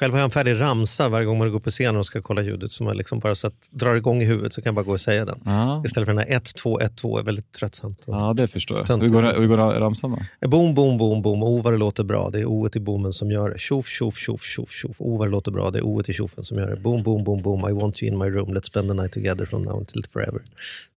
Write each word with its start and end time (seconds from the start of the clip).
Själv 0.00 0.12
har 0.12 0.18
jag 0.20 0.24
en 0.24 0.30
färdig 0.30 0.60
ramsa 0.60 1.08
varje 1.08 1.26
gång 1.26 1.38
man 1.38 1.52
går 1.52 1.60
på 1.60 1.70
scenen 1.70 1.96
och 1.96 2.06
ska 2.06 2.22
kolla 2.22 2.42
ljudet 2.42 2.72
som 2.72 2.86
jag 2.86 2.96
liksom 2.96 3.18
bara 3.18 3.34
så 3.34 3.46
att 3.46 3.54
drar 3.70 3.96
igång 3.96 4.22
i 4.22 4.24
huvudet 4.24 4.52
så 4.52 4.62
kan 4.62 4.68
jag 4.68 4.74
bara 4.74 4.84
gå 4.84 4.92
och 4.92 5.00
säga 5.00 5.24
den. 5.24 5.40
Ja. 5.44 5.82
Istället 5.84 6.06
för 6.06 6.14
den 6.14 6.28
här 6.28 6.36
1, 6.36 6.54
2, 6.54 6.80
1, 6.80 6.96
2 6.96 7.18
är 7.18 7.22
väldigt 7.22 7.52
tröttsamt. 7.52 8.02
Ja, 8.06 8.34
det 8.36 8.48
förstår 8.48 8.84
jag. 8.88 8.98
Hur 8.98 9.08
går, 9.08 9.22
hur 9.22 9.46
går 9.46 9.56
ramsan 9.56 10.10
då? 10.40 10.48
Boom, 10.48 10.74
boom, 10.74 10.98
boom, 10.98 11.22
boom. 11.22 11.42
O 11.42 11.60
vad 11.62 11.72
det 11.72 11.76
låter 11.76 12.04
bra. 12.04 12.30
Det 12.30 12.40
är 12.40 12.44
o 12.44 12.68
i 12.74 12.80
bommen 12.80 13.12
som 13.12 13.30
gör 13.30 13.50
det. 13.50 13.58
Tjoff, 13.58 13.88
tjoff, 13.88 14.16
tjoff, 14.16 14.42
tjoff, 14.42 14.70
tjoff. 14.70 14.96
O 14.98 15.16
vad 15.16 15.26
det 15.26 15.30
låter 15.30 15.50
bra. 15.50 15.70
Det 15.70 15.78
är 15.78 15.82
o 15.82 16.02
i 16.06 16.12
tjoffen 16.12 16.44
som 16.44 16.58
gör 16.58 16.70
det. 16.70 16.76
Boom, 16.76 17.02
boom, 17.02 17.24
boom, 17.24 17.42
boom. 17.42 17.70
I 17.70 17.72
want 17.72 18.02
you 18.02 18.12
in 18.12 18.18
my 18.18 18.26
room. 18.26 18.54
Let's 18.54 18.66
spend 18.66 18.88
the 18.88 18.94
night 18.94 19.12
together 19.12 19.46
from 19.46 19.62
now 19.62 19.78
until 19.78 20.02
forever. 20.12 20.40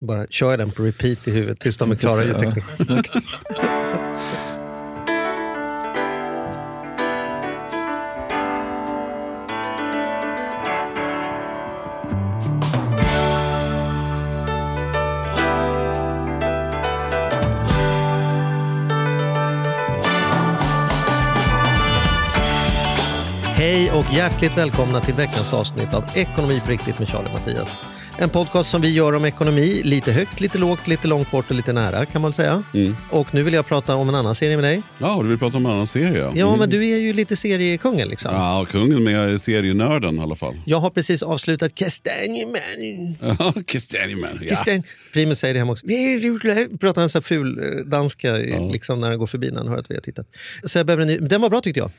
Bara 0.01 0.27
kör 0.27 0.51
jag 0.51 0.59
den 0.59 0.71
på 0.71 0.82
repeat 0.82 1.29
i 1.29 1.30
huvudet 1.30 1.60
tills 1.60 1.77
de 1.77 1.91
är 1.91 1.95
klara 1.95 2.24
ljudtekniskt. 2.24 2.77
Snyggt. 2.87 3.12
hjärtligt 24.13 24.57
välkomna 24.57 25.01
till 25.01 25.15
veckans 25.15 25.52
avsnitt 25.52 25.95
av 25.95 26.05
Ekonomi 26.15 26.60
på 26.65 26.71
riktigt 26.71 26.99
med 26.99 27.09
Charlie 27.09 27.27
och 27.29 27.32
Mattias. 27.32 27.77
En 28.18 28.29
podcast 28.29 28.71
som 28.71 28.80
vi 28.80 28.88
gör 28.95 29.13
om 29.15 29.24
ekonomi, 29.24 29.80
lite 29.85 30.13
högt, 30.13 30.41
lite 30.41 30.59
lågt, 30.59 30.88
lite 30.88 31.09
långt 31.09 31.30
bort 31.30 31.51
och 31.51 31.57
lite 31.57 31.73
nära 31.73 32.07
kan 32.07 32.23
man 32.23 32.33
säga. 32.33 32.63
Och 33.10 33.35
nu 33.35 33.43
vill 33.43 33.55
jag 33.55 33.66
prata 33.66 33.95
om 33.95 34.09
en 34.09 34.15
annan 34.15 34.35
serie 34.35 34.57
med 34.57 34.65
dig. 34.65 34.83
Ja, 34.99 35.18
du 35.23 35.29
vill 35.29 35.38
prata 35.38 35.57
om 35.57 35.66
en 35.66 35.73
annan 35.73 35.87
serie? 35.87 36.33
Ja, 36.35 36.57
men 36.57 36.71
du 36.71 36.88
är 36.88 36.99
ju 36.99 37.13
lite 37.13 37.37
seriekungen 37.37 38.09
liksom. 38.09 38.35
Ja, 38.35 38.66
kungen 38.71 39.05
med 39.05 39.40
serienörden 39.40 40.16
i 40.16 40.21
alla 40.21 40.37
fall. 40.37 40.55
Jag 40.66 40.79
har 40.79 40.90
precis 40.90 41.23
avslutat 41.23 41.74
Kastanjeman. 41.74 43.16
Ja, 43.21 43.55
Kastanjeman. 43.66 44.38
Ja. 44.43 44.49
Kastan... 44.49 44.83
Primus 45.13 45.38
säger 45.38 45.55
det 45.55 45.60
hemma 45.60 45.73
också. 45.73 45.87
Pratar 46.80 47.02
en 47.02 47.10
sån 47.10 47.18
här 47.18 47.23
ful 47.23 47.59
eh, 47.59 47.85
danska 47.87 48.38
i- 48.38 48.71
liksom, 48.73 49.01
när 49.01 49.09
han 49.09 49.18
går 49.18 49.27
förbi 49.27 49.51
när 49.51 49.59
han 49.59 49.68
hör 49.68 49.77
att 49.79 49.90
vi 49.90 49.95
har 49.95 50.02
tittat. 50.02 50.27
Så 50.65 50.79
jag 50.79 50.87
behöver 50.87 51.02
en 51.02 51.09
ny... 51.09 51.18
Den 51.18 51.40
var 51.40 51.51
bra 51.51 51.60
tyckte 51.60 51.80
jag. 51.80 51.90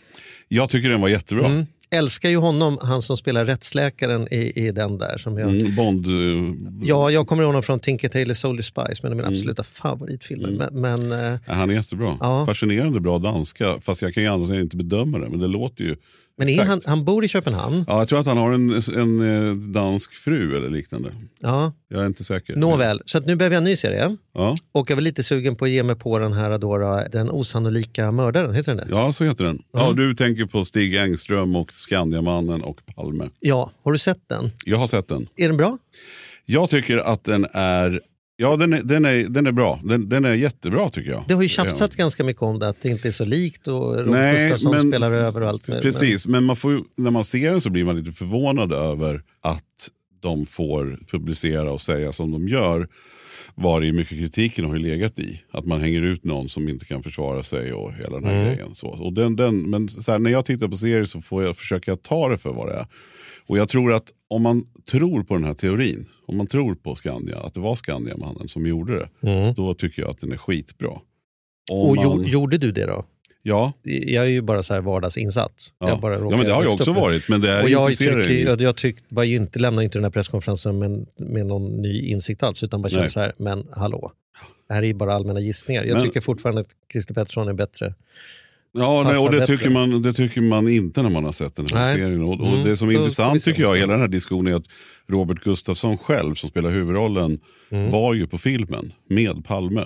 Jag 0.48 0.70
tycker 0.70 0.90
den 0.90 1.02
var 1.02 1.10
jättebra. 1.10 1.46
Mm. 1.46 1.66
Älskar 1.94 2.30
ju 2.30 2.38
honom, 2.38 2.78
han 2.82 3.02
som 3.02 3.18
spelar 3.18 3.46
rättsläkaren 3.46 4.28
i, 4.34 4.52
i 4.68 4.72
den 4.72 4.98
där. 4.98 5.18
Som 5.18 5.38
jag... 5.38 5.50
Mm, 5.50 5.76
Bond... 5.76 6.06
eh, 6.08 6.84
Ja, 6.88 7.12
jag 7.12 7.28
kommer 7.28 7.44
ihåg 7.44 7.50
honom 7.50 7.64
från 7.64 7.80
Tinker 7.80 8.10
Tailor 8.10 8.34
Soldier 8.34 8.64
Spice, 8.64 9.00
men 9.02 9.02
det 9.02 9.06
är 9.08 9.12
Mm. 9.12 9.18
mina 9.18 9.28
absoluta 9.28 9.64
favoritfilmer. 9.64 10.70
Men, 10.72 10.82
men 11.10 11.34
eh, 11.34 11.40
Han 11.48 11.70
är 11.70 11.74
jättebra. 11.74 12.18
Ja. 12.20 12.46
Fascinerande 12.46 13.00
bra 13.00 13.20
danska. 13.20 13.78
Fast 13.82 14.02
jag 14.02 14.14
kan 14.14 14.24
ju 14.24 14.30
sidan 14.46 14.62
inte 14.62 14.78
bedöma 14.78 15.20
det. 15.20 15.30
Men 15.30 15.40
det 15.40 15.48
låter 15.48 15.84
ju... 15.84 15.96
men 16.38 16.50
är 16.50 16.66
han, 16.66 16.82
han 16.86 17.06
bor 17.06 17.26
i 17.26 17.28
Köpenhamn. 17.28 17.86
Ja, 17.88 18.00
jag 18.00 18.08
tror 18.08 18.20
att 18.20 18.26
han 18.26 18.38
har 18.38 18.52
en, 18.52 18.82
en 18.96 19.48
eh, 19.50 19.56
dansk 19.56 20.14
fru 20.14 20.58
eller 20.58 20.70
liknande. 20.70 21.12
Ja. 21.40 21.74
Jag 21.88 22.02
är 22.02 22.06
inte 22.06 22.24
säker. 22.24 22.56
Nåväl, 22.56 23.02
så 23.06 23.18
att 23.18 23.26
nu 23.26 23.36
behöver 23.36 23.56
jag 23.56 23.58
en 23.62 23.64
ny 23.64 23.76
serie. 23.76 24.18
Ja, 24.34 24.56
Och 24.72 24.90
jag 24.90 24.96
var 24.96 25.02
lite 25.02 25.24
sugen 25.24 25.56
på 25.56 25.66
att 25.66 25.72
ge 25.72 25.84
mig 25.84 25.96
på 25.96 26.20
den 26.20 26.34
här 26.34 26.58
då, 26.58 26.78
då, 26.78 27.04
Den 27.12 27.30
osannolika 27.30 28.12
mördaren, 28.12 28.54
heter 28.56 28.76
den 28.76 28.88
det? 28.88 28.96
ja, 28.96 29.14
så 29.14 29.24
heter 29.24 29.44
den. 29.44 29.62
Ja, 29.74 29.94
du 29.96 30.16
tänker 30.16 30.46
på 30.46 30.66
Stig 30.66 30.96
Engström 30.96 31.56
och 31.56 31.74
Skandiamannen 31.74 32.64
och 32.64 32.86
Palme. 32.96 33.30
Ja, 33.40 33.72
har 33.84 33.92
du 33.92 33.98
sett 33.98 34.30
den? 34.30 34.52
Jag 34.66 34.78
har 34.78 34.88
sett 34.88 35.08
den. 35.08 35.28
Är 35.36 35.48
den 35.48 35.58
bra? 35.58 35.78
Jag 36.46 36.70
tycker 36.70 36.98
att 36.98 37.24
den 37.24 37.46
är... 37.54 38.02
Ja, 38.44 38.56
den 38.58 38.74
är, 38.74 38.82
den 38.84 39.06
är, 39.06 39.24
den 39.30 39.48
är 39.48 39.52
bra. 39.52 39.80
Den, 39.84 40.10
den 40.10 40.26
är 40.26 40.34
jättebra 40.34 40.90
tycker 40.90 41.12
jag. 41.12 41.24
Det 41.28 41.34
har 41.34 41.42
ju 41.42 41.48
tjafsats 41.48 41.96
ganska 41.96 42.24
mycket 42.24 42.42
om 42.44 42.60
det, 42.60 42.68
att 42.68 42.78
det 42.82 42.90
inte 42.90 43.08
är 43.08 43.12
så 43.12 43.26
likt 43.26 43.68
och 43.68 43.96
Rolf 43.98 44.10
Nej, 44.10 44.44
Gustafsson 44.50 44.72
men- 44.72 44.90
spelar 44.92 45.12
över 45.12 45.42
och 45.42 45.50
allt. 45.50 45.66
Precis, 45.66 46.28
men 46.28 46.44
man 46.44 46.56
får, 46.56 46.84
när 46.98 47.12
man 47.12 47.24
ser 47.26 47.52
den 47.52 47.62
så 47.62 47.70
blir 47.70 47.84
man 47.84 47.98
lite 47.98 48.12
förvånad 48.12 48.74
över 48.74 49.22
att 49.42 49.90
de 50.22 50.46
får 50.46 51.00
publicera 51.12 51.72
och 51.72 51.82
säga 51.82 52.12
som 52.12 52.32
de 52.32 52.48
gör. 52.48 52.88
Var 53.56 53.84
i 53.84 53.92
mycket 53.92 54.18
kritiken 54.18 54.66
har 54.66 54.76
ju 54.76 54.82
legat 54.82 55.20
i. 55.20 55.42
Att 55.52 55.66
man 55.66 55.82
hänger 55.82 56.02
ut 56.02 56.24
någon 56.24 56.50
som 56.50 56.70
inte 56.70 56.86
kan 56.86 57.04
försvara 57.04 57.44
sig 57.44 57.74
och 57.74 57.94
hela 57.94 58.10
den 58.20 58.24
här 58.26 58.34
Mm. 58.36 58.48
grejen. 58.48 58.76
Så. 58.76 58.88
Och 58.88 59.14
den, 59.14 59.36
den, 59.36 59.70
men 59.70 59.90
så 59.90 60.12
här, 60.12 60.20
när 60.20 60.30
jag 60.30 60.46
tittar 60.46 60.68
på 60.68 60.78
serier 60.78 61.06
så 61.06 61.22
får 61.22 61.44
jag 61.44 61.58
försöka 61.58 61.96
ta 61.96 62.30
det 62.30 62.38
för 62.38 62.54
vad 62.54 62.68
det 62.68 62.74
är. 62.74 62.86
Och 63.48 63.58
jag 63.58 63.70
tror 63.70 63.94
att 63.94 64.12
om 64.28 64.42
man 64.42 64.66
tror 64.92 65.24
på 65.24 65.34
den 65.34 65.44
här 65.44 65.54
teorin, 65.54 66.06
om 66.26 66.38
man 66.38 66.48
tror 66.48 66.76
på 66.76 66.96
Skandia, 66.96 67.40
att 67.40 67.54
det 67.54 67.60
var 67.60 67.76
Skandiamannen 67.76 68.48
som 68.48 68.68
gjorde 68.68 69.00
det, 69.00 69.30
Mm. 69.30 69.54
då 69.54 69.74
tycker 69.74 70.02
jag 70.02 70.12
att 70.12 70.20
den 70.20 70.32
är 70.32 70.38
skitbra. 70.38 70.92
Om 71.72 71.90
Och 71.90 71.96
man, 71.96 72.06
gjo- 72.06 72.28
gjorde 72.28 72.58
du 72.58 72.72
det 72.72 72.86
då? 72.86 73.06
Ja, 73.44 73.74
Jag 73.84 74.24
är 74.26 74.30
ju 74.30 74.42
bara 74.42 74.64
så 74.64 74.74
här 74.74 74.82
vardagsinsatt. 74.82 75.54
ja. 75.80 75.88
Jag 75.90 76.00
bara 76.00 76.14
ja, 76.14 76.30
men 76.30 76.46
det 76.46 76.54
har 76.54 76.64
jag 76.64 76.74
också 76.74 76.92
upp 76.92 76.98
varit. 76.98 77.30
Men 77.30 77.42
det 77.42 77.50
är 77.52 77.64
Och 77.64 77.70
jag, 77.70 77.90
inte 77.90 77.96
serier. 78.04 78.24
tycker, 78.28 78.46
jag, 78.50 78.62
jag 78.62 78.76
tyck, 78.76 78.96
var 79.10 79.24
ju 79.24 79.36
inte, 79.36 79.60
lämnade 79.60 79.84
inte 79.84 79.98
den 79.98 80.04
här 80.04 80.12
presskonferensen 80.12 80.80
med, 80.80 81.06
med 81.18 81.46
någon 81.46 81.82
ny 81.82 82.02
insikt 82.08 82.44
alls, 82.44 82.64
utan 82.64 82.82
bara 82.82 82.90
kände 82.90 83.10
så 83.10 83.20
här, 83.20 83.34
men 83.38 83.68
hallå, 83.72 84.12
det 84.68 84.74
här 84.74 84.82
är 84.84 84.88
ju 84.88 84.94
bara 84.94 85.14
allmänna 85.14 85.40
gissningar. 85.40 85.84
Jag 85.84 85.96
Men- 85.96 86.04
tycker 86.06 86.22
fortfarande 86.22 86.62
att 86.62 86.70
Christer 86.92 87.14
Pettersson 87.14 87.48
är 87.48 87.54
bättre. 87.54 87.94
Ja, 88.76 89.04
nej, 89.04 89.18
och 89.18 89.32
det 89.32 89.40
bättre. 89.40 89.58
tycker, 89.58 89.70
man, 89.70 90.02
det 90.02 90.14
tycker 90.14 90.42
man 90.42 90.68
inte 90.70 91.02
när 91.04 91.10
man 91.10 91.26
har 91.26 91.32
sett 91.32 91.56
den 91.56 91.66
här 91.74 91.76
Nej. 91.86 91.96
serien. 91.96 92.22
Och, 92.24 92.40
och 92.42 92.48
Mm, 92.48 92.64
Det 92.64 92.78
som 92.78 92.90
är 92.90 92.94
intressant 92.94 93.44
tycker 93.44 93.62
jag 93.62 93.76
hela 93.78 93.92
den 93.94 94.02
här 94.02 94.08
diskussionen 94.08 94.54
är 94.54 94.58
att 94.58 94.66
Robert 95.08 95.40
Gustafsson 95.44 95.98
själv 95.98 96.36
som 96.36 96.50
spelar 96.50 96.70
huvudrollen 96.72 97.40
Mm. 97.72 97.90
var 97.92 98.14
ju 98.14 98.28
på 98.28 98.38
filmen 98.38 98.94
med 99.10 99.46
Palme. 99.46 99.84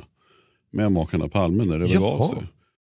Med 0.71 0.91
makarna 0.91 1.27
Palme 1.27 1.63
när 1.65 1.79
det 1.79 1.87
begav 1.87 2.27
sig. 2.27 2.39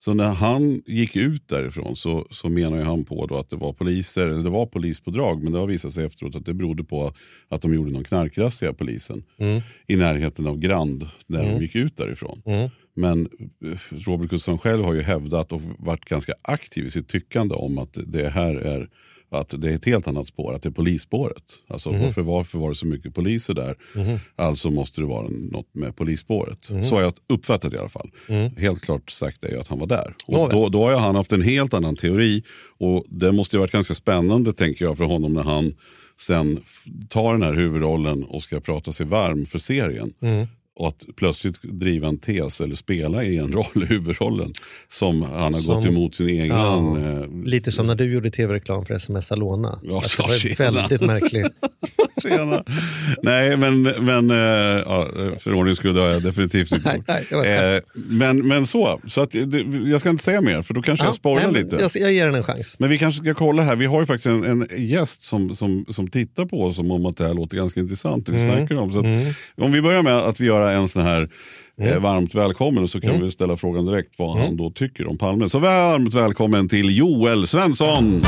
Så 0.04 0.14
när 0.14 0.28
han 0.28 0.82
gick 0.86 1.16
ut 1.16 1.48
därifrån 1.48 1.96
så, 1.96 2.26
så 2.30 2.48
menar 2.48 2.82
han 2.82 3.04
på 3.04 3.26
då 3.26 3.36
att 3.38 3.50
det 3.50 3.56
var 3.56 3.72
poliser, 3.72 4.26
eller 4.28 4.42
det 4.44 4.50
var 4.50 4.66
polispådrag, 4.66 5.42
men 5.42 5.52
det 5.52 5.58
har 5.58 5.66
visat 5.66 5.92
sig 5.92 6.04
efteråt 6.06 6.36
att 6.36 6.44
det 6.44 6.54
berodde 6.54 6.84
på 6.84 7.12
att 7.48 7.62
de 7.62 7.74
gjorde 7.74 7.92
någon 7.92 8.04
knarkrazzia 8.04 8.72
polisen 8.72 9.22
Mm. 9.38 9.60
i 9.86 9.96
närheten 9.96 10.46
av 10.46 10.58
Grand 10.58 11.08
när 11.26 11.42
Mm. 11.44 11.54
de 11.54 11.62
gick 11.62 11.74
ut 11.74 11.96
därifrån. 11.96 12.42
Mm. 12.46 12.70
Men 12.96 13.28
eh, 13.64 13.78
Robert 14.06 14.30
Gustafsson 14.30 14.58
själv 14.58 14.84
har 14.84 14.94
ju 14.94 15.02
hävdat 15.02 15.52
och 15.52 15.62
varit 15.78 16.04
ganska 16.04 16.32
aktiv 16.42 16.86
i 16.86 16.90
sitt 16.90 17.08
tyckande 17.08 17.54
om 17.54 17.78
att 17.78 17.98
det 18.06 18.28
här 18.28 18.54
är 18.56 18.88
att 19.34 19.54
det 19.58 19.70
är 19.70 19.74
ett 19.74 19.84
helt 19.84 20.08
annat 20.08 20.26
spår, 20.26 20.54
att 20.54 20.62
det 20.62 20.68
är 20.68 20.70
polisspåret. 20.70 21.42
Alltså 21.68 21.92
Mhm. 21.92 22.02
varför, 22.02 22.22
varför 22.22 22.58
var 22.58 22.68
det 22.68 22.74
så 22.74 22.86
mycket 22.86 23.14
poliser 23.14 23.54
där? 23.54 23.76
Mhm. 23.94 24.18
Alltså 24.36 24.70
måste 24.70 25.00
det 25.00 25.06
vara 25.06 25.28
något 25.28 25.74
med 25.74 25.96
polisspåret. 25.96 26.64
Så 26.64 26.94
har 26.94 27.02
jag 27.02 27.12
uppfattat 27.28 27.72
i 27.74 27.78
alla 27.78 27.88
fall. 27.88 28.10
Mm. 28.28 28.56
Helt 28.56 28.80
klart 28.82 29.10
sagt 29.10 29.44
är 29.44 29.48
ju 29.48 29.60
att 29.60 29.68
han 29.68 29.78
var 29.78 29.86
där. 29.86 30.14
Och 30.26 30.48
då, 30.50 30.68
då 30.68 30.82
har 30.84 30.90
ju 30.90 30.96
han 30.96 31.14
haft 31.14 31.32
en 31.32 31.42
helt 31.42 31.74
annan 31.74 31.96
teori. 31.96 32.42
Och 32.78 33.04
det 33.08 33.32
måste 33.32 33.56
ju 33.56 33.60
varit 33.60 33.72
ganska 33.72 33.94
spännande 33.94 34.52
tänker 34.52 34.84
jag 34.84 34.96
för 34.96 35.04
honom 35.04 35.32
när 35.32 35.42
han 35.42 35.74
sen 36.20 36.60
tar 37.08 37.32
den 37.32 37.42
här 37.42 37.54
huvudrollen 37.54 38.24
och 38.24 38.42
ska 38.42 38.60
prata 38.60 38.92
sig 38.92 39.06
varm 39.06 39.46
för 39.46 39.58
serien. 39.58 40.12
Mm. 40.22 40.46
Och 40.76 40.88
att 40.88 41.04
plötsligt 41.16 41.62
driva 41.62 42.08
en 42.08 42.18
tes 42.18 42.60
eller 42.60 42.74
spela 42.76 43.24
i 43.24 43.38
en 43.38 43.52
roll, 43.52 43.84
huvudrollen, 43.88 44.52
som 44.88 45.22
han 45.22 45.54
har 45.54 45.60
Som- 45.60 45.74
gått 45.74 45.84
emot 45.84 46.14
sin 46.14 46.28
egen... 46.28 46.46
Ja. 46.46 46.98
eh, 46.98 47.28
Lite 47.44 47.72
som 47.72 47.86
när 47.86 47.94
du 47.94 48.12
gjorde 48.12 48.30
tv-reklam 48.30 48.84
för 48.86 48.94
sms 48.94 49.32
Alona. 49.32 49.78
Ja, 49.82 49.98
Att 50.04 50.16
det 50.16 50.22
var 50.22 50.28
tjena. 50.28 50.70
väldigt 50.70 51.00
märkligt. 51.00 51.46
Tjena. 52.28 52.64
Nej, 53.22 53.56
men, 53.56 53.82
men 53.82 54.30
eh, 54.30 54.36
ja, 54.86 55.08
för 55.38 55.52
ordningens 55.54 55.78
skull 55.78 55.94
det 55.94 56.00
har 56.00 56.08
jag 56.08 56.22
definitivt 56.22 56.72
inte 56.72 56.88
Nej, 57.08 57.26
gjort. 57.30 57.44
nej, 57.44 57.76
Eh, 57.76 57.80
men, 57.94 58.48
men 58.48 58.66
så, 58.66 59.00
så 59.06 59.20
att, 59.20 59.34
jag 59.86 60.00
ska 60.00 60.10
inte 60.10 60.24
säga 60.24 60.40
mer 60.40 60.62
för 60.62 60.74
då 60.74 60.82
kanske 60.82 61.06
jag 61.06 61.14
spoilar 61.14 61.52
lite. 61.52 61.76
Jag, 61.80 61.90
jag 61.94 62.12
ger 62.12 62.26
den 62.26 62.34
en 62.34 62.42
chans. 62.44 62.76
Men 62.78 62.90
vi 62.90 62.98
kanske 62.98 63.24
ska 63.24 63.34
kolla 63.34 63.62
här, 63.62 63.76
vi 63.76 63.86
har 63.86 64.00
ju 64.00 64.06
faktiskt 64.06 64.26
en, 64.26 64.44
en 64.44 64.66
gäst 64.76 65.22
som, 65.24 65.56
som, 65.56 65.84
som 65.88 66.08
tittar 66.10 66.44
på 66.46 66.62
oss 66.62 66.76
som 66.76 66.90
om 66.90 67.06
att 67.06 67.16
det 67.16 67.26
här 67.26 67.34
låter 67.34 67.56
ganska 67.56 67.80
intressant. 67.80 68.26
Det 68.26 68.32
vi 68.32 68.44
Mm. 68.44 68.78
om. 68.78 68.92
Så 68.92 68.98
att, 68.98 69.06
Om 69.64 69.72
vi 69.72 69.82
börjar 69.82 70.02
med 70.02 70.16
att 70.16 70.40
vi 70.40 70.46
gör 70.46 70.72
en 70.72 70.88
sån 70.88 71.02
här 71.02 71.28
eh, 71.80 71.98
varmt 71.98 72.34
välkommen 72.34 72.82
och 72.82 72.90
så 72.90 73.00
kan 73.00 73.22
vi 73.22 73.30
ställa 73.30 73.56
frågan 73.56 73.86
direkt 73.86 74.14
vad 74.18 74.38
han 74.38 74.56
då 74.56 74.70
tycker 74.70 75.06
om 75.08 75.18
Palme. 75.18 75.48
Så 75.48 75.58
varmt 75.58 76.14
välkommen 76.14 76.68
till 76.68 76.98
Joel 76.98 77.46
Svensson! 77.46 78.20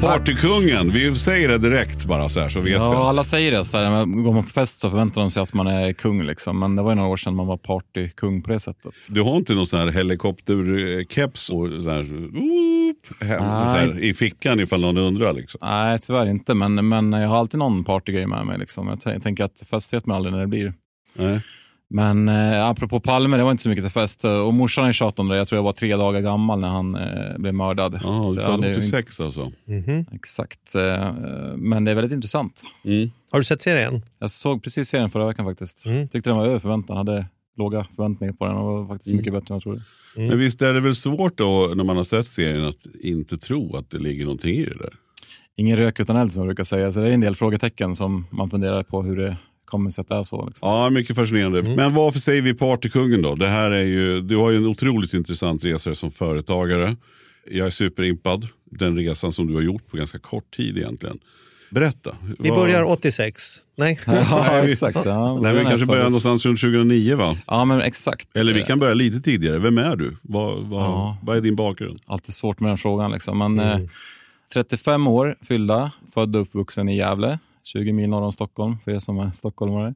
Partykungen, 0.00 0.92
vi 0.92 1.14
säger 1.14 1.48
det 1.48 1.58
direkt 1.58 2.04
bara 2.04 2.28
så 2.28 2.40
här 2.40 2.48
så 2.48 2.60
vet 2.60 2.68
vi. 2.68 2.72
Ja, 2.72 3.08
alla 3.08 3.24
säger 3.24 3.52
det. 3.52 3.64
Så 3.64 3.76
här, 3.76 4.22
går 4.22 4.32
man 4.32 4.44
på 4.44 4.50
fest 4.50 4.78
så 4.78 4.90
förväntar 4.90 5.20
de 5.20 5.30
sig 5.30 5.42
att 5.42 5.54
man 5.54 5.66
är 5.66 5.92
kung. 5.92 6.22
Liksom. 6.22 6.58
Men 6.58 6.76
det 6.76 6.82
var 6.82 6.90
ju 6.90 6.94
några 6.94 7.08
år 7.08 7.16
sedan 7.16 7.34
man 7.34 7.46
var 7.46 7.56
partykung 7.56 8.42
på 8.42 8.50
det 8.50 8.60
sättet. 8.60 8.92
Du 9.10 9.22
har 9.22 9.36
inte 9.36 9.54
någon 9.54 9.66
sån 9.66 9.80
här 9.80 9.88
helikopterkeps 9.88 11.50
och 11.50 11.68
så 11.82 11.90
här, 11.90 12.02
oop, 12.36 13.20
hem, 13.20 13.38
så 13.38 13.44
här, 13.44 13.98
i 14.04 14.14
fickan 14.14 14.60
ifall 14.60 14.80
någon 14.80 14.96
undrar 14.96 15.32
liksom. 15.32 15.58
Nej, 15.62 15.98
tyvärr 15.98 16.26
inte. 16.26 16.54
Men, 16.54 16.88
men 16.88 17.12
jag 17.12 17.28
har 17.28 17.38
alltid 17.38 17.58
någon 17.58 17.84
partygrej 17.84 18.26
med 18.26 18.46
mig. 18.46 18.58
Liksom. 18.58 18.88
Jag, 18.88 19.14
jag 19.14 19.22
tänker 19.22 19.44
att 19.44 19.64
fest 19.70 19.92
vet 19.92 20.06
man 20.06 20.16
aldrig 20.16 20.32
när 20.32 20.40
det 20.40 20.46
blir. 20.46 20.74
Nej. 21.14 21.40
Men 21.90 22.28
eh, 22.28 22.66
apropå 22.68 23.00
Palme, 23.00 23.36
det 23.36 23.42
var 23.42 23.50
inte 23.50 23.62
så 23.62 23.68
mycket 23.68 23.84
till 23.84 23.92
fest. 23.92 24.24
Och 24.24 24.54
morsan 24.54 24.84
har 24.84 24.92
tjatat 24.92 25.18
om 25.18 25.28
det. 25.28 25.36
Jag 25.36 25.48
tror 25.48 25.56
jag 25.56 25.62
var 25.62 25.72
tre 25.72 25.96
dagar 25.96 26.20
gammal 26.20 26.60
när 26.60 26.68
han 26.68 26.94
eh, 26.94 27.38
blev 27.38 27.54
mördad. 27.54 28.00
Ja, 28.02 28.26
du 28.34 28.40
född 28.40 28.50
hade 28.50 28.68
ju 28.68 28.74
86 28.76 29.20
alltså. 29.20 29.52
Mhm. 29.64 30.06
Exakt. 30.12 30.74
Eh, 30.74 31.12
men 31.56 31.84
det 31.84 31.90
är 31.90 31.94
väldigt 31.94 32.12
intressant. 32.12 32.62
Mm. 32.84 33.10
Har 33.30 33.38
du 33.38 33.44
sett 33.44 33.62
serien? 33.62 34.02
Jag 34.18 34.30
såg 34.30 34.62
precis 34.62 34.88
serien 34.88 35.10
förra 35.10 35.26
veckan 35.26 35.44
faktiskt. 35.44 35.86
Mm. 35.86 36.08
Tyckte 36.08 36.30
den 36.30 36.36
var 36.36 36.46
över 36.46 36.58
förväntan. 36.58 36.96
Hade 36.96 37.26
låga 37.58 37.86
förväntningar 37.96 38.32
på 38.32 38.46
den 38.46 38.56
och 38.56 38.64
var 38.64 38.86
faktiskt 38.86 39.10
Mm. 39.10 39.16
mycket 39.16 39.32
bättre 39.32 39.46
än 39.48 39.56
jag 39.56 39.62
trodde. 39.62 39.82
Men 40.16 40.38
visst 40.38 40.62
är 40.62 40.74
det 40.74 40.80
väl 40.80 40.94
svårt 40.94 41.38
då 41.38 41.72
när 41.76 41.84
man 41.84 41.96
har 41.96 42.04
sett 42.04 42.28
serien 42.28 42.64
att 42.66 42.86
inte 43.00 43.38
tro 43.38 43.76
att 43.76 43.90
det 43.90 43.98
ligger 43.98 44.24
någonting 44.24 44.54
i 44.54 44.64
det 44.64 44.78
där? 44.78 44.92
Ingen 45.56 45.76
rök 45.76 46.00
utan 46.00 46.16
eld 46.16 46.32
som 46.32 46.40
jag 46.42 46.46
brukar 46.48 46.64
säga. 46.64 46.92
Så 46.92 47.00
det 47.00 47.08
är 47.08 47.12
en 47.12 47.20
del 47.20 47.36
frågetecken 47.36 47.96
som 47.96 48.26
man 48.30 48.50
funderar 48.50 48.82
på 48.82 49.02
hur 49.02 49.16
det 49.16 49.36
kommer 49.68 49.90
sig 49.90 50.02
att 50.02 50.08
det 50.08 50.14
är 50.14 50.22
så. 50.22 50.46
Liksom. 50.46 50.68
Ja, 50.68 50.90
mycket 50.90 51.16
fascinerande. 51.16 51.62
Men 51.62 51.94
varför 51.94 52.18
säger 52.18 52.42
vi 52.42 52.54
partykungen 52.54 53.22
då? 53.22 53.34
Det 53.34 53.48
här 53.48 53.70
är 53.70 53.84
ju, 53.84 54.20
du 54.20 54.36
har 54.36 54.50
ju 54.50 54.56
en 54.56 54.66
otroligt 54.66 55.14
intressant 55.14 55.64
resa 55.64 55.94
som 55.94 56.10
företagare. 56.10 56.96
Jag 57.50 57.66
är 57.66 57.70
superimpad. 57.70 58.48
Den 58.70 58.96
resan 58.96 59.32
som 59.32 59.46
du 59.46 59.54
har 59.54 59.62
gjort 59.62 59.90
på 59.90 59.96
ganska 59.96 60.18
kort 60.18 60.56
tid 60.56 60.78
egentligen. 60.78 61.18
Berätta. 61.70 62.16
Vi 62.38 62.48
Vad- 62.48 62.58
börjar 62.58 62.82
86. 62.82 63.42
Nej. 63.76 64.00
Ja, 64.06 64.62
exakt. 64.68 64.98
Ja, 65.04 65.40
Nej, 65.42 65.58
vi 65.58 65.64
kanske 65.64 65.86
börjar 65.86 66.04
någonstans 66.04 66.46
runt 66.46 66.60
2009 66.60 67.16
va? 67.16 67.36
Ja, 67.46 67.64
men 67.64 67.80
exakt. 67.80 68.36
Eller 68.36 68.52
vi 68.54 68.62
kan 68.62 68.78
börja 68.78 68.94
lite 68.94 69.20
tidigare. 69.20 69.58
Vem 69.58 69.78
är 69.78 69.96
du? 69.96 70.16
Vad, 70.22 70.62
vad, 70.66 70.82
Ja. 70.82 71.18
vad 71.22 71.36
är 71.36 71.40
din 71.40 71.56
bakgrund? 71.56 72.00
Alltid 72.06 72.34
svårt 72.34 72.60
med 72.60 72.70
den 72.70 72.78
frågan. 72.78 73.10
Liksom. 73.12 73.38
Men, 73.38 73.58
Mm. 73.58 73.82
eh, 73.82 73.88
35 74.52 75.06
år 75.08 75.36
fyllda, 75.42 75.90
född 76.14 76.36
och 76.36 76.42
uppvuxen 76.42 76.88
i 76.88 76.96
Gävle, 76.96 77.38
20 77.72 77.92
mil 77.92 78.08
norr 78.10 78.22
om 78.22 78.32
Stockholm, 78.32 78.76
för 78.84 78.90
er 78.90 78.98
som 78.98 79.18
är 79.18 79.30
stockholmare. 79.30 79.94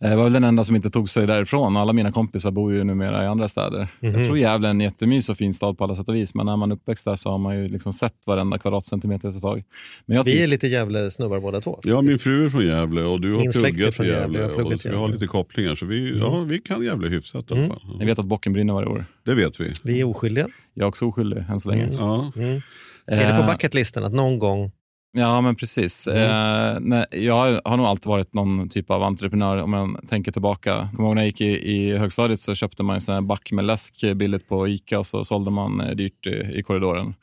Jag 0.00 0.16
var 0.16 0.24
väl 0.24 0.32
den 0.32 0.44
enda 0.44 0.64
som 0.64 0.76
inte 0.76 0.90
tog 0.90 1.10
sig 1.10 1.26
därifrån. 1.26 1.76
Alla 1.76 1.92
mina 1.92 2.12
kompisar 2.12 2.50
bor 2.50 2.72
ju 2.72 2.84
numera 2.84 3.24
i 3.24 3.26
andra 3.26 3.48
städer. 3.48 3.88
Jag 4.00 4.24
tror 4.24 4.38
Gävle 4.38 4.68
är 4.68 4.70
en 4.70 4.80
jättemys 4.80 5.28
och 5.28 5.36
fin 5.36 5.54
stad 5.54 5.78
på 5.78 5.84
alla 5.84 5.96
sätt 5.96 6.08
och 6.08 6.14
vis, 6.14 6.34
men 6.34 6.46
när 6.46 6.56
man 6.56 6.70
är 6.70 6.74
uppväxt 6.76 7.04
där 7.04 7.16
så 7.16 7.30
har 7.30 7.38
man 7.38 7.56
ju 7.56 7.68
liksom 7.68 7.92
sett 7.92 8.26
varenda 8.26 8.58
kvadratcentimeter 8.58 9.28
ett 9.28 9.42
tag. 9.42 9.64
Men 10.06 10.16
jag 10.16 10.24
Vi 10.24 10.42
är 10.42 10.46
lite 10.46 10.66
jävla 10.66 11.10
snubbar 11.10 11.40
båda 11.40 11.60
två. 11.60 11.80
Ja, 11.82 12.02
min 12.02 12.18
fru 12.18 12.44
är 12.44 12.48
från 12.48 12.66
Gävle 12.66 13.02
och 13.02 13.20
du 13.20 13.32
har 13.32 13.40
Min 13.40 13.52
pluggat 13.52 13.88
i 13.88 13.92
från 13.92 14.06
Gävle, 14.06 14.44
och 14.44 14.72
vi 14.84 14.96
har 14.96 15.08
lite 15.08 15.26
kopplingar. 15.26 15.74
Så 15.74 15.86
vi, 15.86 16.18
ja, 16.18 16.40
vi 16.40 16.58
kan 16.58 16.84
Gävle 16.84 17.08
hyfsat 17.08 17.50
i 17.50 17.54
alla 17.54 17.66
fall. 17.66 17.80
Ni 17.98 18.04
vet 18.04 18.18
att 18.18 18.26
bocken 18.26 18.52
brinner 18.52 18.72
varje 18.72 18.88
år. 18.88 19.04
Det 19.24 19.34
vet 19.34 19.60
vi. 19.60 19.72
Vi 19.82 20.00
är 20.00 20.04
oskyldiga. 20.04 20.48
Jag 20.74 20.84
är 20.84 20.88
också 20.88 21.06
oskyldig 21.06 21.44
än 21.48 21.60
så 21.60 21.70
länge. 21.70 21.82
Mm. 21.82 21.96
Ja. 21.96 22.32
Mm. 22.36 22.60
Är 23.06 23.32
det 23.32 23.38
på 23.38 23.42
Eh, 23.42 23.46
bucketlisten 23.46 24.04
att 24.04 24.12
någon 24.12 24.38
gång... 24.38 24.72
Ja, 25.12 25.40
men 25.40 25.56
precis. 25.56 26.06
Eh, 26.06 26.78
nej, 26.80 27.06
jag 27.10 27.60
har 27.64 27.76
nog 27.76 27.86
alltid 27.86 28.06
varit 28.06 28.34
någon 28.34 28.68
typ 28.68 28.90
av 28.90 29.02
entreprenör 29.02 29.56
om 29.56 29.72
jag 29.72 30.08
tänker 30.08 30.32
tillbaka. 30.32 30.88
Kommer 30.96 31.08
ihåg 31.08 31.14
när 31.14 31.22
jag 31.22 31.26
gick 31.26 31.40
i, 31.40 31.72
i 31.72 31.96
högstadiet 31.96 32.40
så 32.40 32.54
köpte 32.54 32.82
man 32.82 33.00
en 33.08 33.26
back 33.26 33.52
med 33.52 33.64
läsk 33.64 34.04
billigt 34.14 34.48
på 34.48 34.68
Ica 34.68 34.98
och 34.98 35.06
så 35.06 35.24
sålde 35.24 35.50
man 35.50 35.80
eh, 35.80 35.90
dyrt 35.90 36.26
i, 36.26 36.58
i 36.58 36.62
korridoren. 36.62 37.14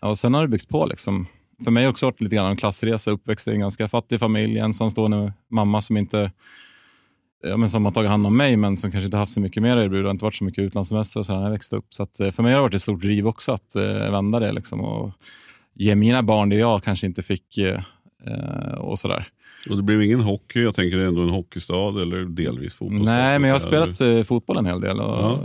Och 0.00 0.18
sen 0.18 0.34
har 0.34 0.42
det 0.42 0.48
byggt 0.48 0.68
på. 0.68 0.86
Liksom. 0.86 1.26
För 1.64 1.70
mig 1.70 1.82
har 1.82 1.88
det 1.88 1.90
också 1.90 2.06
varit 2.06 2.20
lite 2.20 2.36
grann 2.36 2.50
en 2.50 2.56
klassresa. 2.56 3.10
Uppväxt 3.10 3.48
i 3.48 3.50
en 3.50 3.60
ganska 3.60 3.88
fattig 3.88 4.20
familj, 4.20 4.58
ensamstående 4.58 5.32
mamma 5.50 5.82
som 5.82 5.96
inte 5.96 6.30
ja, 7.42 7.56
men 7.56 7.70
som 7.70 7.84
har 7.84 7.92
tagit 7.92 8.10
hand 8.10 8.26
om 8.26 8.36
mig 8.36 8.56
men 8.56 8.76
som 8.76 8.90
kanske 8.90 9.04
inte 9.04 9.16
haft 9.16 9.32
så 9.32 9.40
mycket 9.40 9.62
mer 9.62 9.76
att 9.76 9.84
erbjuda. 9.84 10.10
Inte 10.10 10.24
varit 10.24 10.34
så 10.34 10.44
mycket 10.44 10.62
utlandssemester 10.64 11.20
och 11.20 11.26
så 11.26 11.32
där 11.32 11.38
när 11.38 11.46
jag 11.46 11.52
växte 11.52 11.76
upp. 11.76 11.94
Så 11.94 12.02
att, 12.02 12.20
eh, 12.20 12.30
för 12.30 12.42
mig 12.42 12.52
har 12.52 12.58
det 12.58 12.62
varit 12.62 12.74
ett 12.74 12.82
stort 12.82 13.00
driv 13.00 13.26
också 13.26 13.52
att 13.52 13.76
eh, 13.76 14.10
vända 14.10 14.40
det 14.40 14.52
liksom, 14.52 14.80
och 14.80 15.12
ge 15.74 15.94
mina 15.94 16.22
barn 16.22 16.48
det 16.48 16.56
jag 16.56 16.82
kanske 16.82 17.06
inte 17.06 17.22
fick. 17.22 17.58
Eh, 17.58 17.80
eh, 18.26 18.74
och 18.74 18.98
sådär. 18.98 19.28
Och 19.70 19.76
det 19.76 19.82
blev 19.82 20.02
ingen 20.02 20.20
hockey. 20.20 20.62
Jag 20.62 20.74
tänker 20.74 20.96
det 20.96 21.02
är 21.02 21.08
ändå 21.08 21.22
en 21.22 21.28
hockeystad 21.28 22.02
eller 22.02 22.24
delvis 22.24 22.74
fotbollsstad. 22.74 23.12
Nej, 23.12 23.38
men 23.38 23.48
jag 23.48 23.54
har 23.54 23.60
spelat 23.60 24.00
eh, 24.00 24.22
fotboll 24.22 24.56
en 24.56 24.66
hel 24.66 24.80
del. 24.80 25.00
Och, 25.00 25.18
Ja. 25.18 25.40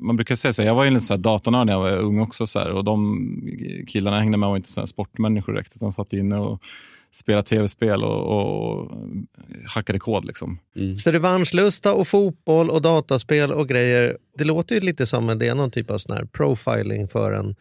Man 0.00 0.16
brukar 0.16 0.36
säga 0.36 0.52
så 0.52 0.62
här, 0.62 0.66
jag 0.68 0.74
var 0.74 0.84
ju 0.84 0.90
lite 0.90 1.04
så 1.04 1.14
här 1.14 1.18
datornörd 1.18 1.66
när 1.66 1.72
jag 1.72 1.80
var 1.80 1.98
ung 1.98 2.20
också. 2.20 2.46
Så 2.46 2.58
här, 2.58 2.70
och 2.70 2.84
de 2.84 3.18
killarna 3.88 4.16
jag 4.16 4.20
hängde 4.22 4.38
med 4.38 4.48
var 4.48 4.56
inte 4.56 4.72
så 4.72 4.86
sportmänniskor 4.86 5.52
direkt. 5.52 5.76
Utan 5.76 5.92
satt 5.92 6.12
inne 6.12 6.38
och 6.38 6.62
spelade 7.10 7.48
tv-spel 7.48 8.04
och, 8.04 8.38
och 8.38 8.90
hackade 9.68 9.98
kod. 9.98 10.24
Liksom. 10.24 10.58
Så 10.98 11.10
revanschlusta 11.10 11.94
och 11.94 12.08
fotboll 12.08 12.70
och 12.70 12.82
dataspel 12.82 13.52
och 13.52 13.68
grejer. 13.68 14.18
Det 14.38 14.44
låter 14.44 14.74
ju 14.74 14.80
lite 14.80 15.06
som 15.06 15.28
att 15.28 15.40
det 15.40 15.48
är 15.48 15.54
någon 15.54 15.70
typ 15.70 15.90
av 15.90 15.98
sån 15.98 16.16
här 16.16 16.24
profiling 16.24 17.08
för 17.08 17.32
en 17.32 17.54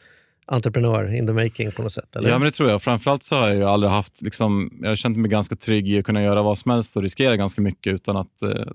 entreprenör 0.45 1.16
in 1.16 1.28
the 1.28 1.34
making 1.34 1.72
på 1.72 1.81
något 1.81 1.92
sätt. 1.92 2.16
Eller? 2.16 2.30
Ja, 2.30 2.40
men 2.40 2.45
det 2.45 2.51
tror 2.51 2.69
jag. 2.69 2.81
Framförallt 2.81 3.24
så 3.24 3.36
har 3.36 3.48
jag 3.48 3.57
ju 3.57 3.63
aldrig 3.63 3.92
haft, 3.92 4.22
liksom, 4.22 4.72
jag 4.81 4.90
har 4.90 4.95
känt 4.95 5.18
mig 5.18 5.31
ganska 5.31 5.56
trygg 5.56 5.90
i 5.90 6.00
att 6.00 6.06
kunna 6.06 6.24
göra 6.24 6.42
vad 6.42 6.57
som 6.57 6.72
helst 6.72 6.98
och 6.98 7.04
riskera 7.04 7.36
ganska 7.36 7.62
mycket 7.62 7.94
utan 7.94 8.18
att 8.18 8.42
eh, 8.42 8.66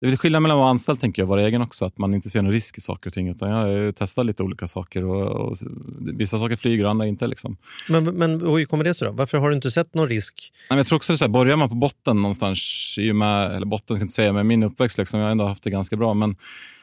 det 0.00 0.06
är 0.06 0.10
lite 0.10 0.20
skillnad 0.20 0.42
mellan 0.42 0.56
att 0.56 0.60
vara 0.60 0.70
anställd 0.70 1.00
tänker 1.00 1.22
jag, 1.22 1.26
vara 1.26 1.42
egen 1.42 1.62
också, 1.62 1.84
att 1.84 1.98
man 1.98 2.14
inte 2.14 2.30
ser 2.30 2.42
någon 2.42 2.52
risk 2.52 2.78
i 2.78 2.80
saker 2.80 3.10
och 3.10 3.14
ting. 3.14 3.28
Utan 3.28 3.50
jag 3.50 3.56
har 3.56 3.92
testat 3.92 4.26
lite 4.26 4.42
olika 4.42 4.66
saker 4.66 5.04
och, 5.04 5.48
och 5.48 5.56
vissa 6.00 6.38
saker 6.38 6.56
flyger 6.56 6.84
och 6.84 6.90
andra 6.90 7.06
inte. 7.06 7.26
Liksom. 7.26 7.56
Men, 7.88 8.04
men 8.04 8.40
hur 8.40 8.64
kommer 8.64 8.84
det 8.84 8.94
sig 8.94 9.08
då? 9.08 9.12
Varför 9.14 9.38
har 9.38 9.50
du 9.50 9.56
inte 9.56 9.70
sett 9.70 9.94
någon 9.94 10.08
risk? 10.08 10.52
Nej, 10.70 10.78
jag 10.78 10.86
tror 10.86 10.96
också 10.96 11.12
att 11.12 11.18
så 11.18 11.24
här, 11.24 11.32
börjar 11.32 11.56
man 11.56 11.68
på 11.68 11.74
botten 11.74 12.16
någonstans, 12.22 12.94
i 12.98 13.10
och 13.10 13.16
med, 13.16 13.56
eller 13.56 13.66
botten 13.66 13.86
ska 13.86 13.94
jag 13.94 14.04
inte 14.04 14.14
säga, 14.14 14.32
men 14.32 14.46
min 14.46 14.62
uppväxt, 14.62 14.98
liksom, 14.98 15.20
jag 15.20 15.26
har 15.26 15.30
ändå 15.30 15.46
haft 15.46 15.62
det 15.62 15.70
ganska 15.70 15.96
bra. 15.96 16.14
Men 16.14 16.36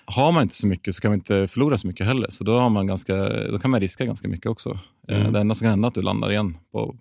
har 0.06 0.32
man 0.32 0.42
inte 0.44 0.56
så 0.56 0.68
mycket 0.68 0.96
så 0.96 1.02
kan 1.02 1.12
man 1.12 1.18
inte 1.20 1.48
förlora 1.48 1.78
så 1.78 1.88
mycket 1.88 2.08
heller. 2.08 2.28
Så 2.30 2.44
då, 2.44 2.58
har 2.60 2.70
man 2.70 2.88
ganska, 2.88 3.16
då 3.52 3.60
kan 3.60 3.72
man 3.72 3.80
riska 3.80 4.06
ganska 4.06 4.28
mycket 4.28 4.46
också. 4.46 4.80
Eh, 5.08 5.32
Det 5.32 5.40
enda 5.40 5.56
som 5.56 5.66
kan 5.66 5.70
hända 5.70 5.86
är 5.86 5.88
att 5.88 5.96
du 5.96 6.02
landar 6.02 6.32
igen 6.32 6.58
på, 6.72 6.96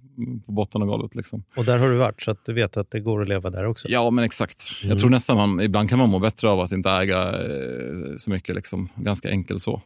på 0.47 0.53
botten 0.53 0.83
av 0.83 0.89
golvet. 0.89 1.15
Liksom. 1.15 1.45
Och 1.57 1.65
där 1.65 1.79
har 1.79 1.89
du 1.89 1.97
varit, 1.97 2.23
så 2.23 2.31
att 2.31 2.45
du 2.47 2.53
vet 2.53 2.77
att 2.77 2.91
det 2.91 3.01
går 3.01 3.23
att 3.23 3.29
leva 3.29 3.51
där 3.51 3.67
också. 3.67 3.89
Ja, 3.91 4.11
men 4.11 4.25
exakt. 4.25 4.65
Jag 4.85 4.99
tror 4.99 5.11
nästan 5.11 5.37
man, 5.37 5.61
ibland 5.61 5.89
kan 5.89 5.99
man 5.99 6.11
må 6.11 6.19
bättre 6.19 6.51
av 6.51 6.61
att 6.61 6.73
inte 6.73 6.91
äga 6.91 7.29
eh, 7.29 8.17
så 8.17 8.31
mycket. 8.31 8.55
Liksom. 8.55 8.89
Ganska 8.95 9.31
enkelt 9.31 9.63
så. 9.63 9.83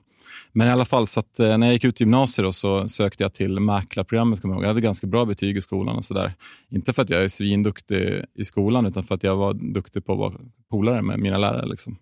Men 0.53 0.69
i 0.69 0.71
alla 0.71 0.85
fall, 0.85 1.07
så 1.07 1.21
att, 1.21 1.41
eh, 1.41 1.59
när 1.59 1.67
jag 1.67 1.73
gick 1.73 1.85
ut 1.85 2.01
gymnasiet 2.01 2.55
så 2.55 2.89
sökte 2.89 3.23
jag 3.23 3.35
till 3.35 3.61
mäklarprogrammet. 3.61 4.41
Kommer 4.41 4.55
jag, 4.55 4.59
ihåg. 4.59 4.65
jag 4.65 4.69
hade 4.69 4.81
ganska 4.81 5.07
bra 5.07 5.25
betyg 5.25 5.57
i 5.57 5.61
skolan. 5.61 5.97
och 5.97 6.05
så 6.05 6.15
där. 6.15 6.33
Inte 6.71 6.93
för 6.93 7.03
att 7.03 7.11
jag 7.11 7.25
är 7.25 7.29
svinduktig 7.29 8.25
i 8.35 8.45
skolan, 8.45 8.87
utan 8.87 9.05
för 9.05 9.15
att 9.15 9.23
jag 9.23 9.37
var 9.37 9.55
duktig 9.55 10.05
på 10.05 10.13
att 10.13 10.19
vara 10.19 10.35
polare 10.71 11.03
med 11.03 11.19
mina 11.19 11.39
lärare. 11.39 11.67
Liksom. 11.67 11.97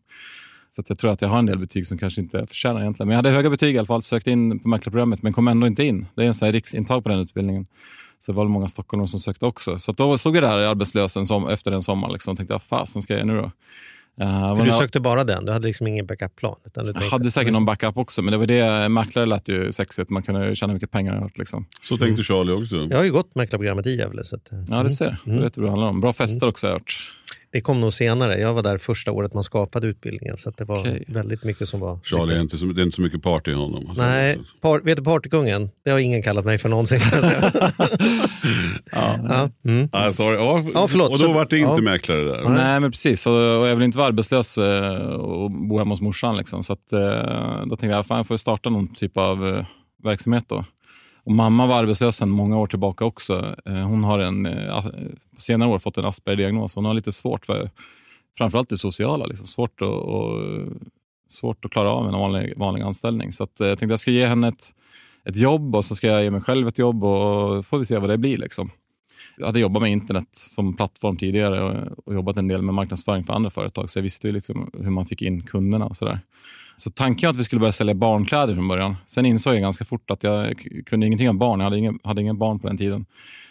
Så 0.74 0.80
att 0.80 0.88
jag 0.88 0.98
tror 0.98 1.12
att 1.12 1.22
jag 1.22 1.28
har 1.28 1.38
en 1.38 1.46
del 1.46 1.58
betyg 1.58 1.86
som 1.86 1.98
kanske 1.98 2.20
inte 2.20 2.46
förtjänar 2.46 2.80
egentligen. 2.80 3.08
Men 3.08 3.12
jag 3.12 3.18
hade 3.18 3.30
höga 3.30 3.50
betyg 3.50 3.74
i 3.74 3.78
alla 3.78 3.86
fall, 3.86 4.02
sökte 4.02 4.30
in 4.30 4.58
på 4.58 4.68
mäklarprogrammet, 4.68 5.22
men 5.22 5.32
kom 5.32 5.48
ändå 5.48 5.66
inte 5.66 5.84
in. 5.84 6.06
Det 6.14 6.22
är 6.22 6.26
en 6.26 6.34
sån 6.34 6.46
här 6.46 6.52
riksintag 6.52 7.02
på 7.02 7.08
den 7.08 7.18
utbildningen. 7.18 7.66
Så 8.18 8.32
det 8.32 8.36
var 8.36 8.48
många 8.48 8.68
stockholmare 8.68 9.08
som 9.08 9.20
sökte 9.20 9.46
också. 9.46 9.78
Så 9.78 9.90
att 9.90 9.96
då 9.96 10.18
stod 10.18 10.36
jag 10.36 10.42
där 10.42 10.58
arbetslös 10.58 11.16
en 11.16 11.26
som, 11.26 11.48
efter 11.48 11.72
en 11.72 11.82
sommar 11.82 12.10
liksom, 12.10 12.30
och 12.32 12.36
tänkte, 12.36 12.52
vad 12.52 12.62
fasen 12.62 13.02
ska 13.02 13.12
jag 13.12 13.26
göra 13.26 13.34
nu 13.34 13.40
då? 13.40 13.50
Uh, 14.24 14.56
För 14.56 14.64
du 14.64 14.70
sökte 14.70 15.00
bara 15.00 15.24
den, 15.24 15.44
du 15.44 15.52
hade 15.52 15.66
liksom 15.66 15.86
ingen 15.86 16.06
backup-plan. 16.06 16.56
jag 16.74 16.94
hade 16.94 17.30
säkert 17.30 17.52
någon 17.52 17.64
backup 17.64 17.96
också, 17.96 18.22
men 18.22 18.32
det 18.32 18.38
var 18.38 18.46
det, 18.46 18.88
mäklare 18.88 19.26
lät 19.26 19.48
ju 19.48 19.72
sexigt. 19.72 20.10
Man 20.10 20.22
kunde 20.22 20.56
tjäna 20.56 20.72
mycket 20.72 20.90
pengar. 20.90 21.30
Liksom. 21.34 21.66
Så 21.82 21.96
tänkte 21.96 22.24
Charlie 22.24 22.52
också. 22.52 22.76
Jag 22.76 22.96
har 22.96 23.04
ju 23.04 23.12
gått 23.12 23.34
mäklarprogrammet 23.34 23.86
i 23.86 23.96
Gävle. 23.96 24.24
Så 24.24 24.36
att, 24.36 24.48
Ja, 24.68 24.82
du 24.82 24.90
ser. 24.90 25.16
Du 25.24 25.38
vet 25.38 25.56
vad 25.56 25.66
det 25.66 25.70
handlar 25.70 25.88
om. 25.88 26.00
Bra 26.00 26.12
fester 26.12 26.48
också 26.48 26.66
har 26.66 26.72
jag 26.72 26.78
hört. 26.78 27.12
Det 27.52 27.60
kom 27.60 27.80
nog 27.80 27.92
senare. 27.92 28.40
Jag 28.40 28.54
var 28.54 28.62
där 28.62 28.78
första 28.78 29.12
året 29.12 29.34
man 29.34 29.42
skapade 29.42 29.86
utbildningen. 29.86 30.36
Så 30.38 30.48
att 30.48 30.56
det 30.56 30.64
var 30.64 30.78
Okej. 30.80 31.04
väldigt 31.08 31.44
mycket 31.44 31.68
som 31.68 31.80
var... 31.80 31.98
Charlie 32.02 32.34
är 32.36 32.40
inte 32.40 32.58
så, 32.58 32.64
det 32.66 32.80
är 32.80 32.84
inte 32.84 32.96
så 32.96 33.02
mycket 33.02 33.22
party 33.22 33.50
i 33.50 33.54
honom. 33.54 33.86
alltså. 33.88 34.02
Nej, 34.02 34.38
par, 34.60 34.80
vet 34.80 34.96
du 34.96 35.04
partykungen? 35.04 35.70
Det 35.84 35.90
har 35.90 35.98
ingen 35.98 36.22
kallat 36.22 36.44
mig 36.44 36.58
för 36.58 36.68
någonsin. 36.68 37.00
säga. 37.20 37.52
ja. 38.92 39.50
Mm. 39.64 39.88
Ah, 39.92 40.12
sorry. 40.12 40.36
Ja, 40.36 40.64
Ja, 40.74 40.88
förlåt. 40.88 41.06
Och 41.10 41.18
då 41.18 41.24
Så- 41.24 41.32
var 41.32 41.46
det 41.50 41.58
inte 41.58 41.70
ja. 41.74 41.80
mäklare 41.80 42.24
där. 42.24 42.48
Nej, 42.48 42.80
men 42.80 42.90
precis. 42.90 43.26
Och, 43.26 43.32
och 43.60 43.68
jag 43.68 43.74
vill 43.76 43.84
inte 43.84 43.98
vara 43.98 44.08
arbetslös 44.08 44.58
eh, 44.58 44.96
och 45.06 45.50
bo 45.50 45.78
hemma 45.78 45.90
hos 45.92 46.00
morsan. 46.00 46.36
Liksom. 46.36 46.62
Så 46.62 46.72
att, 46.72 46.92
eh, 46.92 47.00
då 47.66 47.76
tänkte 47.76 47.86
jag 47.86 48.06
fan, 48.06 48.16
jag 48.16 48.26
får 48.26 48.36
starta 48.36 48.70
någon 48.70 48.94
typ 48.94 49.16
av 49.16 49.48
eh, 49.48 49.64
verksamhet. 50.04 50.44
Då. 50.48 50.64
Och 51.24 51.32
mamma 51.32 51.66
var 51.66 51.78
arbetslös 51.78 52.16
sedan 52.16 52.30
många 52.30 52.58
år 52.58 52.66
tillbaka 52.66 53.04
också. 53.04 53.54
Eh, 53.64 53.74
hon 53.74 54.04
har 54.04 54.18
en, 54.18 54.46
eh, 54.46 54.84
på 55.34 55.40
senare 55.40 55.68
år 55.68 55.78
fått 55.78 55.98
en 55.98 56.04
Asperger-diagnos. 56.04 56.74
Hon 56.74 56.84
har 56.84 56.94
lite 56.94 57.12
svårt 57.12 57.46
för 57.46 57.70
framförallt 58.38 58.68
det 58.68 58.76
sociala. 58.76 59.26
Liksom. 59.26 59.46
Svårt, 59.46 59.82
att, 59.82 59.88
och, 59.88 60.40
svårt 61.30 61.64
att 61.64 61.70
klara 61.70 61.92
av 61.92 62.06
en 62.06 62.12
vanlig, 62.12 62.54
vanlig 62.56 62.82
anställning. 62.82 63.32
Så 63.32 63.44
att, 63.44 63.60
eh, 63.60 63.68
jag 63.68 63.78
tänkte 63.78 63.92
jag 63.92 64.00
ska 64.00 64.10
ge 64.10 64.26
henne 64.26 64.48
ett, 64.48 64.74
ett 65.24 65.36
jobb 65.36 65.76
och 65.76 65.84
så 65.84 65.94
ska 65.94 66.06
jag 66.06 66.22
ge 66.22 66.30
mig 66.30 66.40
själv 66.40 66.68
ett 66.68 66.78
jobb 66.78 67.04
och 67.04 67.66
får 67.66 67.78
vi 67.78 67.84
se 67.84 67.98
vad 67.98 68.10
det 68.10 68.18
blir. 68.18 68.38
Liksom. 68.38 68.70
Jag 69.36 69.46
hade 69.46 69.60
jobbat 69.60 69.82
med 69.82 69.90
internet 69.90 70.28
som 70.32 70.76
plattform 70.76 71.16
tidigare 71.16 71.62
och, 71.62 71.98
och 72.06 72.14
jobbat 72.14 72.36
en 72.36 72.48
del 72.48 72.62
med 72.62 72.74
marknadsföring 72.74 73.24
för 73.24 73.32
andra 73.32 73.50
företag, 73.50 73.90
så 73.90 73.98
jag 73.98 74.02
visste 74.02 74.26
ju 74.26 74.32
liksom 74.32 74.70
hur 74.82 74.90
man 74.90 75.06
fick 75.06 75.22
in 75.22 75.42
kunderna 75.42 75.86
och 75.86 75.96
sådär. 75.96 76.20
Så 76.76 76.90
tanken 76.90 77.26
var 77.26 77.30
att 77.30 77.36
vi 77.36 77.44
skulle 77.44 77.60
börja 77.60 77.72
sälja 77.72 77.94
barnkläder 77.94 78.54
från 78.54 78.68
början. 78.68 78.96
Sen 79.06 79.26
insåg 79.26 79.54
jag 79.54 79.62
ganska 79.62 79.84
fort 79.84 80.10
att 80.10 80.22
jag 80.22 80.54
kunde 80.86 81.06
ingenting 81.06 81.30
om 81.30 81.38
barn. 81.38 81.60
Jag 81.60 81.64
hade 81.64 81.78
inga, 81.78 81.94
hade 82.04 82.20
inga 82.20 82.34
barn 82.34 82.58
på 82.58 82.66
den 82.66 82.78
tiden. 82.78 83.06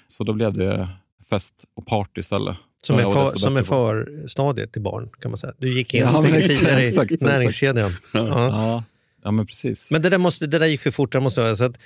Så 0.08 0.24
då 0.24 0.34
blev 0.34 0.54
det 0.54 0.90
fest 1.30 1.66
och 1.76 1.86
party 1.86 2.20
istället. 2.20 2.58
Som 2.84 2.98
är, 2.98 3.02
jag 3.02 3.14
för, 3.14 3.26
som 3.26 3.58
är 3.58 3.64
förstadiet 3.64 4.72
till 4.74 4.82
barn, 4.82 5.10
kan 5.20 5.32
man 5.32 5.38
säga. 5.38 5.54
Du 5.58 5.74
gick 5.74 5.94
in 5.94 6.02
Ja, 6.02 6.24
steget 6.24 6.48
tidigare 6.48 6.88
i 6.88 7.18
näringskedjan. 7.22 7.92
Ja. 8.14 8.28
Ja, 8.28 8.84
ja, 9.24 9.32
men 9.32 9.48
precis. 9.48 9.92
Men 9.92 10.02
det 10.02 10.10
där, 10.10 10.18
måste, 10.18 10.48
det 10.48 10.60
där 10.60 10.66
gick 10.66 10.82
för 10.82 10.92
fort. 10.92 11.14
Jag 11.14 11.24
måste 11.24 11.42
säga. 11.42 11.56
Så 11.56 11.66
att 11.66 11.78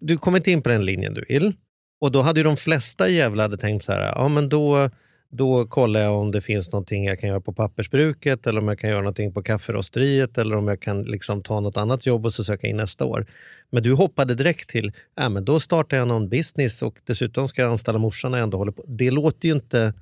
du 0.00 0.18
kom 0.18 0.36
inte 0.36 0.50
in 0.50 0.62
på 0.62 0.68
den 0.68 0.84
linjen 0.84 1.14
du 1.14 1.24
vill. 1.28 1.52
Och 2.02 2.12
då 2.12 2.22
hade 2.22 2.40
ju 2.40 2.44
de 2.44 2.56
flesta 2.56 3.08
jävlar 3.08 3.44
hade 3.44 3.56
tänkt 3.56 3.84
så 3.84 3.92
här, 3.92 4.12
ja 4.16 4.28
men 4.28 4.48
då, 4.48 4.90
då 5.30 5.66
kollar 5.66 6.00
jag 6.00 6.14
om 6.14 6.30
det 6.30 6.40
finns 6.40 6.72
någonting 6.72 7.04
jag 7.04 7.20
kan 7.20 7.28
göra 7.28 7.40
på 7.40 7.52
pappersbruket 7.52 8.46
eller 8.46 8.60
om 8.60 8.68
jag 8.68 8.78
kan 8.78 8.90
göra 8.90 9.00
någonting 9.00 9.32
på 9.34 9.42
kafferosteriet 9.42 10.38
eller 10.38 10.56
om 10.56 10.68
jag 10.68 10.80
kan 10.80 11.02
liksom 11.02 11.42
ta 11.42 11.60
något 11.60 11.76
annat 11.76 12.06
jobb 12.06 12.26
och 12.26 12.32
så 12.32 12.44
söka 12.44 12.66
in 12.66 12.76
nästa 12.76 13.04
år. 13.04 13.26
Men 13.70 13.82
du 13.82 13.92
hoppade 13.92 14.34
direkt 14.34 14.70
till, 14.70 14.92
ja 15.14 15.28
men 15.28 15.44
då 15.44 15.60
startar 15.60 15.96
jag 15.96 16.08
någon 16.08 16.28
business 16.28 16.82
och 16.82 16.98
dessutom 17.04 17.48
ska 17.48 17.62
jag 17.62 17.70
anställa 17.70 17.98
morsan 17.98 18.30
när 18.30 18.38
jag 18.38 18.44
ändå 18.44 18.58
håller 18.58 18.72
på. 18.72 18.84
Det 18.86 19.10
låter 19.10 19.48
ju 19.48 19.54
inte, 19.54 19.94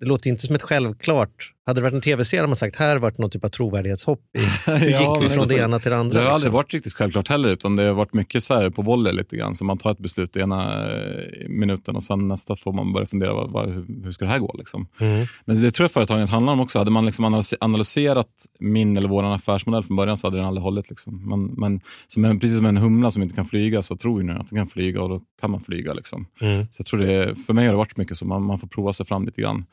det 0.00 0.06
låter 0.06 0.26
ju 0.26 0.32
inte 0.32 0.46
som 0.46 0.56
ett 0.56 0.62
självklart. 0.62 1.52
Hade 1.66 1.80
det 1.80 1.84
varit 1.84 1.94
en 1.94 2.00
tv-serie 2.00 2.40
hade 2.40 2.48
man 2.48 2.56
sagt, 2.56 2.76
här 2.76 2.88
har 2.88 2.96
varit 2.96 3.18
någon 3.18 3.30
typ 3.30 3.44
av 3.44 3.48
trovärdighetshopp. 3.48 4.20
I, 4.38 4.38
hur 4.70 4.90
Ja, 4.90 5.14
gick 5.14 5.24
vi 5.24 5.28
från 5.34 5.48
det 5.48 5.54
exakt. 5.54 5.60
ena 5.60 5.78
till 5.78 5.90
det 5.90 5.96
andra? 5.96 6.18
Det 6.18 6.24
har 6.24 6.32
aldrig 6.32 6.46
liksom? 6.48 6.56
varit 6.56 6.74
riktigt 6.74 6.92
självklart 6.94 7.28
heller, 7.28 7.48
utan 7.48 7.76
det 7.76 7.82
har 7.82 7.94
varit 7.94 8.14
mycket 8.14 8.44
så 8.44 8.54
här 8.54 8.70
på 8.70 8.82
volley 8.82 9.12
lite 9.12 9.36
grann. 9.36 9.56
Så 9.56 9.64
man 9.64 9.78
tar 9.78 9.90
ett 9.90 9.98
beslut 9.98 10.36
i 10.36 10.40
ena 10.40 10.86
eh, 10.92 11.48
minuten 11.48 11.96
och 11.96 12.02
sen 12.02 12.28
nästa 12.28 12.56
får 12.56 12.72
man 12.72 12.92
börja 12.92 13.06
fundera, 13.06 13.34
vad, 13.34 13.50
vad, 13.50 13.68
hur, 14.04 14.12
ska 14.12 14.24
det 14.24 14.30
här 14.30 14.38
gå? 14.38 14.54
Liksom. 14.58 14.88
Mm. 15.00 15.26
Men 15.44 15.62
det 15.62 15.70
tror 15.70 15.84
jag 15.84 15.90
företaget 15.90 16.30
handlar 16.30 16.52
om 16.52 16.60
också. 16.60 16.78
Hade 16.78 16.90
man 16.90 17.06
liksom 17.06 17.24
analys- 17.24 17.56
analyserat 17.60 18.28
min 18.58 18.96
eller 18.96 19.08
vår 19.08 19.34
affärsmodell 19.34 19.82
från 19.84 19.96
början 19.96 20.16
så 20.16 20.26
hade 20.26 20.36
den 20.36 20.46
aldrig 20.46 20.62
hållit. 20.62 20.90
Liksom. 20.90 21.28
Men, 21.28 21.44
men 21.44 21.80
som 22.06 22.24
en, 22.24 22.40
precis 22.40 22.56
som 22.56 22.66
en 22.66 22.76
humla 22.76 23.10
som 23.10 23.22
inte 23.22 23.34
kan 23.34 23.44
flyga 23.44 23.82
så 23.82 23.96
tror 23.96 24.18
vi 24.18 24.24
nu 24.24 24.32
att 24.32 24.48
den 24.48 24.58
kan 24.58 24.66
flyga 24.66 25.02
och 25.02 25.08
då 25.08 25.20
kan 25.40 25.50
man 25.50 25.60
flyga. 25.60 25.94
Liksom. 25.94 26.26
Mm. 26.40 26.66
Så 26.70 26.80
jag 26.80 26.86
tror 26.86 27.00
det, 27.00 27.34
för 27.34 27.52
mig 27.52 27.64
har 27.64 27.72
det 27.72 27.78
varit 27.78 27.96
mycket 27.96 28.16
så. 28.18 28.26
Man, 28.26 28.42
man 28.42 28.58
får 28.58 28.68
prova 28.68 28.92
sig 28.92 29.06
fram 29.06 29.24
lite 29.26 29.40
grann. 29.40 29.64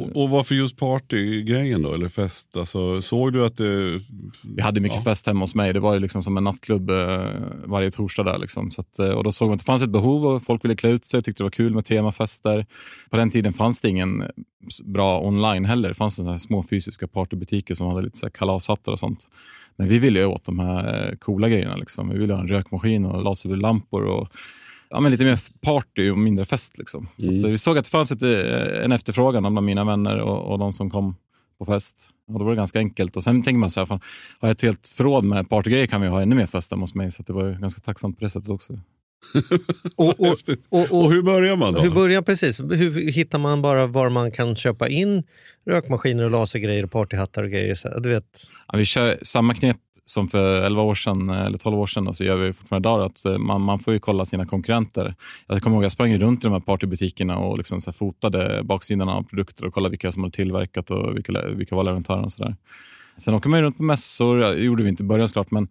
Och, 0.00 0.22
och 0.22 0.30
varför 0.30 0.54
just 0.54 0.76
partygrejen 1.38 1.82
då? 1.82 1.94
Eller 1.94 2.08
fest? 2.08 2.56
Alltså, 2.56 3.02
såg 3.02 3.32
du 3.32 3.44
att 3.44 3.56
det... 3.56 4.00
Vi 4.56 4.62
hade 4.62 4.80
mycket 4.80 4.96
Ja. 4.96 5.02
fest 5.02 5.26
hemma 5.26 5.40
hos 5.40 5.54
mig. 5.54 5.72
Det 5.72 5.80
var 5.80 5.94
ju 5.94 6.00
liksom 6.00 6.22
som 6.22 6.36
en 6.36 6.44
nattklubb 6.44 6.90
eh, 6.90 7.30
varje 7.64 7.90
torsdag. 7.90 8.22
där. 8.24 8.38
Liksom. 8.38 8.70
Så 8.70 8.80
att, 8.80 8.98
eh, 8.98 9.08
och 9.10 9.24
då 9.24 9.32
såg 9.32 9.48
man 9.48 9.54
att 9.54 9.60
det 9.60 9.64
fanns 9.64 9.82
ett 9.82 9.90
behov 9.90 10.26
och 10.26 10.42
folk 10.42 10.64
ville 10.64 10.76
klä 10.76 10.90
ut 10.90 11.04
sig. 11.04 11.22
tyckte 11.22 11.42
det 11.42 11.44
var 11.44 11.50
kul 11.50 11.74
med 11.74 11.84
temafester. 11.84 12.66
På 13.10 13.16
den 13.16 13.30
tiden 13.30 13.52
fanns 13.52 13.80
det 13.80 13.88
ingen 13.88 14.24
bra 14.84 15.20
online 15.20 15.64
heller. 15.64 15.88
Det 15.88 15.94
fanns 15.94 16.14
såna 16.16 16.30
här 16.30 16.38
små 16.38 16.62
fysiska 16.70 17.08
partybutiker 17.08 17.74
som 17.74 17.86
hade 17.88 18.02
lite 18.02 18.18
så 18.18 18.26
här 18.26 18.30
kalashattar 18.30 18.92
och 18.92 18.98
sånt. 18.98 19.26
Men 19.76 19.88
vi 19.88 19.98
ville 19.98 20.18
ju 20.18 20.26
åt 20.26 20.44
de 20.44 20.58
här 20.58 21.08
eh, 21.10 21.16
coola 21.16 21.48
grejerna. 21.48 21.76
Liksom. 21.76 22.08
Vi 22.08 22.18
ville 22.18 22.34
ha 22.34 22.40
en 22.40 22.48
rökmaskin 22.48 23.06
och 23.06 23.22
laserlampor 23.24 24.02
och 24.04 24.28
ja, 24.90 25.00
men 25.00 25.12
lite 25.12 25.24
mer 25.24 25.40
party 25.60 26.10
och 26.10 26.18
mindre 26.18 26.44
fest. 26.44 26.78
Liksom. 26.78 27.08
Så 27.18 27.28
Mm. 27.30 27.50
vi 27.50 27.58
såg 27.58 27.78
att 27.78 27.84
det 27.84 27.90
fanns 27.90 28.12
ett, 28.12 28.22
en 28.84 28.92
efterfrågan 28.92 29.42
bland 29.42 29.66
mina 29.66 29.84
vänner 29.84 30.18
och, 30.18 30.52
och 30.52 30.58
de 30.58 30.72
som 30.72 30.90
kom 30.90 31.16
på 31.58 31.64
fest. 31.64 32.10
Och 32.28 32.38
då 32.38 32.44
var 32.44 32.52
det 32.52 32.56
ganska 32.56 32.78
enkelt. 32.78 33.16
Och 33.16 33.24
Sen 33.24 33.42
tänker 33.42 33.58
man 33.58 33.70
så 33.70 33.80
här, 33.80 33.86
fan, 33.86 34.00
har 34.40 34.48
jag 34.48 34.54
ett 34.54 34.62
helt 34.62 34.88
förråd 34.88 35.24
med 35.24 35.48
partygrejer 35.48 35.86
kan 35.86 36.00
vi 36.00 36.08
ha 36.08 36.22
ännu 36.22 36.34
mer 36.34 36.46
fest 36.46 36.70
hemma 36.70 36.82
hos 36.82 36.94
mig. 36.94 37.10
Så 37.10 37.22
det 37.22 37.32
var 37.32 37.46
ju 37.46 37.58
ganska 37.58 37.80
tacksamt 37.80 38.18
på 38.18 38.24
det 38.24 38.30
sättet 38.30 38.50
också. 38.50 38.72
Och, 39.96 40.20
och, 40.20 40.36
och, 40.68 41.00
Och 41.02 41.12
hur 41.12 41.22
börjar 41.22 41.56
man 41.56 41.74
då? 41.74 41.80
Hur 41.80 41.90
börjar 41.90 42.22
precis? 42.22 42.60
Hur 42.60 43.12
hittar 43.12 43.38
man 43.38 43.62
bara 43.62 43.86
var 43.86 44.08
man 44.08 44.30
kan 44.30 44.56
köpa 44.56 44.88
in 44.88 45.22
rökmaskiner 45.66 46.24
och 46.24 46.30
lasergrejer 46.30 46.84
och 46.84 46.90
partyhattar 46.90 47.42
och 47.42 47.50
grejer? 47.50 47.74
Så, 47.74 48.00
du 48.00 48.08
vet. 48.08 48.24
Ja, 48.72 48.78
vi 48.78 48.84
kör 48.84 49.18
samma 49.22 49.54
knep 49.54 49.76
som 50.10 50.28
för 50.28 50.62
11 50.62 50.82
år 50.82 50.94
sedan, 50.94 51.30
eh, 51.30 51.44
eller 51.44 51.58
12 51.58 51.78
år 51.78 51.86
sedan, 51.86 52.08
och 52.08 52.16
så 52.16 52.24
gör 52.24 52.36
vi 52.36 52.52
fortfarande 52.52 52.88
idag. 52.88 53.02
Att 53.02 53.24
eh, 53.24 53.38
man, 53.38 53.60
man 53.60 53.78
får 53.78 53.92
ju 53.92 54.00
kolla 54.00 54.24
sina 54.24 54.46
konkurrenter. 54.46 55.14
Jag 55.46 55.62
kommer 55.62 55.76
ihåg 55.76 55.84
jag 55.84 55.92
sprang 55.92 56.18
runt 56.18 56.44
i 56.44 56.46
de 56.46 56.52
här 56.52 56.60
partybutikerna 56.60 57.38
och 57.38 57.58
liksom 57.58 57.80
så 57.80 57.90
här 57.90 57.92
fotade 57.94 58.62
baksidan 58.64 59.08
av 59.08 59.22
produkter 59.22 59.66
och 59.66 59.74
kollade 59.74 59.90
vilka 59.90 60.12
som 60.12 60.22
hade 60.22 60.36
tillverkat 60.36 60.90
och 60.90 61.16
vilka, 61.16 61.48
vilka 61.48 61.74
var 61.74 61.84
leverantörerna 61.84 62.24
och 62.24 62.32
sådär. 62.32 62.56
Sen 63.16 63.34
åker 63.34 63.48
man 63.48 63.58
ju 63.58 63.64
runt 63.64 63.76
på 63.76 63.82
mässor, 63.82 64.40
Ja, 64.40 64.50
det 64.50 64.60
gjorde 64.60 64.82
vi 64.82 64.88
inte 64.88 65.02
i 65.02 65.06
början 65.06 65.28
såklart, 65.28 65.50
men 65.50 65.68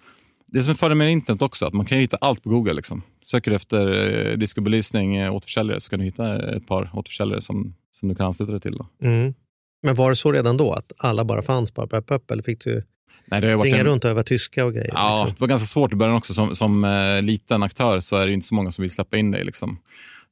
det 0.48 0.64
som 0.64 0.72
är 0.72 0.76
fördelen 0.76 0.98
med 0.98 1.12
internet 1.12 1.42
också, 1.42 1.66
att 1.66 1.74
man 1.74 1.86
kan 1.86 1.98
hitta 1.98 2.18
allt 2.22 2.44
på 2.44 2.50
Google. 2.50 2.74
Liksom. 2.74 3.02
Söker 3.24 3.52
du 3.52 3.56
efter 3.56 4.16
eh, 4.32 4.38
diskobelysning, 4.38 5.16
eh, 5.16 5.36
återförsäljare, 5.36 5.80
så 5.80 5.90
kan 5.90 6.00
du 6.00 6.06
hitta 6.06 6.50
eh, 6.50 6.58
ett 6.58 6.68
par 6.68 6.90
återförsäljare 6.94 7.42
som, 7.42 7.74
som 7.92 8.10
du 8.10 8.16
kan 8.16 8.26
ansluta 8.26 8.52
dig 8.52 8.62
till. 8.62 8.78
Då. 8.78 9.08
Mm. 9.08 9.34
Men 9.82 9.96
var 9.96 10.10
det 10.10 10.16
så 10.16 10.32
redan 10.32 10.58
då, 10.58 10.74
att 10.74 10.92
alla 10.98 11.26
bara 11.26 11.42
fanns 11.42 11.72
på 11.72 11.82
App 11.82 12.32
eller 12.32 12.44
fick 12.44 12.64
du 12.64 12.84
Nej, 13.28 13.42
det 13.42 13.48
har 13.48 13.56
varit 13.56 13.66
ringa 13.66 13.78
en- 13.78 13.86
runt 13.86 14.06
och 14.06 14.12
öva 14.12 14.24
tyska 14.24 14.66
och 14.66 14.74
grejer? 14.74 14.92
Ja, 14.94 15.18
liksom? 15.26 15.36
det 15.36 15.42
var 15.42 15.48
ganska 15.48 15.66
svårt 15.66 15.94
i 15.94 15.96
början 15.96 16.16
också. 16.16 16.34
Som, 16.34 16.56
som 16.56 16.84
eh, 16.84 17.22
liten 17.22 17.64
aktör 17.64 18.00
så 18.00 18.16
är 18.18 18.28
det 18.28 18.34
inte 18.34 18.46
så 18.48 18.56
många 18.56 18.72
som 18.72 18.82
vill 18.82 18.92
släppa 18.92 19.18
in 19.18 19.32
dig. 19.32 19.44
Liksom. 19.46 19.80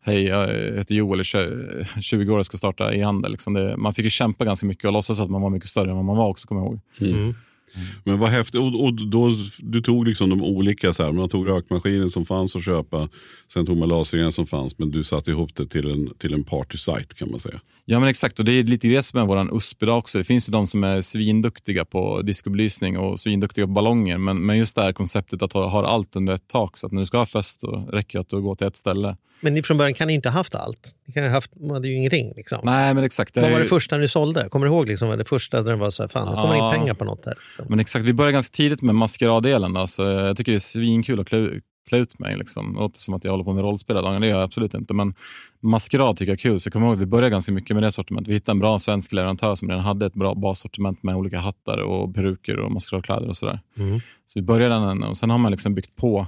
Hej, 0.01 0.23
jag 0.23 0.47
heter 0.77 0.95
Joel, 0.95 1.19
är 1.19 1.23
tjo- 1.23 2.01
20 2.01 2.33
år 2.33 2.39
och 2.39 2.45
ska 2.45 2.57
starta 2.57 2.93
e-handel. 2.93 3.31
Liksom 3.31 3.73
man 3.77 3.93
fick 3.93 4.03
ju 4.03 4.09
kämpa 4.09 4.45
ganska 4.45 4.65
mycket 4.65 4.85
och 4.85 4.93
låtsas 4.93 5.19
att 5.19 5.29
man 5.29 5.41
var 5.41 5.49
mycket 5.49 5.69
större 5.69 5.89
än 5.89 5.95
vad 5.95 6.05
man 6.05 6.17
var 6.17 6.27
också, 6.27 6.47
kommer 6.47 6.61
jag 6.61 6.67
ihåg. 6.71 6.79
Mm. 7.15 7.35
Mm. 7.75 7.87
Men 8.03 8.19
vad 8.19 8.29
häftigt. 8.29 8.61
Och, 8.61 8.83
och 8.83 8.93
då, 8.93 9.31
du 9.59 9.81
tog 9.81 10.07
liksom 10.07 10.29
de 10.29 10.43
olika, 10.43 10.93
så 10.93 11.03
här, 11.03 11.11
man 11.11 11.29
tog 11.29 11.47
rökmaskinen 11.47 12.09
som 12.09 12.25
fanns 12.25 12.55
att 12.55 12.65
köpa, 12.65 13.09
sen 13.53 13.65
tog 13.65 13.77
man 13.77 13.89
lasringen 13.89 14.31
som 14.31 14.47
fanns, 14.47 14.77
men 14.77 14.91
du 14.91 15.03
satte 15.03 15.31
ihop 15.31 15.55
det 15.55 15.67
till 15.67 15.91
en, 15.91 16.13
till 16.17 16.33
en 16.33 16.43
party-site 16.43 17.15
kan 17.15 17.31
man 17.31 17.39
säga. 17.39 17.59
Ja, 17.85 17.99
men 17.99 18.09
exakt. 18.09 18.39
Och 18.39 18.45
det 18.45 18.51
är 18.51 18.63
lite 18.63 18.87
det 18.87 19.03
som 19.03 19.19
är 19.19 19.25
vår 19.25 19.55
USP 19.55 19.83
idag 19.83 19.97
också. 19.97 20.17
Det 20.17 20.23
finns 20.23 20.49
ju 20.49 20.51
de 20.51 20.67
som 20.67 20.83
är 20.83 21.01
svinduktiga 21.01 21.85
på 21.85 22.21
diskobelysning 22.21 22.97
och 22.97 23.19
svinduktiga 23.19 23.65
på 23.65 23.71
ballonger. 23.71 24.17
Men, 24.17 24.45
men 24.45 24.57
just 24.57 24.75
det 24.75 24.81
här 24.81 24.93
konceptet 24.93 25.41
att 25.41 25.53
ha 25.53 25.65
ha 25.81 25.87
allt 25.87 26.15
under 26.15 26.33
ett 26.33 26.47
tak. 26.47 26.77
Så 26.77 26.87
att 26.87 26.91
när 26.91 27.01
du 27.01 27.05
ska 27.05 27.17
ha 27.17 27.25
fest 27.25 27.59
så 27.59 27.89
räcker 27.91 28.17
det 28.17 28.21
att 28.21 28.29
du 28.29 28.41
går 28.41 28.55
till 28.55 28.67
ett 28.67 28.75
ställe. 28.75 29.17
Men 29.45 29.53
ni 29.53 29.63
från 29.63 29.77
början 29.77 29.93
kan 29.93 30.07
ni 30.07 30.13
inte 30.13 30.29
ha 30.29 30.33
haft 30.33 30.55
allt. 30.55 30.95
Ni 31.07 31.13
kan 31.13 31.23
ha 31.23 31.29
haft, 31.29 31.51
hade 31.71 31.87
ju 31.87 31.95
ingenting. 31.95 32.33
Liksom. 32.35 32.59
Nej, 32.63 32.93
men 32.93 33.03
exakt. 33.03 33.37
Vad 33.37 33.51
var 33.51 33.59
det 33.59 33.65
första 33.65 33.97
ni 33.97 34.07
sålde? 34.07 34.49
Kommer 34.49 34.65
du 34.65 34.71
ihåg 34.71 34.87
liksom, 34.87 35.17
det 35.17 35.25
första 35.25 35.61
där 35.61 35.71
det 35.71 35.77
var 35.77 35.89
så 35.89 36.03
här, 36.03 36.07
fan, 36.07 36.27
det 36.35 36.41
kommer 36.41 36.55
Ja. 36.55 36.73
in 36.75 36.79
pengar 36.79 36.93
på 36.93 37.05
något 37.05 37.25
här. 37.25 37.33
Liksom. 37.33 37.65
Men 37.69 37.79
exakt, 37.79 38.05
vi 38.05 38.13
började 38.13 38.31
ganska 38.33 38.55
tidigt 38.55 38.81
med 38.81 38.95
maskeraddelen. 38.95 39.73
Då, 39.73 39.87
så 39.87 40.03
jag 40.03 40.37
tycker 40.37 40.51
det 40.51 40.57
är 40.57 40.59
svinkul 40.59 41.19
att 41.19 41.27
klä, 41.27 41.49
klä 41.89 41.97
ut 41.97 42.19
mig. 42.19 42.37
Liksom. 42.37 42.73
Det 42.73 42.79
låter 42.79 42.99
som 42.99 43.13
att 43.13 43.23
jag 43.23 43.31
håller 43.31 43.43
på 43.43 43.53
med 43.53 43.63
rollspel 43.63 43.95
det 43.95 44.01
gör 44.01 44.23
jag 44.23 44.41
absolut 44.41 44.73
inte. 44.73 44.93
Men 44.93 45.13
maskerad 45.61 46.17
tycker 46.17 46.31
jag 46.31 46.37
är 46.37 46.41
kul, 46.41 46.59
så 46.59 46.67
jag 46.67 46.73
kommer 46.73 46.85
ihåg 46.85 46.93
att 46.93 47.01
vi 47.01 47.05
började 47.05 47.29
ganska 47.29 47.51
mycket 47.51 47.75
med 47.75 47.83
det 47.83 47.91
sortimentet. 47.91 48.29
Vi 48.29 48.33
hittade 48.33 48.55
en 48.55 48.59
bra 48.59 48.79
svensk 48.79 49.13
leverantör 49.13 49.55
som 49.55 49.69
redan 49.69 49.83
hade 49.83 50.05
ett 50.05 50.13
bra 50.13 50.35
bassortiment 50.35 51.03
med 51.03 51.15
olika 51.15 51.39
hattar 51.39 51.77
och 51.77 52.15
peruker 52.15 52.59
och 52.59 52.71
maskeradkläder 52.71 53.29
och 53.29 53.37
sådär. 53.37 53.59
Mm. 53.77 53.99
Så 54.25 54.39
vi 54.39 54.43
började 54.43 54.75
den 54.75 55.03
och 55.03 55.17
sen 55.17 55.29
har 55.29 55.37
man 55.37 55.51
liksom 55.51 55.75
byggt 55.75 55.95
på. 55.95 56.27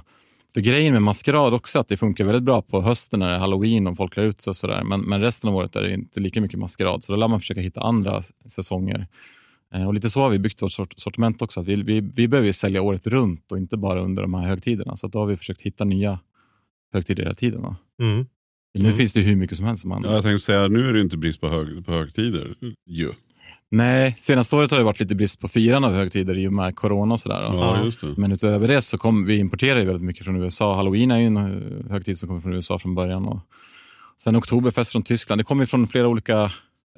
För 0.54 0.60
grejen 0.60 0.92
med 0.92 1.02
maskerad 1.02 1.54
också 1.54 1.78
att 1.78 1.88
det 1.88 1.96
funkar 1.96 2.24
väldigt 2.24 2.42
bra 2.42 2.62
på 2.62 2.82
hösten 2.82 3.20
när 3.20 3.28
det 3.28 3.34
är 3.34 3.38
halloween 3.38 3.86
och 3.86 3.96
folk 3.96 4.12
klär 4.12 4.24
ut 4.24 4.40
sig 4.40 4.50
och 4.50 4.56
sådär. 4.56 4.84
Men, 4.84 5.00
men 5.00 5.20
resten 5.20 5.50
av 5.50 5.56
året 5.56 5.76
är 5.76 5.82
det 5.82 5.94
inte 5.94 6.20
lika 6.20 6.40
mycket 6.40 6.58
maskerad. 6.58 7.04
Så 7.04 7.12
då 7.12 7.18
lär 7.18 7.28
man 7.28 7.40
försöka 7.40 7.60
hitta 7.60 7.80
andra 7.80 8.22
säsonger. 8.46 9.06
Eh, 9.74 9.86
Och 9.86 9.94
lite 9.94 10.10
så 10.10 10.20
har 10.20 10.30
vi 10.30 10.38
byggt 10.38 10.62
vårt 10.62 10.72
sort- 10.72 10.94
sortiment 10.96 11.42
också. 11.42 11.60
Att 11.60 11.66
vi, 11.66 11.74
vi, 11.82 12.00
vi 12.14 12.28
behöver 12.28 12.46
ju 12.46 12.52
sälja 12.52 12.82
året 12.82 13.06
runt 13.06 13.52
och 13.52 13.58
inte 13.58 13.76
bara 13.76 14.00
under 14.00 14.22
de 14.22 14.34
här 14.34 14.48
högtiderna. 14.48 14.96
Så 14.96 15.06
att 15.06 15.12
då 15.12 15.18
har 15.18 15.26
vi 15.26 15.36
försökt 15.36 15.60
hitta 15.62 15.84
nya 15.84 16.18
högtider 16.92 17.22
hela 17.22 17.34
tiden. 17.34 17.62
va. 17.62 17.76
Mm. 18.02 18.26
Nu 18.78 18.92
finns 18.92 19.12
det 19.12 19.20
hur 19.20 19.36
mycket 19.36 19.56
som 19.56 19.66
helst. 19.66 19.80
som 19.80 19.88
Man... 19.88 20.02
Ja, 20.04 20.12
jag 20.14 20.22
tänkte 20.22 20.44
säga, 20.44 20.68
nu 20.68 20.88
är 20.88 20.92
det 20.92 21.00
inte 21.00 21.16
brist 21.16 21.40
på, 21.40 21.48
hög, 21.48 21.86
på 21.86 21.92
högtider. 21.92 22.54
Ju. 22.86 23.12
Nej, 23.70 24.14
senaste 24.18 24.56
året 24.56 24.70
har 24.70 24.78
det 24.78 24.84
varit 24.84 25.00
lite 25.00 25.14
brist 25.14 25.40
på 25.40 25.48
firande 25.48 25.88
av 25.88 25.94
högtider 25.94 26.38
i 26.38 26.48
och 26.48 26.52
med 26.52 26.76
corona 26.76 27.14
och 27.14 27.20
sådär. 27.20 27.40
Ja, 27.42 27.84
just 27.84 28.00
det. 28.00 28.14
Men 28.16 28.32
utöver 28.32 28.68
det 28.68 28.82
så 28.82 28.98
kom, 28.98 29.24
vi 29.24 29.38
importerar 29.38 29.78
ju 29.78 29.84
väldigt 29.84 30.04
mycket 30.04 30.24
från 30.24 30.42
USA. 30.42 30.76
Halloween 30.76 31.10
är 31.10 31.18
ju 31.18 31.26
en 31.26 31.36
högtid 31.90 32.18
som 32.18 32.28
kommer 32.28 32.40
från 32.40 32.52
USA 32.52 32.78
från 32.78 32.94
början. 32.94 33.26
Och 33.26 33.40
sen 34.22 34.36
Oktoberfest 34.36 34.92
från 34.92 35.02
Tyskland. 35.02 35.40
Det 35.40 35.44
kommer 35.44 35.66
från 35.66 35.86
flera 35.86 36.08
olika 36.08 36.42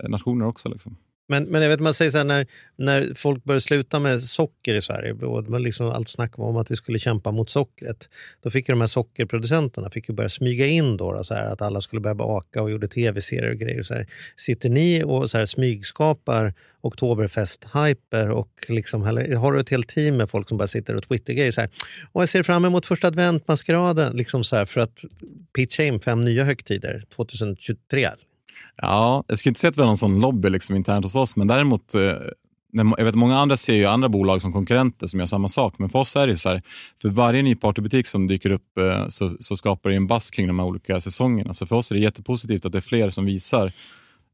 eh, 0.03 0.09
nationer 0.09 0.47
också. 0.47 0.69
Liksom. 0.69 0.97
Men, 1.30 1.44
men 1.44 1.62
jag 1.62 1.68
vet, 1.68 1.80
man 1.80 1.94
säger 1.94 2.10
så 2.10 2.18
här, 2.18 2.25
när, 2.25 2.46
när 2.76 3.14
folk 3.14 3.44
började 3.44 3.60
sluta 3.60 4.00
med 4.00 4.22
socker 4.22 4.75
i 4.75 4.80
Sverige, 4.80 5.12
och 5.12 5.60
liksom 5.60 5.87
allt 5.87 6.08
snack 6.08 6.38
om 6.38 6.56
att 6.56 6.70
vi 6.70 6.76
skulle 6.76 6.99
kämpa 6.99 7.30
mot 7.30 7.50
sockret, 7.50 8.08
då 8.42 8.50
fick 8.50 8.68
ju 8.68 8.72
de 8.72 8.80
här 8.80 8.88
sockerproducenterna 8.88 9.90
fick 9.90 10.08
ju 10.08 10.14
börja 10.14 10.28
smyga 10.28 10.66
in 10.66 10.96
då, 10.96 11.12
då 11.12 11.25
så 11.25 11.34
här, 11.34 11.46
att 11.46 11.62
alla 11.62 11.80
skulle 11.80 12.00
börja 12.00 12.14
baka 12.14 12.62
och 12.62 12.70
gjorde 12.70 12.88
tv-serier 12.88 13.50
och 13.50 13.58
grejer. 13.58 13.82
Så 13.82 13.94
här. 13.94 14.06
Sitter 14.37 14.68
ni 14.68 15.02
och 15.04 15.30
så 15.30 15.38
här, 15.38 15.46
smygskapar 15.46 16.54
Oktoberfest-hyper 16.80 18.30
och 18.30 18.50
liksom, 18.68 19.02
har 19.02 19.52
du 19.52 19.60
ett 19.60 19.68
helt 19.68 19.88
team 19.88 20.16
med 20.16 20.30
folk 20.30 20.49
som 20.49 20.58
bara 20.58 20.68
sitter 20.68 20.96
och 20.96 21.08
twittergrejer 21.08 21.50
så 21.50 21.60
här, 21.60 21.70
och 22.12 22.22
jag 22.22 22.28
ser 22.28 22.42
fram 22.42 22.64
emot 22.64 22.87
första 22.87 23.08
adventmaskeraden, 23.08 24.16
liksom 24.16 24.44
så 24.44 24.56
här, 24.56 24.66
för 24.66 24.80
att 24.80 25.04
pitcha 25.56 25.82
in 25.82 26.00
fem 26.00 26.20
nya 26.20 26.44
högtider 26.44 27.02
2023. 27.16 28.08
Ja, 28.76 29.25
jag 29.26 29.38
skulle 29.38 29.50
inte 29.50 29.61
säga 29.61 29.69
att 29.69 29.76
vi 29.76 29.81
har 29.81 29.87
någon 29.87 29.97
sån 29.97 30.21
lobby 30.21 30.50
liksom 30.50 30.76
internt 30.76 31.05
hos 31.05 31.17
oss, 31.17 31.37
men 31.37 31.47
däremot 31.47 31.95
eh, 31.95 32.00
jag 32.73 33.05
vet 33.05 33.14
många 33.14 33.38
andra 33.38 33.57
ser 33.57 33.75
ju 33.75 33.87
andra 33.87 34.09
bolag 34.09 34.43
som 34.43 34.52
konkurrenter 34.52 35.07
som 35.07 35.21
gör 35.21 35.26
samma 35.26 35.49
sak, 35.49 35.79
men 35.79 35.88
för 35.88 35.99
oss 35.99 36.17
är 36.17 36.26
det 36.26 36.37
så 36.37 36.49
här, 36.49 36.62
för 37.02 37.09
varje 37.09 37.43
ny 37.43 37.55
partybutik 37.55 38.07
som 38.07 38.26
dyker 38.26 38.50
upp 38.50 38.79
eh, 38.79 39.09
så, 39.09 39.37
så 39.40 39.57
skapar 39.57 39.90
det 39.90 39.97
en 39.97 40.07
buzz 40.07 40.31
kring 40.31 40.47
de 40.47 40.59
här 40.59 40.67
olika 40.67 41.00
säsongerna. 41.00 41.52
Så 41.52 41.67
för 41.67 41.76
oss 41.76 41.90
är 41.90 41.95
det 41.95 42.00
jättepositivt 42.00 42.67
att 42.67 42.73
det 42.73 42.79
är 42.79 42.83
fler 42.83 43.11
som 43.11 43.25
visar 43.25 43.73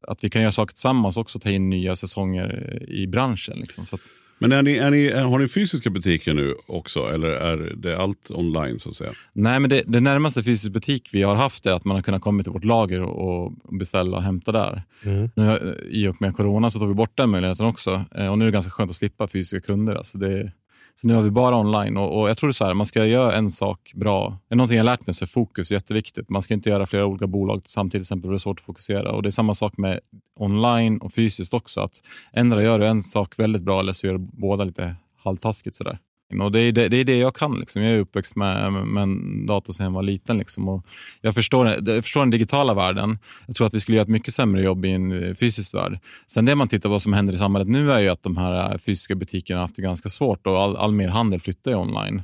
att 0.07 0.23
vi 0.23 0.29
kan 0.29 0.41
göra 0.41 0.51
saker 0.51 0.73
tillsammans 0.73 1.17
och 1.17 1.21
också 1.21 1.39
ta 1.39 1.49
in 1.49 1.69
nya 1.69 1.95
säsonger 1.95 2.79
eh, 2.81 2.95
i 2.95 3.07
branschen. 3.07 3.57
Liksom. 3.59 3.85
Så 3.85 3.95
att, 3.95 4.01
men 4.39 4.51
är 4.51 4.61
ni, 4.61 4.75
är 4.77 4.91
ni, 4.91 5.11
har 5.11 5.39
ni 5.39 5.47
fysiska 5.47 5.89
butiker 5.89 6.33
nu 6.33 6.55
också 6.67 6.99
eller 7.13 7.27
är 7.27 7.73
det 7.77 7.97
allt 7.97 8.31
online 8.31 8.79
så 8.79 8.89
att 8.89 8.95
säga? 8.95 9.11
Nej, 9.33 9.59
men 9.59 9.69
det, 9.69 9.83
det 9.87 9.99
närmaste 9.99 10.43
fysisk 10.43 10.71
butik 10.71 11.09
vi 11.13 11.23
har 11.23 11.35
haft 11.35 11.65
är 11.65 11.71
att 11.73 11.85
man 11.85 11.95
har 11.95 12.01
kunnat 12.01 12.21
komma 12.21 12.43
till 12.43 12.51
vårt 12.51 12.63
lager 12.63 13.01
och, 13.01 13.53
beställa 13.79 14.17
och 14.17 14.23
hämta 14.23 14.51
där. 14.51 14.83
Mm. 15.03 15.29
Nu, 15.35 15.51
eh, 15.51 15.57
I 15.89 16.07
och 16.07 16.21
med 16.21 16.35
corona 16.35 16.71
så 16.71 16.79
tog 16.79 16.87
vi 16.87 16.93
bort 16.95 17.17
den 17.17 17.29
möjligheten 17.29 17.65
också. 17.65 18.05
Eh, 18.15 18.27
Och 18.27 18.37
nu 18.37 18.45
är 18.45 18.47
det 18.47 18.53
ganska 18.53 18.71
skönt 18.71 18.89
att 18.89 18.95
slippa 18.95 19.27
fysiska 19.27 19.61
kunder. 19.61 19.95
Alltså 19.95 20.17
det, 20.17 20.51
så 21.01 21.07
nu 21.07 21.13
har 21.13 21.21
vi 21.21 21.31
bara 21.31 21.55
online. 21.57 21.97
Och, 21.97 22.21
och 22.21 22.29
Jag 22.29 22.37
tror 22.37 22.47
det 22.47 22.51
är 22.51 22.53
så 22.53 22.65
här, 22.65 22.73
man 22.73 22.85
ska 22.85 23.05
göra 23.05 23.33
en 23.33 23.51
sak 23.51 23.91
bra. 23.95 24.37
Är 24.49 24.55
någonting 24.55 24.77
jag 24.77 24.85
lärt 24.85 25.07
mig 25.07 25.13
så 25.13 25.25
är 25.25 25.27
fokus 25.27 25.71
jätteviktigt. 25.71 26.29
Man 26.29 26.41
ska 26.41 26.53
inte 26.53 26.69
göra 26.69 26.85
flera 26.85 27.05
olika 27.05 27.27
bolag 27.27 27.61
samtidigt, 27.65 27.91
till 27.91 28.01
exempel, 28.01 28.27
för 28.27 28.31
det 28.31 28.37
är 28.37 28.39
svårt 28.39 28.59
att 28.59 28.65
fokusera. 28.65 29.11
Och 29.11 29.23
Det 29.23 29.29
är 29.29 29.31
samma 29.31 29.53
sak 29.53 29.77
med 29.77 29.99
online 30.39 30.97
och 30.97 31.13
fysiskt 31.13 31.53
också. 31.53 31.81
Att 31.81 32.01
Ändra 32.33 32.63
gör 32.63 32.79
du 32.79 32.87
en 32.87 33.03
sak 33.03 33.39
väldigt 33.39 33.61
bra 33.61 33.79
eller 33.79 33.93
så 33.93 34.07
gör 34.07 34.13
du 34.13 34.19
båda 34.19 34.63
lite 34.63 34.95
halvtaskigt. 35.17 35.75
Sådär. 35.75 35.99
Liksom. 36.29 36.45
Och 36.45 36.51
det, 36.51 36.61
är 36.61 36.71
det, 36.71 36.89
det 36.89 36.97
är 36.97 37.05
det 37.05 37.17
jag 37.17 37.35
kan. 37.35 37.59
Liksom. 37.59 37.81
Jag 37.81 37.93
är 37.93 37.99
uppväxt 37.99 38.35
med, 38.35 38.73
med 38.73 39.03
en 39.03 39.45
dator 39.45 39.73
sedan 39.73 39.83
jag 39.83 39.91
var 39.91 40.03
liten. 40.03 40.37
Liksom. 40.37 40.69
Och 40.69 40.85
jag, 41.21 41.33
förstår, 41.33 41.67
jag 41.67 42.03
förstår 42.03 42.21
den 42.21 42.29
digitala 42.29 42.73
världen. 42.73 43.19
Jag 43.47 43.55
tror 43.55 43.67
att 43.67 43.73
vi 43.73 43.79
skulle 43.79 43.97
göra 43.97 44.03
ett 44.03 44.09
mycket 44.09 44.33
sämre 44.33 44.63
jobb 44.63 44.85
i 44.85 44.91
en 44.91 45.23
eh, 45.23 45.33
fysisk 45.35 45.73
värld. 45.73 45.99
Sen 46.27 46.45
det 46.45 46.55
man 46.55 46.67
tittar 46.67 46.89
på 46.89 46.91
vad 46.91 47.01
som 47.01 47.13
händer 47.13 47.33
i 47.33 47.37
samhället 47.37 47.67
nu 47.67 47.91
är 47.91 47.99
ju 47.99 48.09
att 48.09 48.23
de 48.23 48.37
här 48.37 48.71
eh, 48.71 48.77
fysiska 48.77 49.15
butikerna 49.15 49.59
har 49.59 49.61
haft 49.61 49.75
det 49.75 49.81
ganska 49.81 50.09
svårt 50.09 50.47
och 50.47 50.61
all, 50.61 50.77
all 50.77 50.91
mer 50.91 51.07
handel 51.07 51.39
flyttar 51.39 51.71
ju 51.71 51.77
online. 51.77 52.21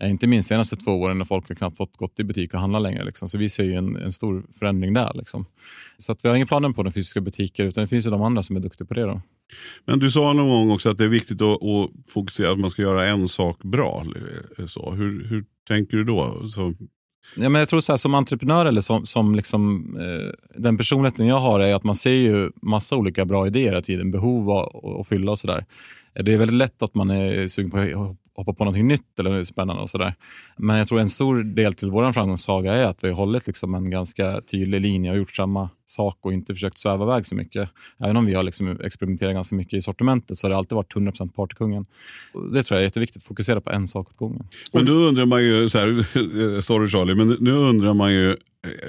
Eh, 0.00 0.10
Inte 0.10 0.26
minst 0.26 0.48
de 0.48 0.54
senaste 0.54 0.76
två 0.76 0.92
åren 0.92 1.18
när 1.18 1.24
folk 1.24 1.48
har 1.48 1.54
knappt 1.54 1.76
fått 1.76 1.96
gått 1.96 2.20
i 2.20 2.24
butik 2.24 2.54
och 2.54 2.60
handla 2.60 2.78
längre. 2.78 3.04
Liksom. 3.04 3.28
Så 3.28 3.38
vi 3.38 3.48
ser 3.48 3.64
ju 3.64 3.74
en, 3.74 3.96
en 3.96 4.12
stor 4.12 4.44
förändring 4.58 4.94
där. 4.94 5.12
Liksom. 5.14 5.46
Så 5.98 6.12
att 6.12 6.24
vi 6.24 6.28
har 6.28 6.36
inga 6.36 6.46
planer 6.46 6.68
på 6.68 6.82
de 6.82 6.92
fysiska 6.92 7.20
butiker 7.20 7.64
utan 7.64 7.84
det 7.84 7.88
finns 7.88 8.06
ju 8.06 8.10
de 8.10 8.22
andra 8.22 8.42
som 8.42 8.56
är 8.56 8.60
duktiga 8.60 8.86
på 8.86 8.94
det. 8.94 9.02
Då. 9.02 9.22
Men 9.84 9.98
du 9.98 10.10
sa 10.10 10.32
någon 10.32 10.48
gång 10.48 10.70
också 10.70 10.90
att 10.90 10.98
det 10.98 11.04
är 11.04 11.08
viktigt 11.08 11.42
att, 11.42 11.62
att 11.62 11.90
fokusera, 12.08 12.52
att 12.52 12.58
man 12.58 12.70
ska 12.70 12.82
göra 12.82 13.06
en 13.06 13.28
sak 13.28 13.62
bra. 13.62 14.06
Så, 14.66 14.90
hur, 14.90 15.24
hur 15.28 15.44
tänker 15.68 15.96
du 15.96 16.04
då? 16.04 16.48
Så, 16.48 16.74
Ja, 17.36 17.48
men 17.48 17.58
jag 17.58 17.68
tror 17.68 17.80
så 17.80 17.92
här, 17.92 17.96
som 17.96 18.14
entreprenör 18.14 18.66
eller 18.66 18.80
som, 18.80 19.06
som 19.06 19.34
liksom, 19.34 19.96
eh, 20.00 20.60
den 20.62 20.76
personligheten 20.76 21.26
jag 21.26 21.40
har 21.40 21.60
är 21.60 21.74
att 21.74 21.84
man 21.84 21.96
ser 21.96 22.10
ju 22.10 22.50
massa 22.62 22.96
olika 22.96 23.24
bra 23.24 23.46
idéer 23.46 23.64
hela 23.64 23.82
tiden, 23.82 24.10
behov 24.10 24.50
att 24.50 24.84
att 25.00 25.08
fylla 25.08 25.30
och 25.30 25.38
sådär. 25.38 25.64
Det 26.24 26.32
är 26.34 26.38
väldigt 26.38 26.56
lätt 26.56 26.82
att 26.82 26.94
man 26.94 27.10
är 27.10 27.48
sugen 27.48 27.70
på 27.70 27.78
att 27.78 28.16
hoppa 28.40 28.52
på 28.52 28.64
något 28.64 28.84
nytt 28.84 29.18
eller 29.18 29.44
spännande 29.44 29.82
och 29.82 29.90
sådär. 29.90 30.14
Men 30.56 30.76
jag 30.76 30.88
tror 30.88 31.00
en 31.00 31.10
stor 31.10 31.42
del 31.42 31.74
till 31.74 31.90
vår 31.90 32.12
framgångssaga 32.12 32.72
är 32.72 32.86
att 32.86 33.04
vi 33.04 33.08
har 33.08 33.16
hållit 33.16 33.46
liksom 33.46 33.74
en 33.74 33.90
ganska 33.90 34.40
tydlig 34.40 34.80
linje 34.80 35.10
och 35.10 35.16
gjort 35.16 35.36
samma 35.36 35.70
sak 35.90 36.18
och 36.20 36.32
inte 36.32 36.54
försökt 36.54 36.78
sväva 36.78 37.04
iväg 37.04 37.26
så 37.26 37.34
mycket. 37.34 37.68
Även 37.98 38.16
om 38.16 38.26
vi 38.26 38.34
har 38.34 38.42
liksom 38.42 38.80
experimenterat 38.80 39.32
ganska 39.32 39.54
mycket 39.54 39.74
i 39.74 39.82
sortimentet 39.82 40.38
så 40.38 40.46
har 40.46 40.50
det 40.50 40.56
alltid 40.56 40.76
varit 40.76 40.94
100% 40.94 41.32
partykungen. 41.32 41.86
Det 42.52 42.62
tror 42.62 42.76
jag 42.76 42.80
är 42.80 42.84
jätteviktigt, 42.84 43.22
att 43.22 43.26
fokusera 43.26 43.60
på 43.60 43.70
en 43.70 43.88
sak 43.88 44.08
åt 44.08 44.16
gången. 44.16 44.48
men 44.72 44.84
då 44.84 44.92
undrar 44.92 45.24
man 45.24 45.44
ju, 45.44 45.68
så 45.68 45.78
här, 45.78 46.60
sorry 46.60 46.88
Charlie, 46.88 47.14
men 47.14 47.36
nu 47.40 47.52
undrar 47.52 47.94
man 47.94 48.12
ju, 48.12 48.36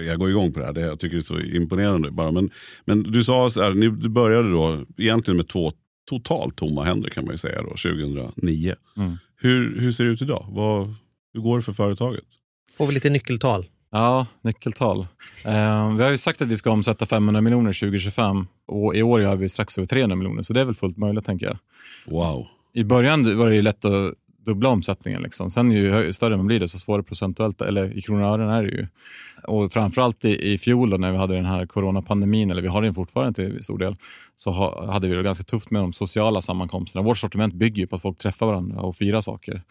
jag 0.08 0.20
går 0.20 0.30
igång 0.30 0.54
på 0.54 0.60
det 0.60 0.66
här, 0.66 0.74
det, 0.74 0.82
jag 0.82 1.00
tycker 1.00 1.16
det 1.16 1.22
är 1.22 1.24
så 1.24 1.40
imponerande 1.40 2.12
bara. 2.12 2.32
Men, 2.32 2.50
men 2.86 3.04
du 3.04 3.24
sa 3.24 3.50
så 3.50 3.62
här, 3.62 3.74
ni, 3.74 3.90
du 3.90 4.10
började 4.10 4.52
då 4.52 4.80
egentligen 4.98 5.38
med 5.38 5.48
två 5.48 5.72
totalt 6.10 6.56
tomma 6.56 6.84
händer 6.84 7.10
kan 7.10 7.26
man 7.26 7.34
ju 7.34 7.38
säga 7.38 7.62
då, 7.62 7.70
2009. 7.70 8.76
Mm. 8.98 9.18
Hur, 9.42 9.80
hur 9.80 9.92
ser 9.92 10.04
det 10.04 10.10
ut 10.10 10.22
idag? 10.22 10.46
Vad, 10.50 10.94
hur 11.34 11.42
går 11.42 11.58
det 11.58 11.64
för 11.64 11.74
företaget? 11.74 12.24
Får 12.78 12.88
vi 12.88 12.94
lite 12.94 13.10
nyckeltal? 13.10 13.66
Ja, 13.92 14.28
nyckeltal. 14.42 15.00
Eh, 15.46 15.96
vi 15.96 16.04
har 16.04 16.10
ju 16.10 16.18
sagt 16.18 16.42
att 16.42 16.48
vi 16.48 16.58
ska 16.58 16.72
omsätta 16.72 17.06
500 17.06 17.42
miljoner 17.42 17.74
2025 17.74 18.48
och 18.68 18.96
i 18.96 19.04
år 19.04 19.22
gör 19.22 19.36
vi 19.36 19.50
strax 19.50 19.78
över 19.78 19.86
300 19.86 20.16
miljoner, 20.16 20.42
så 20.42 20.54
det 20.54 20.62
är 20.62 20.66
väl 20.66 20.76
fullt 20.76 20.98
möjligt 20.98 21.26
tänker 21.26 21.46
jag. 21.46 21.58
Wow. 22.06 22.48
I 22.74 22.84
början 22.84 23.38
var 23.38 23.50
det 23.50 23.56
ju 23.56 23.62
lätt 23.62 23.86
att 23.86 24.14
dubbla 24.46 24.70
omsättningen. 24.70 25.22
Liksom. 25.22 25.52
Sen 25.52 25.72
ju 25.72 26.14
större 26.14 26.38
man 26.38 26.48
blir 26.48 26.60
det, 26.60 26.68
så 26.68 26.80
svårare 26.80 27.04
procentuellt, 27.04 27.62
eller 27.62 27.98
i 27.98 28.02
kronor 28.02 28.24
och 28.24 28.30
ören 28.30 28.50
är 28.50 28.64
det 28.64 28.70
ju. 28.70 28.88
Och 29.44 29.74
framförallt 29.74 30.26
i, 30.26 30.54
i 30.54 30.58
fjol 30.58 30.90
då, 30.90 30.98
när 30.98 31.12
vi 31.12 31.18
hade 31.18 31.36
den 31.36 31.46
här 31.46 31.66
coronapandemin, 31.66 32.52
eller 32.52 32.62
vi 32.62 32.68
har 32.68 32.82
den 32.82 32.94
fortfarande 32.94 33.34
till 33.34 33.64
stor 33.64 33.78
del, 33.78 33.96
så 34.36 34.52
ha, 34.52 34.92
hade 34.92 35.08
vi 35.08 35.16
det 35.16 35.24
ganska 35.24 35.44
tufft 35.44 35.72
med 35.72 35.82
de 35.82 35.94
sociala 35.94 36.42
sammankomsterna. 36.42 37.04
Vårt 37.04 37.18
sortiment 37.18 37.54
bygger 37.54 37.82
ju 37.82 37.88
på 37.88 37.96
att 37.96 38.02
folk 38.02 38.18
träffar 38.18 38.46
varandra 38.46 38.82
och 38.82 38.96
firar 38.96 39.22
saker. 39.22 39.62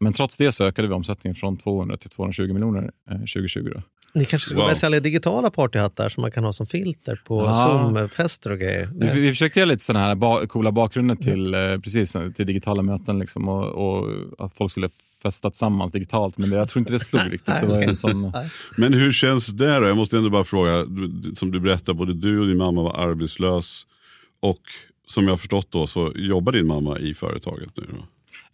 Men 0.00 0.12
trots 0.12 0.36
det 0.36 0.52
så 0.52 0.64
ökade 0.64 0.88
vi 0.88 0.94
omsättningen 0.94 1.34
från 1.34 1.56
200 1.56 1.96
till 1.96 2.10
220 2.10 2.52
miljoner 2.52 2.90
eh, 3.10 3.16
2020. 3.18 3.70
Då. 3.74 3.82
Ni 4.14 4.24
kanske 4.24 4.46
skulle 4.46 4.58
Wow. 4.58 4.64
börja 4.66 4.76
sälja 4.76 5.00
digitala 5.00 5.50
partyhattar 5.50 6.08
som 6.08 6.20
man 6.20 6.30
kan 6.30 6.44
ha 6.44 6.52
som 6.52 6.66
filter 6.66 7.20
på 7.24 7.44
Ja. 7.44 7.66
Zoom-fester 7.68 8.50
och 8.52 8.58
grejer. 8.58 8.88
Vi, 8.94 9.20
vi 9.20 9.30
försökte 9.30 9.58
göra 9.60 9.68
lite 9.70 9.84
sådana 9.84 10.04
här 10.06 10.14
ba 10.14 10.46
coola 10.46 10.72
bakgrunder 10.72 11.16
till, 11.16 11.54
eh, 11.54 11.60
precis, 11.78 12.16
till 12.34 12.46
digitala 12.46 12.82
möten 12.82 13.18
liksom, 13.18 13.48
och, 13.48 13.64
och 13.68 14.08
att 14.38 14.56
folk 14.56 14.70
skulle 14.72 14.88
festa 15.22 15.50
tillsammans 15.50 15.92
digitalt. 15.92 16.38
Men 16.38 16.50
det, 16.50 16.56
jag 16.56 16.68
tror 16.68 16.80
inte 16.80 16.92
det 16.92 16.98
slog 17.00 17.22
riktigt. 17.32 17.54
Det 17.60 17.66
var 17.66 17.82
en 17.82 17.96
sån, 17.96 18.32
Men 18.76 18.92
hur 18.94 19.12
känns 19.12 19.46
det 19.46 19.78
då? 19.78 19.86
Jag 19.88 19.96
måste 19.96 20.16
ändå 20.18 20.30
bara 20.30 20.44
fråga, 20.44 20.86
som 21.34 21.50
du 21.50 21.60
berättade, 21.60 21.94
både 21.98 22.14
du 22.14 22.40
och 22.40 22.46
din 22.46 22.56
mamma 22.58 22.82
var 22.82 22.94
arbetslös 23.10 23.86
och 24.40 24.60
som 25.06 25.24
jag 25.24 25.32
har 25.32 25.36
förstått 25.36 25.70
då 25.70 25.86
så 25.86 26.12
jobbar 26.14 26.52
din 26.52 26.66
mamma 26.66 26.98
i 26.98 27.14
företaget 27.14 27.68
nu. 27.76 27.84
Då. 27.90 27.96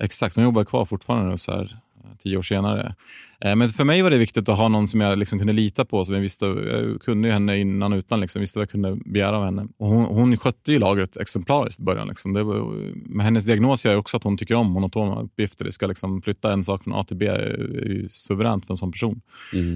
Exakt, 0.03 0.37
hon 0.37 0.45
jobbar 0.45 0.65
kvar 0.65 0.85
fortfarande 0.85 1.31
nu, 1.31 1.37
så 1.37 1.53
här, 1.53 1.79
eh, 2.05 2.17
tio 2.19 2.37
år 2.37 2.43
senare. 2.43 2.95
Eh, 3.41 3.57
Men 3.57 3.69
för 3.71 3.85
mig 3.85 4.03
var 4.03 4.11
det 4.11 4.19
viktigt 4.19 4.49
att 4.49 4.59
ha 4.59 4.69
någon 4.69 4.89
som 4.89 5.01
jag 5.01 5.19
liksom 5.19 5.39
kunde 5.39 5.53
lita 5.53 5.85
på. 5.85 6.05
Som 6.05 6.15
jag, 6.15 6.23
visste, 6.23 6.47
jag 6.47 7.03
kunde 7.03 7.29
ju 7.29 7.35
henne 7.35 7.59
innan 7.59 7.93
och 7.93 7.97
utan, 7.97 8.21
liksom, 8.21 8.41
visste 8.41 8.59
vad 8.59 8.63
jag 8.63 8.71
kunde 8.71 8.99
begära 9.05 9.37
av 9.37 9.45
henne. 9.45 9.67
Och 9.79 9.89
hon, 9.89 10.05
hon 10.05 10.37
skötte 10.37 10.73
ju 10.73 10.79
lagret 10.79 11.17
exemplariskt 11.17 11.81
i 11.81 11.83
början. 11.83 12.09
Liksom. 12.09 12.33
Det 12.33 12.43
var, 12.43 12.71
med 12.95 13.25
hennes 13.25 13.45
diagnos 13.45 13.85
gör 13.85 13.97
också 13.97 14.17
att 14.17 14.25
hon 14.25 14.37
tycker 14.37 14.55
om 14.55 14.71
monotona 14.71 15.21
uppgifter. 15.21 15.65
Det 15.65 15.73
ska 15.73 15.87
liksom 15.87 16.23
flytta 16.23 16.53
en 16.53 16.65
sak 16.65 16.85
från 16.85 16.95
A 16.95 17.05
till 17.05 17.17
B 17.17 17.27
är 17.27 17.35
är 17.35 17.89
ju 17.89 18.09
suveränt 18.11 18.67
för 18.67 18.73
en 18.75 18.79
sån 18.79 18.93
person. 18.93 19.21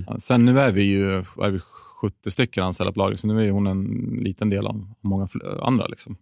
Ja, 0.07 0.19
Sen 0.19 0.45
nu 0.45 0.61
är 0.61 0.71
vi 0.71 0.83
ju 0.85 1.19
är 1.19 1.51
vi 1.51 1.61
70 2.01 2.31
stycken 2.31 2.65
anställda 2.65 2.93
på 2.93 2.99
lagret, 2.99 3.21
så 3.21 3.27
nu 3.27 3.47
är 3.47 3.51
hon 3.51 3.67
en 3.67 3.85
liten 4.23 4.51
del 4.51 4.67
av 4.67 4.93
många 5.01 5.29
andra. 5.63 5.87
Liksom. 5.87 6.17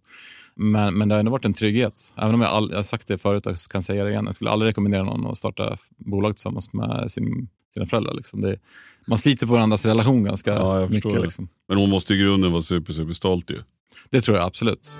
Men, 0.55 0.97
men 0.97 1.09
det 1.09 1.15
har 1.15 1.19
ändå 1.19 1.31
varit 1.31 1.45
en 1.45 1.53
trygghet. 1.53 2.13
Även 2.17 2.33
om 2.35 2.41
jag, 2.41 2.49
all, 2.51 2.69
jag 2.69 2.77
har 2.77 2.83
sagt 2.83 3.07
det 3.07 3.17
förut 3.17 3.45
och 3.45 3.55
kan 3.69 3.83
säga 3.83 4.03
det 4.03 4.09
igen. 4.09 4.25
Jag 4.25 4.35
skulle 4.35 4.49
aldrig 4.49 4.69
rekommendera 4.69 5.03
någon 5.03 5.25
att 5.25 5.37
starta 5.37 5.77
bolag 5.97 6.33
tillsammans 6.33 6.73
med 6.73 7.11
sin, 7.11 7.47
sina 7.73 7.85
föräldrar. 7.85 8.13
Liksom. 8.13 8.41
Det, 8.41 8.59
man 9.07 9.17
sliter 9.17 9.47
på 9.47 9.53
varandras 9.53 9.85
relation 9.85 10.23
ganska 10.23 10.53
Ja, 10.53 10.87
mycket. 10.87 11.21
Liksom. 11.21 11.47
Men 11.67 11.77
hon 11.77 11.89
måste 11.89 12.13
i 12.13 12.17
grunden 12.17 12.51
vara 12.51 12.61
super, 12.61 12.93
super 12.93 13.13
stolt 13.13 13.51
ju. 13.51 13.61
Det 14.09 14.21
tror 14.21 14.37
jag 14.37 14.45
absolut. 14.45 14.99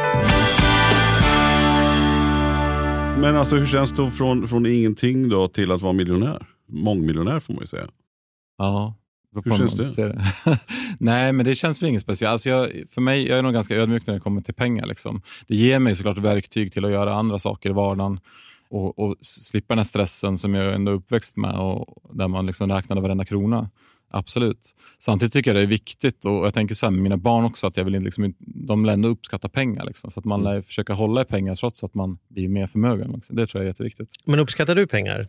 Men 3.21 3.35
alltså 3.35 3.55
hur 3.55 3.65
känns 3.65 3.91
det 3.91 4.11
från, 4.11 4.47
från 4.47 4.65
ingenting 4.65 5.29
då 5.29 5.47
till 5.47 5.71
att 5.71 5.81
vara 5.81 5.93
miljonär? 5.93 6.45
Mångmiljonär 6.67 7.39
får 7.39 7.53
man 7.53 7.61
ju 7.61 7.67
säga. 7.67 7.87
Ja. 8.57 8.95
Hur 9.45 9.57
känns 9.57 9.95
det? 9.95 10.07
det. 10.07 10.21
Nej, 10.99 11.33
men 11.33 11.45
det 11.45 11.55
känns 11.55 11.81
väl 11.81 11.89
inget 11.89 12.01
speciellt. 12.01 12.31
Alltså 12.31 12.49
jag, 12.49 12.83
för 12.89 13.01
mig, 13.01 13.27
jag 13.27 13.37
är 13.37 13.41
nog 13.41 13.53
ganska 13.53 13.75
ödmjuk 13.75 14.07
när 14.07 14.13
det 14.13 14.19
kommer 14.19 14.41
till 14.41 14.53
pengar. 14.53 14.85
Liksom. 14.85 15.21
Det 15.47 15.55
ger 15.55 15.79
mig 15.79 15.95
såklart 15.95 16.17
verktyg 16.17 16.73
till 16.73 16.85
att 16.85 16.91
göra 16.91 17.15
andra 17.15 17.39
saker 17.39 17.69
i 17.69 17.73
vardagen 17.73 18.19
och, 18.69 18.99
och 18.99 19.15
slippa 19.21 19.73
den 19.73 19.79
här 19.79 19.83
stressen 19.83 20.37
som 20.37 20.53
jag 20.53 20.75
ändå 20.75 20.91
är 20.91 20.95
uppväxt 20.95 21.37
med 21.37 21.55
och 21.55 22.11
där 22.13 22.27
man 22.27 22.45
liksom 22.45 22.71
räknade 22.71 23.01
varenda 23.01 23.25
krona. 23.25 23.69
Absolut. 24.11 24.75
Samtidigt 24.99 25.33
tycker 25.33 25.51
jag 25.51 25.55
det 25.55 25.65
är 25.65 25.67
viktigt 25.67 26.25
och 26.25 26.45
jag 26.45 26.53
tänker 26.53 26.75
så 26.75 26.85
här 26.85 26.91
med 26.91 27.01
mina 27.01 27.17
barn 27.17 27.45
också 27.45 27.67
att 27.67 27.77
jag 27.77 27.85
vill 27.85 27.99
liksom, 27.99 28.33
de 28.39 28.85
lär 28.85 28.93
ändå 28.93 29.09
uppskatta 29.09 29.49
pengar. 29.49 29.85
Liksom, 29.85 30.11
så 30.11 30.19
att 30.19 30.25
man 30.25 30.43
lär 30.43 30.61
försöka 30.61 30.93
hålla 30.93 31.21
i 31.21 31.25
pengar 31.25 31.55
trots 31.55 31.83
att 31.83 31.93
man 31.93 32.17
blir 32.27 32.47
mer 32.47 32.67
förmögen. 32.67 33.11
Liksom. 33.11 33.35
Det 33.35 33.45
tror 33.45 33.61
jag 33.61 33.65
är 33.65 33.69
jätteviktigt. 33.69 34.15
Men 34.25 34.39
uppskattar 34.39 34.75
du 34.75 34.87
pengar? 34.87 35.27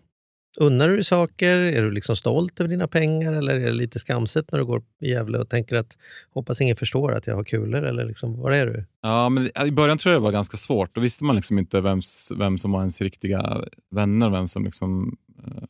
Unnar 0.56 0.88
du 0.88 0.94
dig 0.94 1.04
saker? 1.04 1.58
Är 1.58 1.82
du 1.82 1.90
liksom 1.90 2.16
stolt 2.16 2.60
över 2.60 2.70
dina 2.70 2.88
pengar? 2.88 3.32
Eller 3.32 3.54
är 3.60 3.66
det 3.66 3.72
lite 3.72 3.98
skamset 3.98 4.52
när 4.52 4.58
du 4.58 4.64
går 4.64 4.82
i 5.00 5.10
Gävle 5.10 5.38
och 5.38 5.48
tänker 5.48 5.76
att 5.76 5.96
hoppas 6.30 6.60
ingen 6.60 6.76
förstår 6.76 7.12
att 7.12 7.26
jag 7.26 7.36
har 7.36 7.44
kulor? 7.44 7.84
Eller 7.84 8.04
liksom, 8.04 8.40
var 8.40 8.50
är 8.50 8.66
du? 8.66 8.84
Ja, 9.02 9.28
men 9.28 9.66
I 9.66 9.70
början 9.70 9.98
tror 9.98 10.12
jag 10.12 10.22
det 10.22 10.24
var 10.24 10.32
ganska 10.32 10.56
svårt. 10.56 10.94
Då 10.94 11.00
visste 11.00 11.24
man 11.24 11.36
liksom 11.36 11.58
inte 11.58 11.80
vems, 11.80 12.32
vem 12.36 12.58
som 12.58 12.72
var 12.72 12.78
ens 12.78 13.00
riktiga 13.00 13.60
vänner. 13.90 14.30
Vem 14.30 14.48
som 14.48 14.64
liksom, 14.64 15.16
eh, 15.46 15.62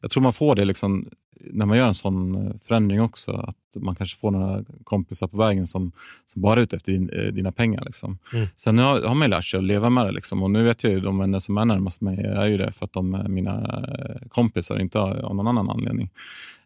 jag 0.00 0.10
tror 0.10 0.22
man 0.22 0.32
får 0.32 0.54
det 0.54 0.64
liksom, 0.64 1.08
när 1.50 1.66
man 1.66 1.78
gör 1.78 1.86
en 1.86 1.94
sån 1.94 2.46
eh, 2.46 2.52
förändring 2.66 3.00
också. 3.00 3.32
Att 3.32 3.82
man 3.82 3.94
kanske 3.94 4.18
får 4.18 4.30
några 4.30 4.64
kompisar 4.84 5.26
på 5.26 5.36
vägen 5.36 5.66
som, 5.66 5.92
som 6.26 6.42
bara 6.42 6.60
är 6.60 6.62
ute 6.62 6.76
efter 6.76 6.92
din, 6.92 7.08
eh, 7.08 7.32
dina 7.32 7.52
pengar. 7.52 7.84
Liksom. 7.84 8.18
Mm. 8.34 8.46
Sen 8.54 8.78
har, 8.78 9.02
har 9.02 9.14
man 9.14 9.30
lärt 9.30 9.44
sig 9.44 9.58
att 9.58 9.64
leva 9.64 9.90
med 9.90 10.06
det. 10.06 10.12
Liksom. 10.12 10.42
Och 10.42 10.50
nu 10.50 10.64
vet 10.64 10.84
jag 10.84 10.92
ju 10.92 11.00
de 11.00 11.18
vänner 11.18 11.38
som 11.38 11.58
är 11.58 11.64
närmast 11.64 12.00
mig 12.00 12.20
är 12.20 12.46
ju 12.46 12.56
det 12.56 12.72
för 12.72 12.84
att 12.84 12.92
de 12.92 13.14
är 13.14 13.28
mina 13.28 13.54
eh, 13.60 14.28
kompisar, 14.28 14.78
inte 14.78 14.98
av 14.98 15.34
någon 15.36 15.48
annan 15.48 15.70
anledning. 15.70 16.10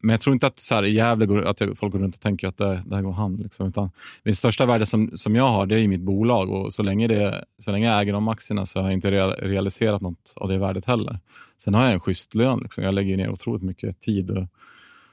Men 0.00 0.10
jag 0.10 0.20
tror 0.20 0.34
inte 0.34 0.46
att, 0.46 0.58
så 0.58 0.74
här, 0.74 0.84
i 0.84 0.92
Gävle 0.92 1.26
går, 1.26 1.42
att 1.42 1.62
folk 1.76 1.92
går 1.92 1.98
runt 1.98 2.14
och 2.14 2.20
tänker 2.20 2.48
att 2.48 2.56
det, 2.56 2.82
det 2.86 2.94
här 2.94 3.02
går 3.02 3.12
hand. 3.12 3.40
Liksom, 3.42 3.68
utan 3.68 3.90
min 4.22 4.36
största 4.36 4.66
värde 4.66 4.86
som, 4.86 5.10
som 5.14 5.36
jag 5.36 5.48
har 5.48 5.66
det 5.66 5.80
är 5.80 5.88
mitt 5.88 6.00
bolag 6.00 6.50
och 6.50 6.72
så 6.72 6.82
länge, 6.82 7.08
det, 7.08 7.44
så 7.58 7.72
länge 7.72 7.86
jag 7.86 8.00
äger 8.00 8.12
de 8.12 8.28
aktierna 8.28 8.66
så 8.66 8.78
har 8.78 8.86
jag 8.86 8.92
inte 8.92 9.10
real, 9.10 9.30
realiserat 9.32 10.02
något 10.02 10.34
av 10.36 10.48
det 10.48 10.58
värdet 10.58 10.84
heller. 10.84 11.18
Sen 11.58 11.74
har 11.74 11.84
jag 11.84 11.92
en 11.92 12.00
schysst 12.00 12.34
lön. 12.34 12.58
Liksom. 12.62 12.84
Jag 12.84 12.94
lägger 12.94 13.16
ner 13.16 13.30
otroligt 13.30 13.62
mycket 13.62 14.00
tid 14.00 14.30
och 14.30 14.46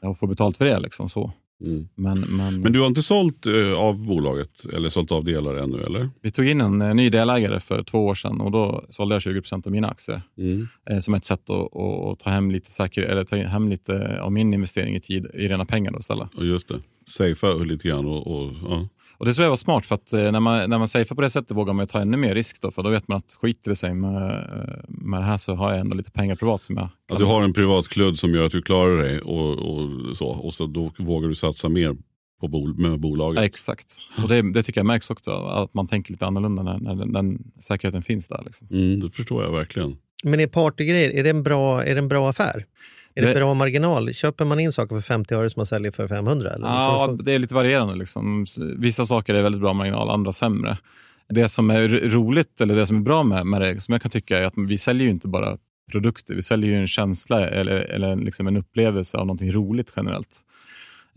jag 0.02 0.20
får 0.20 0.28
betalt 0.28 0.58
för 0.58 0.66
det. 0.66 0.80
Liksom, 0.80 1.10
så. 1.10 1.32
Mm. 1.62 1.88
Men, 1.96 2.20
men, 2.20 2.62
Men 2.62 2.74
du 2.74 2.80
har 2.80 2.88
inte 2.88 3.02
sålt 3.02 3.46
eh, 3.46 3.74
av 3.74 4.06
bolaget 4.06 4.66
eller 4.74 4.90
sålt 4.90 5.12
av 5.12 5.24
delar 5.24 5.56
ännu 5.56 5.84
eller? 5.84 6.10
vi 6.22 6.32
tog 6.32 6.46
in 6.46 6.62
en 6.62 6.82
eh, 6.82 6.94
ny 6.94 7.10
delägare 7.10 7.60
för 7.60 7.84
två 7.84 8.06
år 8.06 8.16
sedan 8.16 8.42
och 8.42 8.52
då 8.52 8.86
sålde 8.90 9.16
jag 9.16 9.22
20% 9.22 9.66
av 9.66 9.72
mina 9.72 9.90
aktier. 9.90 10.22
Mm. 10.38 10.68
eh, 10.90 11.00
som 11.00 11.14
ett 11.14 11.26
sätt 11.26 11.50
att, 11.50 11.76
att, 11.76 12.12
att 12.12 12.20
ta 12.20 12.30
hem 12.30 12.52
lite 12.52 12.72
säker, 12.72 13.04
eller 13.04 13.24
ta 13.24 13.36
hem 13.36 13.70
lite 13.70 14.22
av 14.22 14.32
min 14.32 14.54
investering 14.54 14.96
i 14.96 15.00
tid 15.00 15.26
i 15.34 15.48
rena 15.48 15.66
pengar 15.66 15.92
då 15.92 16.00
istället. 16.00 16.34
Och 16.36 16.46
just 16.46 16.68
det. 16.68 16.80
Safea 17.06 17.54
lite 17.54 17.88
grann 17.88 18.06
och, 18.06 18.28
och 18.28 18.54
ja. 18.70 18.88
Och 19.18 19.26
Det 19.26 19.34
tror 19.34 19.44
jag 19.44 19.50
var 19.50 19.58
smart 19.58 19.86
för 19.86 19.96
att 19.96 20.14
eh, 20.14 20.32
när 20.32 20.40
man, 20.40 20.70
när 20.70 20.78
man 20.78 20.88
safear 20.88 21.16
på 21.16 21.22
det 21.22 21.30
sättet 21.30 21.58
vågar 21.58 21.74
man 21.74 21.88
ta 21.88 22.02
ännu 22.02 22.18
mer 22.18 22.36
risk 22.36 22.62
då, 22.62 22.72
för 22.72 22.84
då 22.84 22.90
vet 22.90 23.08
man 23.08 23.18
att 23.18 23.38
skiter 23.42 23.72
det 23.72 23.76
sig 23.76 23.94
med, 23.94 24.32
eh, 24.32 24.84
med 24.88 25.20
det 25.22 25.26
här 25.26 25.38
så 25.38 25.56
har 25.56 25.72
jag 25.72 25.80
ändå 25.80 25.96
lite 25.96 26.12
pengar 26.12 26.36
privat 26.36 26.64
som 26.64 26.78
jag 26.78 26.90
Ja, 27.08 27.18
du 27.18 27.26
har 27.26 27.42
en 27.42 27.54
privat 27.54 27.88
kludd 27.88 28.20
som 28.20 28.34
gör 28.34 28.46
att 28.46 28.52
du 28.52 28.62
klarar 28.62 28.98
dig 28.98 29.20
och, 29.20 29.52
och 29.52 30.18
så. 30.18 30.28
Och 30.28 30.54
så 30.54 30.68
då 30.68 30.92
vågar 30.98 31.30
du 31.30 31.36
satsa 31.36 31.70
mer 31.70 31.96
på 32.40 32.48
bol 32.48 32.78
med 32.78 33.00
bolaget. 33.00 33.40
Ja, 33.42 33.46
exakt. 33.46 33.98
Och 34.24 34.30
det, 34.30 34.54
det 34.54 34.64
tycker 34.64 34.80
jag 34.80 34.86
märks 34.86 35.10
också, 35.10 35.32
att 35.32 35.74
man 35.74 35.88
tänker 35.88 36.12
lite 36.12 36.26
annorlunda 36.26 36.64
när, 36.64 36.80
när 36.80 36.96
den, 36.96 37.12
den 37.12 37.52
säkerheten 37.60 38.02
finns 38.02 38.28
där. 38.28 38.42
Liksom. 38.46 38.68
Mm, 38.72 39.00
det 39.00 39.12
förstår 39.12 39.44
jag 39.44 39.52
verkligen. 39.52 39.96
Men 40.24 40.40
är 40.40 40.48
partygrejer, 40.48 41.10
är 41.10 41.24
det 41.24 41.30
en 41.30 41.44
bra, 41.44 41.84
är 41.84 41.96
det 41.96 42.00
en 42.00 42.08
bra 42.08 42.30
affär? 42.30 42.66
Är 43.16 43.22
det, 43.22 43.28
Det- 43.28 43.34
bra 43.36 43.54
marginal? 43.54 44.14
Köper 44.14 44.46
man 44.46 44.60
in 44.60 44.72
saker 44.72 44.96
för 44.96 45.02
50 45.02 45.36
öre 45.36 45.50
som 45.50 45.60
man 45.60 45.66
säljer 45.66 45.92
för 45.92 46.08
500? 46.08 46.54
Eller? 46.54 46.68
Ja, 46.68 47.18
det 47.24 47.32
är 47.32 47.40
lite 47.40 47.56
varierande. 47.56 47.96
Liksom. 47.96 48.46
Vissa 48.78 49.06
saker 49.06 49.34
är 49.34 49.42
väldigt 49.42 49.62
bra 49.62 49.74
marginal, 49.74 50.10
andra 50.10 50.32
sämre. 50.32 50.78
Det 51.30 51.50
som 51.50 51.70
är 51.70 51.88
ro- 51.88 52.10
roligt, 52.10 52.62
eller 52.62 52.76
det 52.76 52.86
som 52.86 52.98
är 52.98 53.02
bra 53.02 53.24
med, 53.24 53.46
med 53.46 53.62
det, 53.62 53.82
som 53.82 53.92
jag 53.92 54.02
kan 54.02 54.12
tycka, 54.12 54.40
är 54.40 54.46
att 54.46 54.54
vi 54.58 54.78
säljer 54.78 55.04
ju 55.06 55.12
inte 55.12 55.28
bara 55.28 55.58
produkter. 55.92 56.34
Vi 56.36 56.42
säljer 56.42 56.70
ju 56.72 56.78
en 56.78 56.88
känsla 56.88 57.48
eller, 57.50 57.76
eller 57.80 58.16
liksom 58.16 58.48
en 58.48 58.58
upplevelse 58.58 59.18
av 59.18 59.26
någonting 59.28 59.52
roligt 59.52 59.94
generellt. 59.96 60.40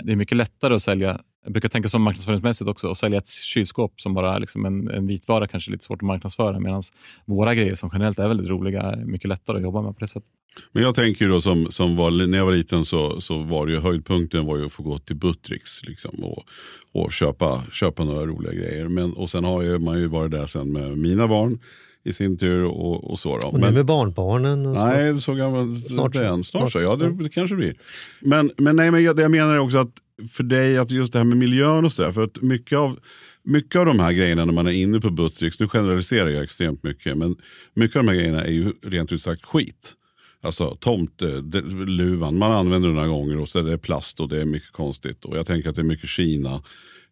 Det 0.05 0.13
är 0.13 0.17
mycket 0.17 0.37
lättare 0.37 0.75
att 0.75 0.83
sälja, 0.83 1.21
jag 1.47 1.53
brukar 1.53 1.69
tänka 1.69 1.89
som 1.89 2.03
marknadsföringsmässigt 2.03 2.71
också, 2.71 2.91
att 2.91 2.97
sälja 2.97 3.19
ett 3.19 3.29
kylskåp 3.29 4.01
som 4.01 4.15
bara 4.15 4.35
är 4.35 4.41
liksom 4.41 4.65
en, 4.65 4.91
en 4.91 5.07
vitvara 5.07 5.49
kanske 5.49 5.71
är 5.71 5.73
lite 5.73 5.85
svårt 5.85 6.03
att 6.03 6.07
marknadsföra, 6.07 6.61
medan 6.61 6.83
våra 7.25 7.55
grejer 7.55 7.75
som 7.75 7.91
generellt 7.93 8.19
är 8.19 8.29
väldigt 8.29 8.49
roliga 8.49 8.83
är 8.83 8.97
mycket 8.97 9.29
lättare 9.29 9.57
att 9.57 9.63
jobba 9.63 9.83
med 9.83 9.95
på 9.95 10.01
det 10.01 10.09
sättet. 10.09 10.29
Men 10.73 10.83
jag 10.83 10.95
tänker 10.95 11.29
då 11.29 11.41
som, 11.41 11.67
som 11.71 11.97
var, 11.97 12.27
när 12.27 12.39
jag 12.39 12.45
var 12.45 12.53
liten 12.53 12.85
så, 12.85 13.21
så 13.21 13.43
var 13.43 13.67
det 13.67 13.73
ju 13.73 13.81
höjdpunkten 13.81 14.47
var 14.47 14.57
ju 14.57 14.67
att 14.67 14.73
få 14.73 14.83
gå 14.83 14.99
till 14.99 15.17
Buttricks 15.17 15.85
liksom, 15.85 16.25
och, 16.25 16.45
och 16.93 17.13
köpa, 17.13 17.63
köpa 17.73 18.05
några 18.05 18.27
roliga 18.27 18.53
grejer. 18.53 18.89
Men, 18.89 19.13
och 19.13 19.31
sen 19.31 19.45
har 19.45 19.63
ju, 19.63 19.79
man 19.79 19.99
ju 19.99 20.07
varit 20.07 20.31
där 20.31 20.47
sen 20.47 20.73
med 20.73 20.99
mina 20.99 21.29
barn 21.29 21.59
i 22.05 22.13
sin 22.13 22.39
tur 22.39 22.65
och, 22.65 23.11
och 23.11 23.19
så. 23.19 23.39
Då. 23.39 23.49
Och 23.49 23.61
nu 23.61 23.71
med 23.71 23.87
barnbarnen? 23.87 24.67
Och. 24.67 24.75
Nej, 24.75 25.21
så 25.21 25.35
gammal 25.35 25.83
Snart 25.83 26.15
så. 26.15 26.23
den. 26.23 26.45
Snart, 26.45 26.63
så. 26.63 26.79
Snart. 26.79 26.83
Ja, 26.83 26.97
det, 26.97 27.23
det 27.23 27.29
kanske 27.29 27.57
blir. 27.57 27.75
Men, 28.21 28.51
men, 28.57 28.77
nej, 28.77 28.91
men 28.91 29.05
jag, 29.05 29.17
det 29.17 29.23
jag 29.23 29.31
menar 29.31 29.55
är 29.55 29.59
också 29.59 29.79
att 29.79 29.93
för 30.29 30.45
dig, 30.45 30.79
att 30.79 30.91
just 30.91 31.13
det 31.13 31.19
här 31.19 31.25
med 31.25 31.39
miljön 31.39 31.85
och 31.85 31.93
sådär. 31.93 32.13
För 32.13 32.25
att 32.25 32.43
mycket 32.43 32.79
av, 32.79 32.99
mycket 33.43 33.79
av 33.79 33.87
de 33.87 34.01
här 34.01 34.13
grejerna 34.13 34.45
när 34.45 34.53
man 34.53 34.67
är 34.67 34.73
inne 34.73 35.01
på 35.01 35.11
Buttricks, 35.11 35.61
nu 35.61 35.69
generaliserar 35.69 36.29
jag 36.29 36.45
extremt 36.45 36.83
mycket, 36.83 37.19
men 37.19 37.37
mycket 37.75 37.97
av 37.97 38.03
de 38.03 38.09
här 38.09 38.17
grejerna 38.17 38.45
är 38.45 38.53
ju 38.53 38.73
rent 38.83 39.13
ut 39.13 39.23
sagt 39.23 39.45
skit. 39.45 39.95
Alltså 40.41 40.77
tomteluvan, 40.81 42.35
eh, 42.35 42.39
man 42.39 42.53
använder 42.53 42.89
den 42.89 42.97
några 42.97 43.09
gånger 43.09 43.39
och 43.39 43.49
så 43.49 43.59
är 43.59 43.63
det 43.63 43.79
plast 43.79 44.21
och 44.21 44.29
det 44.29 44.41
är 44.41 44.45
mycket 44.45 44.73
konstigt. 44.73 45.25
Och 45.25 45.37
jag 45.37 45.47
tänker 45.47 45.69
att 45.69 45.77
det 45.77 45.83
är 45.83 45.87
mycket 45.87 46.11
Kina. 46.11 46.63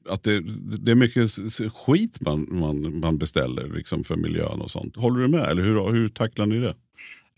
Att 0.08 0.22
det, 0.22 0.40
det 0.78 0.90
är 0.90 0.94
mycket 0.94 1.30
skit 1.74 2.20
man, 2.20 2.48
man, 2.50 3.00
man 3.00 3.18
beställer 3.18 3.68
liksom 3.68 4.04
för 4.04 4.16
miljön 4.16 4.60
och 4.60 4.70
sånt. 4.70 4.96
Håller 4.96 5.20
du 5.20 5.28
med? 5.28 5.50
Eller 5.50 5.62
hur, 5.62 5.92
hur 5.92 6.08
tacklar 6.08 6.46
ni 6.46 6.60
det? 6.60 6.74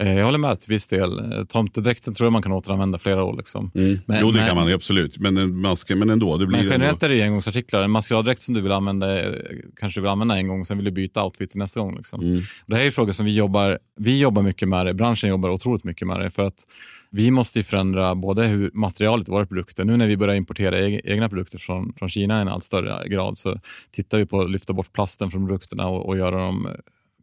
Eh, 0.03 0.13
Jag 0.15 0.25
håller 0.25 0.39
med 0.39 0.61
till 0.61 0.69
viss 0.69 0.87
del. 0.87 1.33
Eh, 1.33 1.45
Tomtedräkten 1.45 2.15
tror 2.15 2.27
jag 2.27 2.33
man 2.33 2.43
kan 2.43 2.53
återanvända 2.53 2.99
flera 2.99 3.25
år. 3.25 3.37
Liksom. 3.37 3.71
Men- 3.75 4.01
jo, 4.21 4.31
det 4.31 4.37
men- 4.39 4.47
kan 4.47 4.57
man 4.57 4.73
absolut. 4.73 5.19
Men, 5.19 5.37
en 5.37 5.61
maske, 5.61 5.95
men 5.95 6.11
ändå. 6.11 6.37
Det 6.37 6.47
blir 6.47 6.59
Men 6.59 6.67
generellt 6.67 7.03
ändå, 7.03 7.15
är 7.15 7.19
det 7.19 7.25
engångsartiklar. 7.25 7.83
En 7.83 7.91
maskeraddräkt 7.91 8.41
som 8.41 8.55
du 8.55 8.61
vill 8.61 8.73
använda 8.73 9.23
eh, 9.25 9.33
kanske 9.81 10.01
du 10.01 10.03
vill 10.03 10.11
använda 10.11 10.37
en 10.37 10.49
gång, 10.49 10.65
sen 10.65 10.77
vill 10.79 10.85
du 10.85 10.91
byta 10.91 11.25
outfit 11.25 11.55
nästa 11.55 11.81
gång. 11.81 11.97
Liksom. 11.97 12.21
Mm. 12.21 12.39
Och 12.39 12.45
det 12.71 12.77
här 12.77 12.85
är 12.85 12.91
frågor 12.91 13.13
som 13.13 13.27
vi 13.27 13.35
jobbar, 13.35 13.79
vi 13.99 14.21
jobbar 14.21 14.43
mycket 14.43 14.69
med 14.69 14.87
det. 14.87 14.95
Branschen 14.95 15.31
jobbar 15.31 15.51
otroligt 15.51 15.85
mycket 15.85 16.09
med 16.09 16.21
det. 16.21 16.31
För 16.31 16.43
att 16.47 16.65
vi 17.11 17.31
måste 17.31 17.59
ju 17.59 17.63
förändra 17.63 18.15
både 18.15 18.47
hur 18.47 18.71
materialet 18.75 19.29
i 19.29 19.31
våra 19.31 19.47
produkter, 19.47 19.85
nu 19.85 19.97
när 19.97 20.07
vi 20.09 20.17
börjar 20.17 20.35
importera 20.35 20.79
eg- 20.81 21.01
egna 21.05 21.29
produkter 21.29 21.59
från, 21.59 21.93
från 21.99 22.09
Kina 22.09 22.39
i 22.39 22.41
en 22.41 22.49
allt 22.49 22.65
större 22.65 23.09
grad, 23.09 23.39
så 23.39 23.61
tittar 23.91 24.19
vi 24.19 24.27
på 24.27 24.41
att 24.41 24.51
lyfta 24.51 24.73
bort 24.73 24.93
plasten 24.93 25.31
från 25.31 25.47
produkterna 25.47 25.87
och, 25.89 26.07
och 26.07 26.17
göra 26.17 26.39
dem 26.47 26.67
eh, 26.67 26.73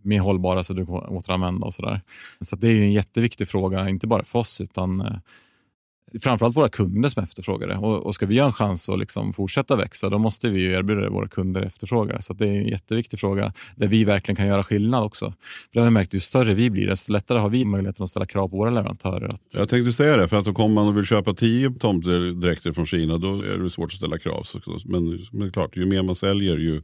mer 0.04 0.20
hållbara 0.20 0.64
så 0.64 0.74
du 0.74 0.86
kan 0.86 0.96
återanvända 0.96 1.66
och 1.66 1.74
sådär. 1.74 2.02
Så 2.42 2.56
att 2.56 2.62
det 2.62 2.68
är 2.68 2.74
ju 2.74 2.84
en 2.84 2.94
jätteviktig 2.94 3.48
fråga, 3.48 3.90
inte 3.90 4.08
bara 4.08 4.24
för 4.24 4.40
oss 4.40 4.62
utan 4.62 5.02
eh, 5.02 5.18
framförallt 6.20 6.58
våra 6.58 6.70
kunder 6.70 7.10
som 7.10 7.24
efterfrågar 7.24 7.68
det. 7.68 7.78
Och, 7.78 8.06
och 8.06 8.16
ska 8.16 8.26
vi 8.26 8.40
ha 8.40 8.46
en 8.46 8.54
chans 8.54 8.90
att 8.90 9.00
liksom 9.00 9.34
fortsätta 9.34 9.76
växa, 9.76 10.10
då 10.10 10.18
måste 10.18 10.50
vi 10.50 10.62
ju 10.62 10.72
erbjuda 10.72 11.02
det 11.02 11.10
våra 11.10 11.28
kunder 11.28 11.62
efterfrågar. 11.62 12.22
Så 12.22 12.34
det 12.34 12.46
är 12.46 12.52
en 12.52 12.68
jätteviktig 12.68 13.20
fråga 13.20 13.54
där 13.76 13.88
vi 13.88 14.04
verkligen 14.04 14.36
kan 14.36 14.48
göra 14.48 14.64
skillnad 14.64 15.04
också. 15.04 15.26
För 15.26 15.70
det 15.74 15.80
har 15.80 15.86
vi 15.86 15.92
märkt, 15.92 16.14
ju 16.14 16.20
större 16.20 16.54
vi 16.54 16.70
blir, 16.70 16.88
desto 16.88 17.12
lättare 17.12 17.40
har 17.40 17.50
vi 17.50 17.66
möjligheten 17.66 18.04
att 18.04 18.10
ställa 18.10 18.26
krav 18.26 18.48
på 18.48 18.58
våra 18.58 18.70
leverantörer. 18.70 19.28
Att, 19.28 19.42
Jag 19.56 19.70
tänkte 19.70 19.92
säga 19.92 20.18
det, 20.18 20.28
för 20.28 20.38
att 20.38 20.46
då 20.46 20.54
kommer 20.54 20.76
man 20.76 20.88
och 20.88 20.98
vill 20.98 21.06
köpa 21.06 21.34
tio 21.34 21.72
tomtedräkter 21.80 22.74
från 22.74 22.86
Kina, 22.86 23.18
då 23.18 23.42
är 23.42 23.58
det 23.58 23.70
svårt 23.70 23.92
att 23.92 23.98
ställa 23.98 24.18
krav. 24.18 24.46
Men, 24.86 25.26
men 25.32 25.52
klart, 25.52 25.78
ju 25.78 25.86
mer 25.86 26.04
man 26.04 26.16
säljer, 26.16 26.58
ju 26.58 26.82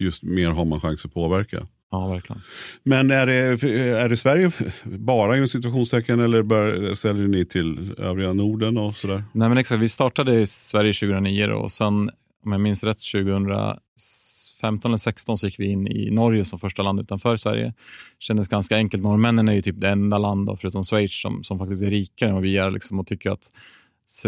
just 0.00 0.22
mer 0.22 0.48
har 0.48 0.64
man 0.64 0.80
chans 0.80 1.04
att 1.04 1.14
påverka 1.14 1.66
ja, 1.90 2.08
verkligen. 2.08 2.42
Men 2.82 3.10
är 3.10 3.26
det, 3.26 3.34
är 4.00 4.08
det 4.08 4.16
Sverige 4.16 4.52
bara 4.84 5.36
inom 5.36 5.48
situationstecken 5.48 6.20
eller 6.20 6.42
bör, 6.42 6.94
säljer 6.94 7.28
ni 7.28 7.44
till 7.44 7.94
övriga 7.98 8.32
Norden 8.32 8.78
och 8.78 8.96
sådär? 8.96 9.24
Nej, 9.32 9.48
men 9.48 9.58
exakt. 9.58 9.80
Vi 9.80 9.88
startade 9.88 10.40
i 10.40 10.46
Sverige 10.46 10.92
2009 10.92 11.46
då, 11.46 11.56
och 11.56 11.70
sen, 11.70 12.10
om 12.44 12.52
jag 12.52 12.60
minns 12.60 12.84
rätt, 12.84 12.98
2015 13.12 14.90
eller 14.90 14.96
16 14.96 15.38
så 15.38 15.46
gick 15.46 15.60
vi 15.60 15.66
in 15.66 15.88
i 15.88 16.10
Norge 16.10 16.44
som 16.44 16.58
första 16.58 16.82
land 16.82 17.00
utanför 17.00 17.36
Sverige. 17.36 17.74
Kändes 18.18 18.48
ganska 18.48 18.76
enkelt. 18.76 19.02
Norrmännen 19.02 19.48
är 19.48 19.52
ju 19.52 19.62
typ 19.62 19.80
det 19.80 19.88
enda 19.88 20.18
land, 20.18 20.46
då, 20.46 20.56
förutom 20.56 20.84
Schweiz, 20.84 21.20
som, 21.20 21.44
som 21.44 21.58
faktiskt 21.58 21.82
är 21.82 21.90
rikare 21.90 22.28
än 22.28 22.34
vad 22.34 22.44
vi 22.44 22.56
är 22.56 22.70
liksom, 22.70 23.00
och 23.00 23.06
tycker 23.06 23.30
att 23.30 23.50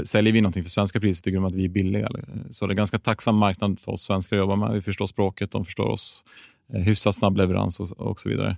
Säljer 0.05 0.33
vi 0.33 0.41
någonting 0.41 0.63
för 0.63 0.71
svenska 0.71 1.01
priser 1.01 1.23
tycker 1.23 1.37
de 1.37 1.45
att 1.45 1.55
vi 1.55 1.65
är 1.65 1.69
billiga. 1.69 2.09
Så 2.51 2.67
det 2.67 2.71
är 2.71 2.73
en 2.73 2.77
ganska 2.77 2.99
tacksam 2.99 3.37
marknad 3.37 3.81
för 3.81 3.93
oss 3.93 4.03
svenskar 4.03 4.37
att 4.37 4.41
jobba 4.41 4.57
med. 4.57 4.73
Vi 4.73 4.83
förstår 4.83 5.07
språket, 5.07 5.51
de 5.51 5.65
förstår 5.65 5.87
oss. 5.87 6.25
Eh, 6.75 6.81
Hyfsat 6.81 7.15
snabb 7.15 7.37
leverans 7.37 7.81
och, 7.81 8.01
och 8.01 8.21
så 8.21 8.29
vidare. 8.29 8.57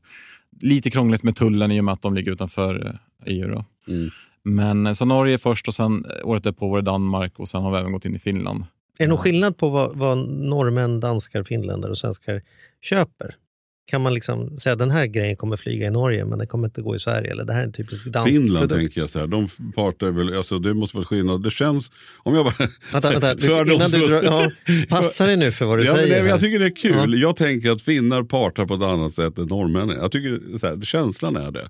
Lite 0.60 0.90
krångligt 0.90 1.22
med 1.22 1.36
tullen 1.36 1.72
i 1.72 1.80
och 1.80 1.84
med 1.84 1.92
att 1.92 2.02
de 2.02 2.14
ligger 2.14 2.32
utanför 2.32 2.86
eh, 2.86 3.34
EU. 3.34 3.48
Då. 3.48 3.64
Mm. 3.88 4.10
Men 4.42 4.86
eh, 4.86 4.92
så 4.92 5.04
Norge 5.04 5.38
först 5.38 5.68
och 5.68 5.74
sen 5.74 6.04
eh, 6.04 6.28
året 6.28 6.44
därpå 6.44 6.68
var 6.68 6.76
det 6.76 6.90
Danmark 6.90 7.38
och 7.38 7.48
sen 7.48 7.62
har 7.62 7.72
vi 7.72 7.78
även 7.78 7.92
gått 7.92 8.04
in 8.04 8.16
i 8.16 8.18
Finland. 8.18 8.64
Är 8.98 9.04
det 9.04 9.08
någon 9.08 9.18
skillnad 9.18 9.56
på 9.56 9.68
vad, 9.68 9.96
vad 9.96 10.18
norrmän, 10.28 11.00
danskar, 11.00 11.42
finländare 11.42 11.90
och 11.90 11.98
svenskar 11.98 12.42
köper? 12.80 13.36
Kan 13.84 14.02
man 14.02 14.14
liksom 14.14 14.58
säga 14.58 14.72
att 14.72 14.78
den 14.78 14.90
här 14.90 15.06
grejen 15.06 15.36
kommer 15.36 15.56
flyga 15.56 15.86
i 15.86 15.90
Norge 15.90 16.24
men 16.24 16.38
den 16.38 16.46
kommer 16.48 16.66
inte 16.66 16.82
gå 16.82 16.96
i 16.96 16.98
Sverige? 16.98 17.30
Eller 17.30 17.44
det 17.44 17.52
här 17.52 17.60
är 17.60 17.64
en 17.64 17.72
typisk 17.72 18.04
dansk 18.06 18.32
Finland 18.38 18.68
produkt? 18.68 18.80
tänker 18.86 19.00
jag 19.00 19.10
så 19.10 19.18
här, 19.18 19.26
de 19.26 19.48
partar 19.74 20.10
väl, 20.10 20.36
alltså 20.36 20.58
det 20.58 20.74
måste 20.74 20.96
vara 20.96 21.06
skillnad. 21.06 21.42
Det 21.42 21.50
känns, 21.50 21.92
om 22.18 22.34
jag 22.34 22.44
bara... 22.44 22.54
Vänta, 22.92 23.10
vänta. 23.10 23.34
Du, 23.34 23.40
Fördomsfullt. 23.42 23.94
innan 23.94 24.00
du 24.00 24.06
drar, 24.08 24.22
ja, 24.22 24.50
passa 24.88 25.26
dig 25.26 25.36
nu 25.36 25.52
för 25.52 25.64
vad 25.66 25.78
du 25.78 25.84
Ja, 25.84 25.96
säger. 25.96 26.22
här. 26.22 26.28
jag 26.28 26.40
tycker 26.40 26.58
det 26.58 26.66
är 26.66 26.76
kul. 26.76 27.20
Jag 27.22 27.36
tänker 27.36 27.70
att 27.70 27.82
finnar 27.82 28.22
partar 28.22 28.66
på 28.66 28.74
ett 28.74 28.82
annat 28.82 29.12
sätt 29.12 29.38
än 29.38 29.46
norrmännen. 29.46 29.96
Jag 30.00 30.12
tycker 30.12 30.58
så 30.58 30.66
här, 30.66 30.80
känslan 30.80 31.36
är 31.36 31.50
det. 31.50 31.68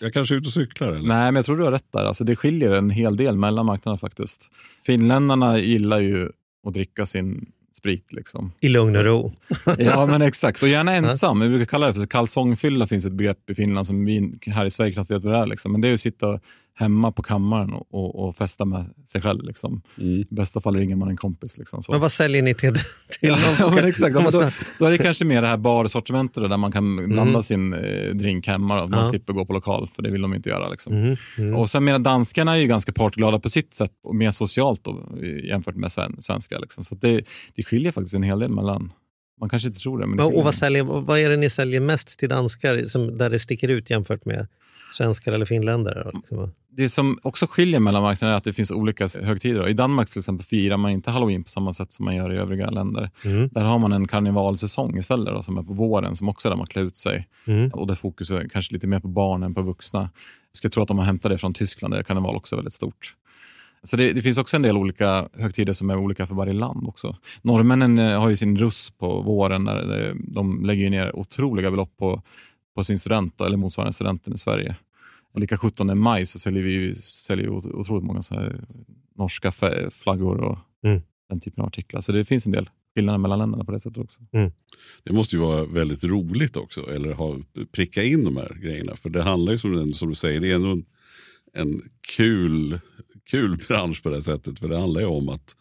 Jag 0.00 0.12
kanske 0.12 0.34
är 0.34 0.36
ute 0.36 0.46
och 0.46 0.52
cyklar 0.52 0.88
eller? 0.88 0.98
Nej, 1.08 1.24
men 1.24 1.34
jag 1.36 1.44
tror 1.44 1.56
du 1.56 1.64
har 1.64 1.72
rätt 1.72 1.92
där. 1.92 2.04
Alltså, 2.04 2.24
det 2.24 2.36
skiljer 2.36 2.70
en 2.70 2.90
hel 2.90 3.16
del 3.16 3.36
mellan 3.36 3.66
marknaderna 3.66 3.98
faktiskt. 3.98 4.50
Finländarna 4.86 5.58
gillar 5.58 6.00
ju 6.00 6.28
att 6.66 6.74
dricka 6.74 7.06
sin 7.06 7.46
sprit. 7.82 8.12
Liksom. 8.12 8.52
I 8.60 8.68
lugn 8.68 8.96
och 8.96 9.04
ro. 9.04 9.32
Ja, 9.78 10.06
men 10.06 10.22
exakt. 10.22 10.62
Och 10.62 10.68
gärna 10.68 10.94
ensam. 10.94 11.40
Vi 11.40 11.48
brukar 11.48 11.64
kalla 11.64 11.86
det 11.86 11.94
för 11.94 12.06
kalsongfylla. 12.06 12.86
finns 12.86 13.06
ett 13.06 13.12
begrepp 13.12 13.50
i 13.50 13.54
Finland 13.54 13.86
som 13.86 14.04
vi 14.04 14.38
här 14.46 14.66
i 14.66 14.70
Sverige 14.70 14.92
knappt 14.92 15.10
vet 15.10 15.22
vad 15.22 15.34
det 15.34 15.38
är. 15.38 15.46
Liksom. 15.46 15.72
Men 15.72 15.80
det 15.80 15.88
är 15.88 15.92
att 15.94 16.00
sitta 16.00 16.40
hemma 16.74 17.12
på 17.12 17.22
kammaren 17.22 17.72
och, 17.72 17.86
och, 17.94 18.28
och 18.28 18.36
festa 18.36 18.64
med 18.64 18.84
sig 19.06 19.20
själv. 19.22 19.42
Liksom. 19.44 19.82
Mm. 19.98 20.08
I 20.10 20.26
bästa 20.30 20.60
fall 20.60 20.76
ringer 20.76 20.96
man 20.96 21.08
en 21.08 21.16
kompis. 21.16 21.58
Liksom, 21.58 21.82
så. 21.82 21.92
Men 21.92 22.00
vad 22.00 22.12
säljer 22.12 22.42
ni 22.42 22.54
till? 22.54 22.74
till 23.20 23.34
Ja, 23.58 23.70
men 23.74 23.84
exakt. 23.84 24.14
Ja, 24.14 24.20
men 24.22 24.32
då, 24.32 24.50
då 24.78 24.84
är 24.84 24.90
det 24.90 24.98
kanske 24.98 25.24
mer 25.24 25.42
det 25.42 25.48
här 25.48 25.56
barsortimentet 25.56 26.48
där 26.50 26.56
man 26.56 26.72
kan 26.72 26.96
blanda 26.96 27.30
Mm. 27.30 27.42
sin 27.42 27.72
eh, 27.72 28.14
drink 28.14 28.46
hemma. 28.46 28.80
Då. 28.80 28.88
Man 28.88 28.98
Ja. 29.04 29.10
slipper 29.10 29.32
gå 29.32 29.44
på 29.46 29.52
lokal, 29.52 29.88
för 29.94 30.02
det 30.02 30.10
vill 30.10 30.22
de 30.22 30.34
inte 30.34 30.48
göra. 30.48 30.68
Liksom. 30.68 30.92
Mm, 30.92 31.16
mm. 31.38 31.56
Och 31.56 31.70
sen 31.70 31.84
medan 31.84 32.02
danskarna 32.02 32.52
är 32.52 32.58
ju 32.58 32.66
ganska 32.66 32.92
partyglada 32.92 33.38
på 33.38 33.48
sitt 33.50 33.74
sätt 33.74 33.92
och 34.08 34.14
mer 34.14 34.30
socialt 34.30 34.84
då, 34.84 35.08
jämfört 35.48 35.76
med 35.76 35.92
sven 35.92 36.16
svenska. 36.18 36.58
Liksom. 36.58 36.84
Så 36.84 36.94
det, 36.94 37.24
det 37.54 37.62
skiljer 37.62 37.92
faktiskt 37.92 38.14
en 38.14 38.22
hel 38.22 38.38
del 38.38 38.50
mellan. 38.50 38.92
Man 39.40 39.48
kanske 39.48 39.68
inte 39.68 39.80
tror 39.80 39.98
det. 39.98 40.06
Men 40.06 40.16
det 40.16 40.24
Och, 40.24 40.44
vad, 40.44 40.54
säljer, 40.54 40.82
vad 40.82 41.18
är 41.18 41.30
det 41.30 41.36
ni 41.36 41.50
säljer 41.50 41.80
mest 41.80 42.18
till 42.18 42.28
danskar 42.28 42.86
som, 42.86 43.18
där 43.18 43.30
det 43.30 43.38
sticker 43.38 43.68
ut 43.68 43.90
jämfört 43.90 44.24
med 44.24 44.46
svenskar 44.92 45.32
eller 45.32 45.46
finländare? 45.46 46.10
Liksom? 46.14 46.52
Det 46.76 46.88
som 46.88 47.18
också 47.22 47.46
skiljer 47.50 47.80
mellan 47.80 48.02
marknaderna 48.02 48.34
är 48.34 48.38
att 48.38 48.44
det 48.44 48.52
finns 48.52 48.70
olika 48.70 49.08
högtider. 49.22 49.68
I 49.68 49.72
Danmark 49.72 50.10
till 50.10 50.18
exempel 50.18 50.46
firar 50.46 50.76
man 50.76 50.90
inte 50.90 51.10
halloween 51.10 51.42
på 51.44 51.48
samma 51.48 51.72
sätt 51.72 51.92
som 51.92 52.04
man 52.04 52.14
gör 52.16 52.32
i 52.34 52.36
övriga 52.36 52.70
länder. 52.70 53.10
Mm. 53.24 53.48
Där 53.52 53.64
har 53.64 53.78
man 53.78 53.92
en 53.92 54.08
karnevalsäsong 54.08 54.98
istället 54.98 55.34
då, 55.34 55.42
som 55.42 55.58
är 55.58 55.62
på 55.62 55.72
våren 55.72 56.16
som 56.16 56.28
också 56.28 56.48
är 56.48 56.50
där 56.50 56.56
man 56.56 56.66
klär 56.66 56.82
ut 56.82 56.96
sig. 56.96 57.28
Mm. 57.46 57.70
Och 57.70 57.86
där 57.86 57.94
fokus 57.94 58.30
är 58.30 58.48
kanske 58.48 58.74
lite 58.74 58.86
mer 58.86 59.00
på 59.00 59.08
barn 59.08 59.42
än 59.42 59.54
på 59.54 59.62
vuxna. 59.62 60.00
Jag 60.00 60.56
skulle 60.56 60.70
tro 60.70 60.82
att 60.82 60.88
de 60.88 60.98
har 60.98 61.04
hämtat 61.04 61.30
det 61.32 61.38
från 61.38 61.54
Tyskland 61.54 61.94
där 61.94 62.02
karneval 62.02 62.36
också 62.36 62.54
är 62.54 62.56
väldigt 62.56 62.74
stort. 62.74 63.14
Så 63.82 63.96
det, 63.96 64.12
det 64.12 64.22
finns 64.22 64.38
också 64.38 64.56
en 64.56 64.62
del 64.62 64.76
olika 64.76 65.28
högtider 65.34 65.72
som 65.72 65.90
är 65.90 65.96
olika 65.96 66.26
för 66.26 66.34
varje 66.34 66.52
land 66.52 66.88
också. 66.88 67.16
Norrmännen 67.42 67.98
eh, 67.98 68.20
har 68.20 68.28
ju 68.28 68.36
sin 68.36 68.56
russ 68.58 68.90
på 68.90 69.22
våren. 69.22 69.64
Där 69.64 69.86
det- 69.86 70.14
de 70.26 70.64
lägger 70.64 70.90
ner 70.90 71.16
otroliga 71.16 71.70
belopp 71.70 71.96
på, 71.98 72.22
på 72.74 72.84
sin 72.84 72.98
student, 72.98 73.40
eller 73.40 73.56
motsvarande 73.56 73.92
studenten 73.92 74.34
i 74.34 74.38
Sverige. 74.38 74.76
Och 75.32 75.40
lika 75.40 75.56
17 75.58 75.98
maj 75.98 76.26
så 76.26 76.38
säljer 76.38 76.62
vi 76.62 76.94
säljer 76.96 77.48
otroligt 77.48 78.04
många 78.04 78.22
så 78.22 78.34
här 78.34 78.64
norska 79.16 79.52
flaggor 79.92 80.40
och 80.40 80.58
Mm. 80.84 81.02
den 81.28 81.40
typen 81.40 81.62
av 81.62 81.68
artiklar. 81.68 82.00
Så 82.00 82.12
det 82.12 82.24
finns 82.24 82.46
en 82.46 82.52
del 82.52 82.70
skillnader 82.94 83.18
mellan 83.18 83.38
länderna 83.38 83.64
på 83.64 83.72
det 83.72 83.80
sättet 83.80 83.98
också. 83.98 84.20
Det 85.04 85.12
måste 85.12 85.36
ju 85.36 85.42
vara 85.42 85.64
väldigt 85.64 86.04
roligt 86.04 86.56
också, 86.56 86.90
eller 86.90 87.12
ha, 87.12 87.38
pricka 87.72 88.02
in 88.02 88.24
de 88.24 88.36
här 88.36 88.58
grejerna. 88.62 88.96
För 88.96 89.10
det 89.10 89.22
handlar 89.22 89.52
ju 89.52 89.58
som, 89.58 89.94
som 89.94 90.08
du 90.08 90.14
säger, 90.14 90.40
det 90.40 90.50
är 90.50 90.54
ändå 90.54 90.68
en, 90.68 90.84
en 91.52 91.82
kul, 92.16 92.80
kul 93.24 93.56
bransch 93.68 94.02
på 94.02 94.10
det 94.10 94.22
sättet. 94.22 94.58
För 94.58 94.68
det 94.68 94.78
handlar 94.78 95.00
ju 95.00 95.06
om 95.06 95.28
att 95.28 95.56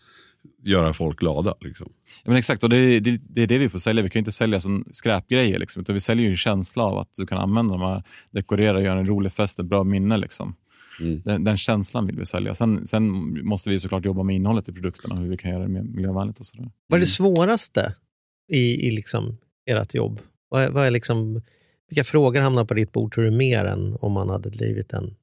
göra 0.64 0.94
folk 0.94 1.20
glada. 1.20 1.56
Liksom. 1.62 1.88
Ja, 2.24 2.30
men 2.30 2.36
exakt, 2.36 2.64
och 2.64 2.70
det, 2.70 3.00
det, 3.00 3.22
det 3.30 3.42
är 3.44 3.48
det 3.48 3.58
vi 3.58 3.70
får 3.70 3.80
sälja. 3.80 4.04
Vi 4.04 4.10
kan 4.10 4.20
ju 4.20 4.22
inte 4.22 4.32
sälja 4.32 4.60
som 4.60 4.86
skräpgrejer. 4.92 5.60
Liksom, 5.60 5.82
utan 5.82 5.94
vi 5.94 6.00
säljer 6.00 6.26
ju 6.26 6.32
en 6.32 6.38
känsla 6.38 6.84
av 6.84 6.98
att 6.98 7.14
du 7.18 7.26
kan 7.26 7.38
använda 7.38 7.74
de 7.74 7.82
här, 7.82 8.04
dekorera, 8.32 8.82
göra 8.82 9.00
en 9.00 9.06
rolig 9.06 9.32
fest, 9.32 9.60
ett 9.60 9.66
bra 9.66 9.84
minne. 9.84 10.18
Liksom. 10.18 10.56
Mm. 11.00 11.22
Den, 11.22 11.44
den 11.44 11.58
känslan 11.58 12.06
vill 12.06 12.18
vi 12.18 12.26
sälja. 12.26 12.54
Sen, 12.54 12.88
sen 12.88 13.10
måste 13.46 13.70
vi 13.70 13.80
såklart 13.80 14.06
jobba 14.06 14.24
med 14.24 14.36
innehållet 14.36 14.70
i 14.70 14.74
produkterna, 14.74 15.16
hur 15.16 15.30
vi 15.30 15.38
kan 15.38 15.52
göra 15.52 15.64
det 15.64 15.70
mer 15.70 15.84
miljövänligt 15.84 16.40
och 16.40 16.46
sådär. 16.46 16.72
Vad 16.88 16.98
är 16.98 17.02
det 17.02 17.08
svåraste 17.08 17.96
i, 18.48 18.88
i 18.88 18.92
liksom 18.92 19.38
ert 19.66 19.94
jobb? 19.94 20.20
Vad 20.50 20.64
är, 20.64 20.70
vad 20.70 20.88
är 20.88 20.92
liksom, 20.92 21.42
vilka 21.90 22.04
frågor 22.04 22.42
hamnar 22.42 22.66
på 22.66 22.74
ditt 22.74 22.92
bord 22.92 23.14
tror 23.14 23.24
du 23.24 23.32
mer 23.32 23.66
än 23.66 23.98
om 24.02 24.12
man 24.12 24.30
hade 24.30 24.50
drivit 24.50 24.94
en, 24.94 25.16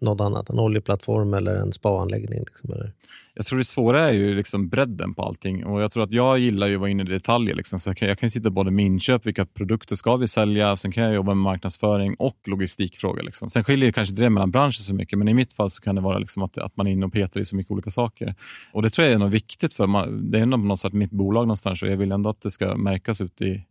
något 0.00 0.20
annat? 0.20 0.50
En 0.50 0.58
oljeplattform 0.58 1.34
eller 1.34 1.54
en 1.54 1.72
spaanläggning? 1.72 2.38
Liksom, 2.38 2.72
eller? 2.72 2.92
Jag 3.34 3.46
tror 3.46 3.58
det 3.58 3.64
svåra 3.64 4.00
är 4.00 4.12
ju 4.12 4.34
liksom 4.34 4.68
bredden 4.68 5.14
på 5.14 5.22
allting. 5.22 5.64
Och 5.64 5.82
jag 5.82 5.90
tror 5.90 6.02
att 6.02 6.12
jag 6.12 6.38
gillar 6.38 6.66
ju 6.66 6.74
att 6.74 6.80
vara 6.80 6.90
inne 6.90 7.02
i 7.02 7.06
detaljer. 7.06 7.54
Liksom. 7.54 7.78
Så 7.78 7.90
jag, 7.90 7.96
kan, 7.96 8.08
jag 8.08 8.18
kan 8.18 8.30
sitta 8.30 8.50
både 8.50 8.70
med 8.70 8.84
inköp, 8.84 9.26
vilka 9.26 9.46
produkter 9.46 9.96
ska 9.96 10.16
vi 10.16 10.28
sälja? 10.28 10.76
Sen 10.76 10.92
kan 10.92 11.04
jag 11.04 11.14
jobba 11.14 11.34
med 11.34 11.42
marknadsföring 11.42 12.14
och 12.18 12.36
logistikfrågor. 12.46 13.22
Liksom. 13.22 13.48
Sen 13.48 13.64
skiljer 13.64 13.86
det 13.86 13.92
kanske 13.92 14.12
inte 14.12 14.22
det 14.22 14.30
mellan 14.30 14.50
branscher 14.50 14.72
så 14.72 14.94
mycket, 14.94 15.18
men 15.18 15.28
i 15.28 15.34
mitt 15.34 15.52
fall 15.52 15.70
så 15.70 15.82
kan 15.82 15.94
det 15.94 16.00
vara 16.00 16.18
liksom 16.18 16.42
att, 16.42 16.58
att 16.58 16.76
man 16.76 16.86
är 16.86 16.90
inne 16.90 17.06
och 17.06 17.12
petar 17.12 17.40
i 17.40 17.44
så 17.44 17.56
mycket 17.56 17.70
olika 17.70 17.90
saker. 17.90 18.34
Och 18.72 18.82
Det 18.82 18.90
tror 18.90 19.06
jag 19.06 19.14
är 19.14 19.18
något 19.18 19.32
viktigt, 19.32 19.74
för 19.74 19.86
man, 19.86 20.30
det 20.30 20.38
är 20.38 20.42
ändå 20.42 20.56
på 20.56 20.64
något 20.64 20.80
sätt 20.80 20.92
mitt 20.92 21.10
bolag 21.10 21.42
någonstans 21.42 21.82
och 21.82 21.88
jag 21.88 21.96
vill 21.96 22.12
ändå 22.12 22.30
att 22.30 22.40
det 22.40 22.50
ska 22.50 22.76
märkas 22.76 23.20
ut 23.20 23.42
i 23.42 23.62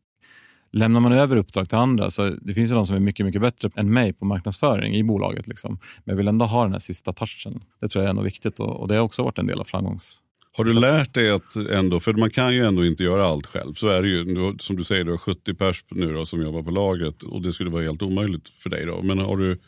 Lämnar 0.77 0.99
man 0.99 1.11
över 1.11 1.37
uppdrag 1.37 1.69
till 1.69 1.77
andra, 1.77 2.09
så 2.09 2.29
det 2.29 2.53
finns 2.53 2.71
ju 2.71 2.75
de 2.75 2.85
som 2.85 2.95
är 2.95 2.99
mycket, 2.99 3.25
mycket 3.25 3.41
bättre 3.41 3.69
än 3.75 3.93
mig 3.93 4.13
på 4.13 4.25
marknadsföring 4.25 4.95
i 4.95 5.03
bolaget. 5.03 5.47
Liksom. 5.47 5.71
Men 6.03 6.13
jag 6.13 6.17
vill 6.17 6.27
ändå 6.27 6.45
ha 6.45 6.63
den 6.63 6.71
här 6.71 6.79
sista 6.79 7.13
touchen. 7.13 7.63
Det 7.81 7.87
tror 7.87 8.03
jag 8.03 8.09
är 8.09 8.13
något 8.13 8.25
viktigt 8.25 8.59
och, 8.59 8.81
och 8.81 8.87
det 8.87 8.95
har 8.95 9.01
också 9.01 9.23
varit 9.23 9.37
en 9.37 9.47
del 9.47 9.59
av 9.59 9.63
framgångs 9.63 10.21
Har 10.57 10.63
du 10.63 10.79
lärt 10.79 11.13
dig 11.13 11.31
att 11.31 11.55
ändå, 11.55 11.99
för 11.99 12.13
man 12.13 12.29
kan 12.29 12.53
ju 12.53 12.65
ändå 12.65 12.85
inte 12.85 13.03
göra 13.03 13.25
allt 13.25 13.45
själv. 13.45 13.73
Så 13.73 13.87
är 13.87 14.01
det 14.01 14.07
ju, 14.07 14.55
som 14.59 14.75
du 14.75 14.83
säger, 14.83 15.03
du 15.03 15.11
har 15.11 15.17
70 15.17 15.53
pers 15.53 15.83
nu 15.89 16.13
då, 16.13 16.25
som 16.25 16.41
jobbar 16.41 16.63
på 16.63 16.71
lagret 16.71 17.23
och 17.23 17.41
det 17.41 17.53
skulle 17.53 17.69
vara 17.69 17.83
helt 17.83 18.01
omöjligt 18.01 18.49
för 18.49 18.69
dig. 18.69 18.85
Då. 18.85 19.01
Men 19.03 19.19
har 19.19 19.37
du, 19.37 19.59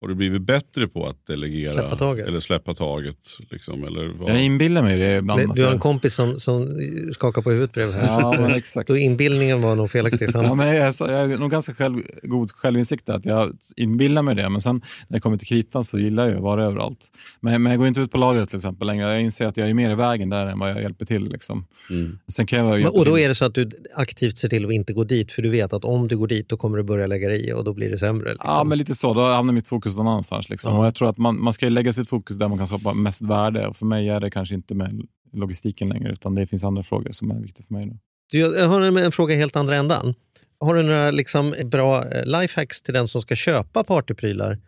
har 0.00 0.08
du 0.08 0.14
blivit 0.14 0.42
bättre 0.42 0.88
på 0.88 1.06
att 1.06 1.26
delegera? 1.26 1.70
Släppa 1.72 1.96
taget. 1.96 2.26
Eller 2.28 2.40
släppa 2.40 2.74
taget? 2.74 3.16
Liksom, 3.50 3.84
eller 3.84 4.08
vad? 4.18 4.30
Jag 4.30 4.42
inbillar 4.42 4.82
mig 4.82 4.96
det 4.98 5.16
ibland. 5.16 5.54
Du 5.54 5.62
har 5.62 5.70
en 5.70 5.76
att- 5.76 5.82
kompis 5.82 6.14
som, 6.14 6.40
som 6.40 6.78
skakar 7.14 7.42
på 7.42 7.50
huvudet 7.50 7.72
bredvid 7.72 7.94
här. 7.96 8.06
Ja, 8.20 8.34
men 8.40 8.50
exakt. 8.50 8.88
Då 8.88 8.96
inbildningen 8.96 9.62
var 9.62 9.74
nog 9.76 9.90
felaktig. 9.90 10.28
Ja, 10.34 10.54
men 10.54 10.66
jag, 10.66 10.76
är 10.76 10.92
så, 10.92 11.04
jag 11.04 11.32
är 11.32 11.38
nog 11.38 11.50
ganska 11.50 11.74
själv, 11.74 11.98
god 12.22 12.50
självinsikt 12.50 13.08
att 13.08 13.24
jag 13.24 13.52
inbillar 13.76 14.22
mig 14.22 14.34
det. 14.34 14.48
Men 14.48 14.60
sen 14.60 14.82
när 15.08 15.16
det 15.16 15.20
kommer 15.20 15.36
till 15.36 15.48
kritan 15.48 15.84
så 15.84 15.98
gillar 15.98 16.28
jag 16.28 16.36
att 16.36 16.42
vara 16.42 16.64
överallt. 16.64 17.06
Men, 17.40 17.62
men 17.62 17.70
jag 17.72 17.78
går 17.78 17.88
inte 17.88 18.00
ut 18.00 18.10
på 18.12 18.18
lagret 18.18 18.48
till 18.48 18.56
exempel 18.56 18.86
längre. 18.86 19.12
Jag 19.12 19.20
inser 19.22 19.46
att 19.46 19.56
jag 19.56 19.68
är 19.70 19.74
mer 19.74 19.90
i 19.90 19.94
vägen 19.94 20.28
där 20.28 20.46
än 20.46 20.58
vad 20.58 20.70
jag 20.70 20.82
hjälper 20.82 21.04
till. 21.04 21.28
Liksom. 21.28 21.66
Mm. 21.90 22.18
Sen 22.28 22.46
kan 22.46 22.58
jag 22.66 22.80
Men- 22.80 22.86
Och 22.92 23.04
då 23.04 23.18
är 23.18 23.28
det 23.28 23.34
så 23.34 23.44
att 23.44 23.54
du 23.54 23.70
aktivt 23.94 24.38
ser 24.38 24.48
till 24.48 24.66
att 24.66 24.72
inte 24.72 24.92
gå 24.92 25.04
dit, 25.04 25.32
för 25.32 25.42
du 25.42 25.48
vet 25.48 25.72
att 25.72 25.84
om 25.84 26.08
du 26.08 26.16
går 26.18 26.26
dit 26.28 26.48
då 26.48 26.56
kommer 26.56 26.76
du 26.76 26.82
börja 26.82 27.06
lägga 27.06 27.28
dig 27.28 27.48
i 27.48 27.52
och 27.52 27.64
då 27.64 27.72
blir 27.74 27.90
det 27.90 27.98
sämre. 27.98 28.28
Liksom. 28.30 28.50
Ja, 28.50 28.64
men 28.64 28.78
lite 28.78 28.94
så. 28.94 29.14
Då 29.14 29.20
hamnar 29.20 29.52
mitt 29.54 29.68
fokus 29.68 29.89
någon 29.96 30.08
annanstans. 30.08 30.48
Liksom. 30.48 30.76
Och 30.76 30.86
jag 30.86 30.94
tror 30.94 31.08
att 31.08 31.18
man, 31.18 31.42
man 31.42 31.52
ska 31.52 31.68
lägga 31.68 31.92
sitt 31.92 32.08
fokus 32.08 32.36
där 32.36 32.48
man 32.48 32.58
kan 32.58 32.68
skapa 32.68 32.94
mest 32.94 33.22
värde. 33.22 33.66
Och 33.66 33.76
för 33.76 33.86
mig 33.86 34.08
är 34.08 34.20
det 34.20 34.30
kanske 34.30 34.54
inte 34.54 34.74
med 34.74 35.02
logistiken 35.32 35.88
längre, 35.88 36.12
utan 36.12 36.34
det 36.34 36.46
finns 36.46 36.64
andra 36.64 36.82
frågor 36.82 37.12
som 37.12 37.30
är 37.30 37.40
viktiga 37.40 37.66
för 37.66 37.74
mig. 37.74 37.98
Du, 38.30 38.38
Jag 38.38 38.68
har 38.68 38.80
en, 38.80 38.96
en 38.96 39.12
fråga 39.12 39.36
helt 39.36 39.56
andra 39.56 39.76
ändan. 39.76 40.14
Har 40.60 40.74
du 40.74 40.82
några 40.82 41.10
liksom, 41.10 41.54
bra 41.64 42.08
eh, 42.08 42.40
lifehacks 42.40 42.82
till 42.82 42.94
den 42.94 43.08
som 43.08 43.22
ska 43.22 43.34
köpa 43.34 43.84
partyprylar? 43.84 44.58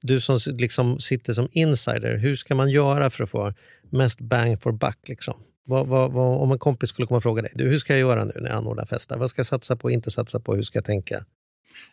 du 0.00 0.20
som 0.20 0.38
liksom 0.46 0.98
sitter 0.98 1.32
som 1.32 1.48
insider, 1.52 2.16
hur 2.16 2.36
ska 2.36 2.54
man 2.54 2.70
göra 2.70 3.10
för 3.10 3.24
att 3.24 3.30
få 3.30 3.54
mest 3.90 4.20
bang 4.20 4.62
for 4.62 4.72
buck? 4.72 5.08
Liksom? 5.08 5.34
Vad, 5.64 5.86
vad, 5.86 6.12
vad, 6.12 6.42
om 6.42 6.52
en 6.52 6.58
kompis 6.58 6.90
skulle 6.90 7.06
komma 7.06 7.16
och 7.16 7.22
fråga 7.22 7.42
dig, 7.42 7.52
du, 7.54 7.70
hur 7.70 7.78
ska 7.78 7.92
jag 7.92 8.00
göra 8.00 8.24
nu 8.24 8.32
när 8.36 8.48
jag 8.48 8.56
anordnar 8.56 8.84
fester? 8.84 9.16
Vad 9.16 9.30
ska 9.30 9.40
jag 9.40 9.46
satsa 9.46 9.76
på, 9.76 9.90
inte 9.90 10.10
satsa 10.10 10.40
på, 10.40 10.54
hur 10.54 10.62
ska 10.62 10.76
jag 10.76 10.84
tänka? 10.84 11.24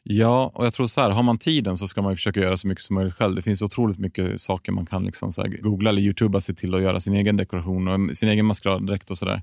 Ja, 0.04 0.52
och 0.54 0.66
jag 0.66 0.74
tror 0.74 0.88
så 0.88 1.02
här, 1.02 1.10
har 1.10 1.24
man 1.24 1.38
tiden 1.38 1.78
så 1.78 1.88
ska 1.88 2.02
man 2.02 2.16
försöka 2.16 2.40
göra 2.40 2.58
så 2.58 2.68
mycket 2.68 2.84
som 2.84 2.94
möjligt 2.94 3.14
själv. 3.14 3.36
Det 3.36 3.42
finns 3.42 3.62
otroligt 3.62 4.00
mycket 4.00 4.42
saker 4.42 4.72
man 4.72 4.86
kan 4.86 5.06
liksom 5.06 5.32
så 5.32 5.42
här, 5.42 5.50
googla 5.50 5.90
eller 5.90 6.02
youtuba 6.02 6.42
sig 6.42 6.56
till 6.56 6.76
och 6.76 6.82
göra 6.82 7.00
sin 7.00 7.14
egen 7.14 7.38
dekoration 7.38 7.88
och 7.88 8.18
sin 8.18 8.30
egen 8.30 8.46
maskeraddräkt 8.46 9.12
och 9.12 9.18
sådär. 9.18 9.42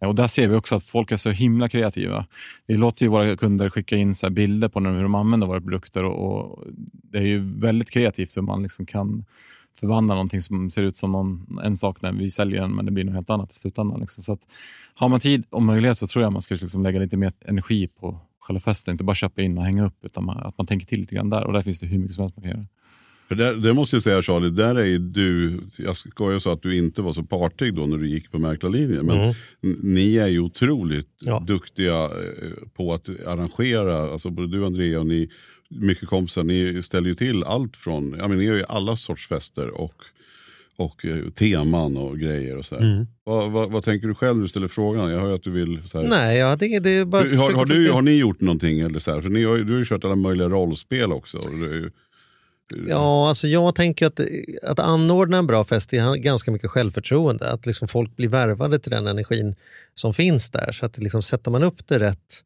Eh, 0.00 0.08
och 0.08 0.14
där 0.14 0.26
ser 0.26 0.48
vi 0.48 0.56
också 0.56 0.76
att 0.76 0.84
folk 0.84 1.12
är 1.12 1.16
så 1.16 1.30
himla 1.30 1.68
kreativa. 1.68 2.26
Vi 2.66 2.76
låter 2.76 3.04
ju 3.04 3.10
våra 3.10 3.36
kunder 3.36 3.70
skicka 3.70 3.96
in 3.96 4.14
så 4.14 4.30
bilder 4.30 4.68
på 4.68 4.80
hur 4.80 5.02
de 5.02 5.14
använder 5.14 5.46
våra 5.46 5.60
produkter 5.60 6.04
och, 6.04 6.32
och 6.32 6.64
det 7.12 7.18
är 7.18 7.26
ju 7.26 7.38
väldigt 7.60 7.90
kreativt 7.90 8.36
hur 8.36 8.42
man 8.42 8.62
liksom 8.62 8.86
kan 8.86 9.24
förvandla 9.80 10.14
någonting 10.14 10.42
som 10.42 10.70
ser 10.70 10.82
ut 10.82 10.96
som 10.96 11.12
någon, 11.12 11.58
en 11.64 11.76
sak 11.76 12.02
när 12.02 12.12
vi 12.12 12.30
säljer 12.30 12.60
den, 12.60 12.74
men 12.74 12.84
det 12.84 12.90
blir 12.92 13.04
något 13.04 13.14
helt 13.14 13.30
annat 13.30 13.52
i 13.52 13.54
slutändan. 13.54 14.00
Liksom. 14.00 14.22
Så 14.22 14.32
att, 14.32 14.48
har 14.94 15.08
man 15.08 15.20
tid 15.20 15.44
och 15.50 15.62
möjlighet 15.62 15.98
så 15.98 16.06
tror 16.06 16.22
jag 16.22 16.32
man 16.32 16.42
ska 16.42 16.54
liksom 16.54 16.82
lägga 16.82 17.00
lite 17.00 17.16
mer 17.16 17.32
energi 17.44 17.88
på 17.88 18.20
själva 18.44 18.60
festen. 18.60 18.92
Inte 18.92 19.04
bara 19.04 19.14
köpa 19.14 19.42
in 19.42 19.58
och 19.58 19.64
hänga 19.64 19.86
upp, 19.86 20.04
utan 20.04 20.24
man, 20.24 20.36
att 20.36 20.58
man 20.58 20.66
tänker 20.66 20.86
till 20.86 20.98
lite 21.00 21.14
grann 21.14 21.30
där. 21.30 21.44
Och 21.46 21.52
där 21.52 21.62
finns 21.62 21.80
det 21.80 21.86
hur 21.86 21.98
mycket 21.98 22.14
som 22.14 22.22
helst 22.22 22.36
man 22.36 22.42
kan 22.42 22.50
göra. 22.52 22.66
För 23.28 23.34
där, 23.34 23.54
det 23.54 23.72
måste 23.72 23.96
jag 23.96 24.02
säga 24.02 24.22
Charlie, 24.22 24.50
där 24.50 24.74
är 24.78 24.98
du, 24.98 25.60
jag 25.78 25.96
skojar 25.96 26.38
så 26.38 26.52
att 26.52 26.62
du 26.62 26.76
inte 26.76 27.02
var 27.02 27.12
så 27.12 27.22
partig 27.22 27.74
då 27.74 27.86
när 27.86 27.96
du 27.96 28.08
gick 28.08 28.30
på 28.30 28.38
mäklarlinjen. 28.38 29.06
Men 29.06 29.16
Mm. 29.18 29.34
ni 29.82 30.16
är 30.16 30.26
ju 30.28 30.40
otroligt 30.40 31.08
Ja. 31.20 31.44
duktiga 31.46 32.04
eh, 32.04 32.10
på 32.74 32.94
att 32.94 33.08
arrangera, 33.26 34.12
alltså 34.12 34.30
både 34.30 34.48
du 34.56 34.66
Andrea 34.66 35.00
och 35.00 35.06
ni, 35.06 35.30
mycket 35.68 36.08
kompisar, 36.08 36.42
ni 36.42 36.82
ställer 36.82 37.08
ju 37.08 37.14
till 37.14 37.44
allt 37.44 37.76
från, 37.76 38.14
ja 38.18 38.28
men 38.28 38.38
ni 38.38 38.44
gör 38.44 38.56
ju 38.56 38.64
alla 38.68 38.96
sorts 38.96 39.28
fester 39.28 39.70
och, 39.80 39.94
och 40.76 41.04
eh, 41.06 41.30
teman 41.30 41.96
och 41.96 42.18
grejer 42.18 42.56
och 42.56 42.64
så 42.64 42.74
här. 42.74 42.82
Mm. 42.82 43.06
Vad, 43.24 43.50
vad, 43.50 43.70
vad 43.70 43.84
tänker 43.84 44.08
du 44.08 44.14
själv 44.14 44.36
när 44.36 44.42
du 44.42 44.48
ställer 44.48 44.68
frågan? 44.68 45.10
Jag 45.10 45.20
hör 45.20 45.28
ju 45.28 45.34
att 45.34 45.42
du 45.42 45.50
vill 45.50 45.82
så 45.88 46.00
här, 46.00 46.08
Nej, 46.08 46.38
ja, 46.38 46.56
det, 46.56 46.78
det 46.78 46.90
är 46.90 47.04
bara... 47.04 47.22
har, 47.22 47.36
har, 47.36 47.52
har, 47.52 47.66
du, 47.66 47.90
har 47.90 48.02
ni 48.02 48.10
gjort 48.10 48.40
någonting? 48.40 48.80
Eller 48.80 48.98
så 48.98 49.14
här? 49.14 49.20
För 49.20 49.28
ni 49.28 49.44
har, 49.44 49.58
du 49.58 49.72
har 49.72 49.78
ju 49.78 49.84
kört 49.84 50.04
alla 50.04 50.16
möjliga 50.16 50.48
rollspel 50.48 51.12
också. 51.12 51.38
Är 51.38 51.74
ju, 51.74 51.90
Ja, 52.88 53.28
alltså 53.28 53.48
jag 53.48 53.74
tänker 53.74 54.06
att, 54.06 54.20
att 54.62 54.78
anordna 54.78 55.36
en 55.36 55.46
bra 55.46 55.64
fest 55.64 55.92
är 55.92 56.14
ganska 56.14 56.50
mycket 56.50 56.70
självförtroende. 56.70 57.50
Att 57.50 57.66
liksom 57.66 57.88
folk 57.88 58.16
blir 58.16 58.28
värvade 58.28 58.78
till 58.78 58.90
den 58.90 59.06
energin 59.06 59.54
som 59.94 60.14
finns 60.14 60.50
där. 60.50 60.72
Så 60.72 60.86
att 60.86 60.98
liksom, 60.98 61.22
sätter 61.22 61.50
man 61.50 61.62
upp 61.62 61.88
det 61.88 61.98
rätt 61.98 62.44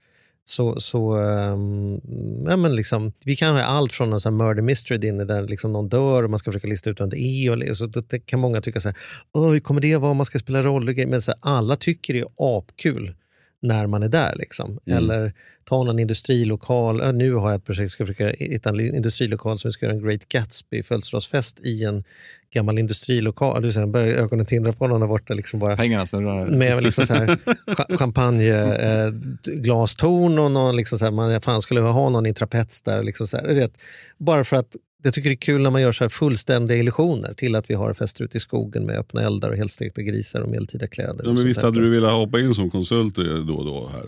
så, 0.48 0.80
så 0.80 1.16
um, 1.16 2.00
ja, 2.48 2.56
men 2.56 2.76
liksom, 2.76 3.12
vi 3.24 3.36
kan 3.36 3.56
ha 3.56 3.62
allt 3.62 3.92
från 3.92 4.12
en 4.12 4.20
sån 4.20 4.32
här 4.40 4.46
murder 4.46 4.62
mystery 4.62 4.98
dinner 4.98 5.24
där 5.24 5.42
liksom 5.42 5.72
någon 5.72 5.88
dör 5.88 6.22
och 6.22 6.30
man 6.30 6.38
ska 6.38 6.52
försöka 6.52 6.66
lista 6.66 6.90
ut 6.90 7.00
vem 7.00 7.08
det 7.08 7.18
är. 7.18 7.70
Och, 7.70 7.76
så 7.76 7.86
det, 7.86 8.10
det 8.10 8.18
kan 8.18 8.40
många 8.40 8.60
tycka 8.60 8.80
så 8.80 8.88
här, 8.88 8.96
hur 9.34 9.60
kommer 9.60 9.80
det 9.80 9.96
vara, 9.96 10.14
man 10.14 10.26
ska 10.26 10.38
spela 10.38 10.62
roller. 10.62 11.06
Men 11.06 11.22
så 11.22 11.30
här, 11.30 11.38
alla 11.42 11.76
tycker 11.76 12.14
det 12.14 12.20
är 12.20 12.28
apkul 12.36 13.14
när 13.62 13.86
man 13.86 14.02
är 14.02 14.08
där. 14.08 14.34
Liksom. 14.36 14.78
Mm. 14.86 14.98
Eller 14.98 15.32
ta 15.64 15.84
någon 15.84 15.98
industrilokal. 15.98 17.14
Nu 17.14 17.34
har 17.34 17.50
jag 17.50 17.58
ett 17.58 17.64
projekt, 17.64 17.92
ska 17.92 18.06
försöka 18.06 18.44
hitta 18.44 18.68
en 18.68 18.80
industrilokal 18.80 19.58
som 19.58 19.68
vi 19.68 19.72
ska 19.72 19.86
göra 19.86 19.96
en 19.96 20.04
Great 20.04 20.28
Gatsby 20.28 20.82
födelsedagsfest 20.82 21.60
i 21.64 21.84
en 21.84 22.04
gammal 22.50 22.78
industrilokal. 22.78 23.62
Du 23.62 23.72
ser, 23.72 23.86
börjar 23.86 24.14
ögonen 24.14 24.46
tindra 24.46 24.72
på 24.72 24.86
någon 24.86 25.00
där 25.00 25.08
borta. 25.08 25.34
Liksom 25.34 25.60
bara, 25.60 25.76
Pengarna 25.76 26.06
snurrar. 26.06 26.50
med 26.50 26.82
liksom 26.82 27.06
så 27.06 27.14
här, 27.14 27.26
cha- 27.66 27.96
champagneglastorn 27.96 30.38
och 30.38 30.50
någon, 30.50 30.76
liksom 30.76 30.98
så 30.98 31.04
här, 31.04 31.12
man 31.12 31.40
fan 31.40 31.62
skulle 31.62 31.80
ha 31.80 32.08
någon 32.08 32.26
i 32.26 32.34
trapets 32.34 32.82
där. 32.82 33.02
Liksom 33.02 33.28
så 33.28 33.36
här, 33.36 33.70
bara 34.18 34.44
för 34.44 34.56
att 34.56 34.76
jag 35.02 35.14
tycker 35.14 35.28
det 35.30 35.34
är 35.34 35.36
kul 35.36 35.62
när 35.62 35.70
man 35.70 35.82
gör 35.82 35.92
så 35.92 36.04
här 36.04 36.08
fullständiga 36.08 36.78
illusioner 36.78 37.34
till 37.34 37.54
att 37.54 37.70
vi 37.70 37.74
har 37.74 37.94
fester 37.94 38.24
ute 38.24 38.36
i 38.36 38.40
skogen 38.40 38.84
med 38.86 38.98
öppna 38.98 39.22
eldar 39.22 39.50
och 39.50 39.56
helstekta 39.56 40.02
grisar 40.02 40.40
och 40.40 40.48
medeltida 40.48 40.86
kläder. 40.86 41.22
ja, 41.24 41.32
men 41.32 41.44
visst 41.44 41.62
hade 41.62 41.80
du 41.80 41.90
velat 41.90 42.12
hoppa 42.12 42.40
in 42.40 42.54
som 42.54 42.70
konsult 42.70 43.14
då 43.16 43.54
och 43.54 43.64
då 43.64 43.88
här? 43.92 44.04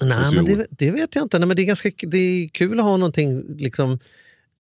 Nej, 0.00 0.34
men 0.34 0.44
det, 0.44 0.66
det 0.70 0.90
vet 0.90 1.14
jag 1.14 1.24
inte. 1.24 1.38
Nej, 1.38 1.48
men 1.48 1.56
det, 1.56 1.62
är 1.62 1.66
ganska, 1.66 1.90
det 2.02 2.18
är 2.18 2.48
kul 2.48 2.78
att 2.78 2.84
ha 2.84 2.96
någonting... 2.96 3.42
Liksom, 3.58 3.98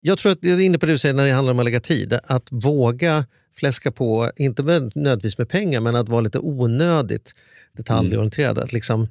jag 0.00 0.18
tror 0.18 0.32
att 0.32 0.38
jag 0.40 0.60
är 0.60 0.64
inne 0.64 0.78
på 0.78 0.86
det 0.86 0.92
du 0.92 0.98
säger 0.98 1.14
när 1.14 1.26
det 1.26 1.32
handlar 1.32 1.52
om 1.52 1.58
att 1.58 1.64
lägga 1.64 1.80
tid. 1.80 2.18
Att 2.24 2.46
våga 2.50 3.26
fläska 3.56 3.92
på, 3.92 4.30
inte 4.36 4.62
med- 4.62 4.92
nödvändigtvis 4.96 5.38
med 5.38 5.48
pengar, 5.48 5.80
men 5.80 5.96
att 5.96 6.08
vara 6.08 6.20
lite 6.20 6.38
onödigt 6.38 7.34
detaljorienterad. 7.76 8.58
Att 8.58 8.72
liksom, 8.72 9.08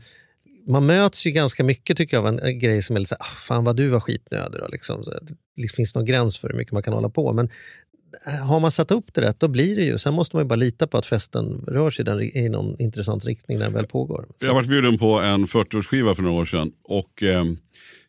man 0.67 0.85
möts 0.85 1.25
ju 1.25 1.31
ganska 1.31 1.63
mycket 1.63 1.97
tycker 1.97 2.17
jag 2.17 2.21
av 2.21 2.27
en, 2.33 2.39
en 2.39 2.59
grej 2.59 2.83
som 2.83 2.95
är 2.95 2.99
lite 2.99 3.09
så 3.09 3.15
här, 3.19 3.23
"Ah, 3.31 3.35
fan 3.37 3.63
vad 3.63 3.75
du 3.75 3.87
var 3.89 3.99
skitnödig. 3.99 4.59
Då, 4.61 4.67
liksom. 4.67 5.03
Det 5.61 5.67
finns 5.67 5.95
någon 5.95 6.05
gräns 6.05 6.37
för 6.37 6.49
hur 6.49 6.57
mycket 6.57 6.73
man 6.73 6.83
kan 6.83 6.93
hålla 6.93 7.09
på. 7.09 7.33
Men 7.33 7.49
eh, 8.27 8.33
har 8.33 8.59
man 8.59 8.71
satt 8.71 8.91
upp 8.91 9.13
det 9.13 9.21
rätt, 9.21 9.39
då 9.39 9.47
blir 9.47 9.75
det 9.75 9.83
ju. 9.83 9.97
Sen 9.97 10.13
måste 10.13 10.35
man 10.35 10.43
ju 10.43 10.47
bara 10.47 10.55
lita 10.55 10.87
på 10.87 10.97
att 10.97 11.05
festen 11.05 11.63
rör 11.67 11.91
sig 11.91 12.03
i, 12.03 12.05
den, 12.05 12.21
i 12.21 12.49
någon 12.49 12.75
intressant 12.79 13.25
riktning 13.25 13.57
när 13.57 13.65
den 13.65 13.73
väl 13.73 13.87
pågår. 13.87 14.25
Så. 14.37 14.47
Jag 14.47 14.53
var 14.53 14.63
bjuden 14.63 14.97
på 14.97 15.19
en 15.19 15.45
40-årsskiva 15.45 16.15
för 16.15 16.23
några 16.23 16.41
år 16.41 16.45
sedan. 16.45 16.71
Och 16.83 17.23
eh, 17.23 17.43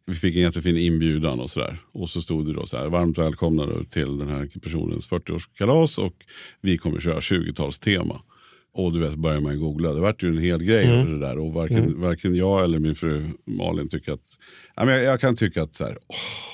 vi 0.07 0.15
fick 0.15 0.37
en 0.37 0.43
jättefin 0.43 0.77
inbjudan 0.77 1.41
och 1.41 1.51
sådär. 1.51 1.79
Och 1.93 2.11
så 2.11 2.21
stod 2.21 2.47
det 2.47 2.53
då 2.53 2.67
så 2.67 2.77
här, 2.77 2.87
varmt 2.87 3.19
välkomna 3.19 3.67
till 3.91 4.19
den 4.19 4.29
här 4.29 4.49
personens 4.63 5.11
40-årskalas 5.11 5.99
och 5.99 6.15
vi 6.61 6.79
kommer 6.79 7.01
köra 7.01 7.21
20-talstema. 7.21 8.21
Och 8.73 8.93
du 8.93 9.01
vet, 9.01 9.15
börjar 9.15 9.41
man 9.41 9.61
googla, 9.61 9.93
det 9.93 10.01
vart 10.01 10.23
ju 10.23 10.29
en 10.29 10.39
hel 10.39 10.63
grej 10.63 10.85
Mm. 10.87 11.21
det 11.21 11.27
där. 11.27 11.39
Och 11.39 11.53
varken, 11.53 11.77
Mm. 11.79 12.01
varken 12.01 12.35
jag 12.35 12.65
eller 12.65 12.79
min 12.79 12.95
fru 12.95 13.27
Malin 13.47 13.89
tycker 13.89 14.13
att, 14.13 14.21
ja, 14.77 14.85
men 14.85 14.95
jag, 14.95 15.05
jag 15.05 15.21
kan 15.21 15.37
tycka 15.37 15.63
att 15.63 15.75
så 15.77 15.85
här, 15.85 15.99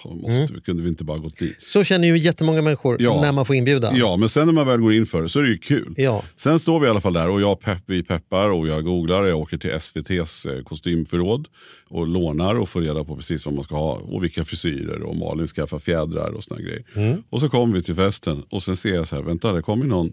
åh, 0.04 0.14
måste, 0.16 0.54
vi- 0.54 0.60
kunde 0.60 0.82
vi 0.82 0.88
inte 0.88 1.04
bara 1.04 1.18
gått 1.18 1.38
dit? 1.38 1.56
Så 1.66 1.84
känner 1.84 2.08
ju 2.08 2.18
jättemånga 2.18 2.62
människor 2.62 2.96
Ja. 3.02 3.20
när 3.20 3.32
man 3.32 3.44
får 3.46 3.56
inbjudan. 3.56 3.96
Ja, 3.96 4.16
men 4.16 4.28
sen 4.28 4.46
när 4.46 4.52
man 4.52 4.66
väl 4.66 4.80
går 4.80 4.92
in 4.92 5.06
för 5.06 5.22
det 5.22 5.28
så 5.28 5.38
är 5.38 5.42
det 5.42 5.48
ju 5.48 5.58
kul. 5.58 5.94
Ja. 5.96 6.22
Sen 6.36 6.60
står 6.60 6.80
vi 6.80 6.86
i 6.86 6.90
alla 6.90 7.00
fall 7.00 7.12
där 7.12 7.28
och 7.28 7.40
jag 7.40 7.60
pepp, 7.60 7.82
vi 7.86 8.02
peppar 8.02 8.50
och 8.50 8.68
jag 8.68 8.84
googlar. 8.84 9.24
Jag 9.24 9.38
åker 9.38 9.58
till 9.58 9.70
SVTs 9.70 10.46
eh, 10.46 10.62
kostymförråd 10.62 11.48
och 11.88 12.06
lånar 12.06 12.54
och 12.54 12.68
får 12.68 12.80
reda 12.80 13.04
på 13.04 13.16
precis 13.16 13.46
vad 13.46 13.54
man 13.54 13.64
ska 13.64 13.76
ha 13.76 13.92
och 13.94 14.24
vilka 14.24 14.44
frisyrer 14.44 15.02
och 15.02 15.16
Malin 15.16 15.46
skaffar 15.46 15.78
fjädrar 15.78 16.30
och 16.30 16.44
såna 16.44 16.60
grejer. 16.60 16.84
Mm. 16.96 17.22
Och 17.30 17.40
så 17.40 17.48
kommer 17.48 17.74
vi 17.76 17.82
till 17.82 17.94
festen 17.94 18.42
och 18.50 18.62
sen 18.62 18.76
ser 18.76 18.94
jag 18.94 19.08
så 19.08 19.16
här, 19.16 19.22
vänta 19.22 19.52
det 19.52 19.62
kommer 19.62 19.84
någon, 19.86 20.12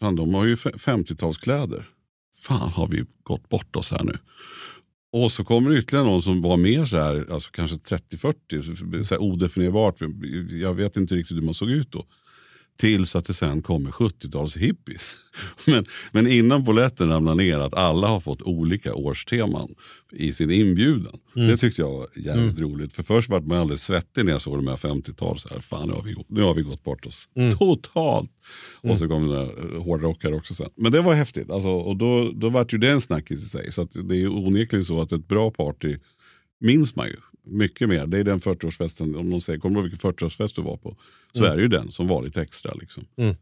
fan 0.00 0.16
de 0.16 0.34
har 0.34 0.46
ju 0.46 0.54
50-talskläder. 0.54 1.84
Fan 2.36 2.68
har 2.68 2.88
vi 2.88 3.04
gått 3.22 3.48
bort 3.48 3.76
oss 3.76 3.92
här 3.92 4.04
nu. 4.04 4.18
Och 5.12 5.32
så 5.32 5.44
kommer 5.44 5.70
det 5.70 5.78
ytterligare 5.78 6.06
någon 6.06 6.22
som 6.22 6.42
var 6.42 6.56
mer 6.56 6.84
så 6.84 6.96
här, 6.96 7.32
alltså 7.32 7.50
kanske 7.50 7.76
30-40, 7.76 9.02
så 9.02 9.14
här 9.14 9.22
odefinierbart. 9.22 9.96
Jag 10.50 10.74
vet 10.74 10.96
inte 10.96 11.14
riktigt 11.14 11.36
hur 11.36 11.42
man 11.42 11.54
såg 11.54 11.70
ut 11.70 11.90
då. 11.90 12.06
Tills 12.76 13.16
att 13.16 13.24
det 13.24 13.34
sen 13.34 13.62
kommer 13.62 13.90
70-tals 13.90 14.56
hippies. 14.56 15.16
Men, 15.66 15.84
men 16.12 16.26
innan 16.26 16.64
polletten 16.64 17.08
ramlar 17.08 17.34
ner 17.34 17.58
att 17.58 17.74
alla 17.74 18.08
har 18.08 18.20
fått 18.20 18.42
olika 18.42 18.94
årsteman 18.94 19.74
i 20.12 20.32
sin 20.32 20.50
inbjudan. 20.50 21.20
Mm. 21.36 21.48
Det 21.48 21.56
tyckte 21.56 21.82
jag 21.82 21.92
var 21.92 22.08
jävligt 22.16 22.58
roligt. 22.58 22.92
För 22.92 23.02
först 23.02 23.28
var 23.28 23.40
man 23.40 23.58
alldeles 23.58 23.82
svettig 23.82 24.24
när 24.24 24.32
jag 24.32 24.42
såg 24.42 24.58
de 24.58 24.66
här 24.66 24.76
50-tal. 24.76 25.38
Så 25.38 25.48
här, 25.48 25.60
Fan 25.60 25.88
nu 25.88 25.94
har, 25.94 26.02
vi, 26.02 26.16
nu 26.28 26.42
har 26.42 26.54
vi 26.54 26.62
gått 26.62 26.84
bort 26.84 27.06
oss. 27.06 27.28
Mm. 27.34 27.56
Totalt. 27.56 28.30
Mm. 28.82 28.92
Och 28.92 28.98
så 28.98 29.08
kom 29.08 29.28
den 29.28 29.36
där 29.36 29.74
eh, 29.76 29.82
hårdrockare 29.82 30.34
också 30.34 30.54
sen. 30.54 30.70
Men 30.76 30.92
det 30.92 31.00
var 31.00 31.14
häftigt. 31.14 31.50
Alltså, 31.50 31.68
och 31.68 31.96
då, 31.96 32.32
då 32.32 32.48
var 32.48 32.66
ju 32.70 32.78
det 32.78 32.90
en 32.90 33.00
snackis 33.00 33.44
i 33.44 33.48
sig. 33.48 33.72
Så 33.72 33.84
det 33.84 34.16
är 34.16 34.28
onekligen 34.28 34.84
så 34.84 35.00
att 35.00 35.12
ett 35.12 35.28
bra 35.28 35.50
party 35.50 35.98
minns 36.60 36.96
man 36.96 37.06
ju 37.06 37.16
mycket 37.44 37.88
mer. 37.88 38.06
Det 38.06 38.18
är 38.18 38.24
den 38.24 38.40
40-årsfesten, 38.40 39.16
om 39.16 39.30
någon 39.30 39.40
säger, 39.40 39.58
kommer 39.58 39.74
du 39.74 39.80
ihåg 39.80 39.90
vilken 39.90 40.10
40-årsfest 40.10 40.56
du 40.56 40.62
var 40.62 40.76
på? 40.76 40.96
Så 41.32 41.38
Mm. 41.38 41.52
är 41.52 41.56
det 41.56 41.62
ju 41.62 41.68
den 41.68 41.90
som 41.92 42.08
var 42.08 42.22
lite 42.22 42.42
extra. 42.42 42.74
Liksom. 42.74 43.04
Mm. 43.16 43.36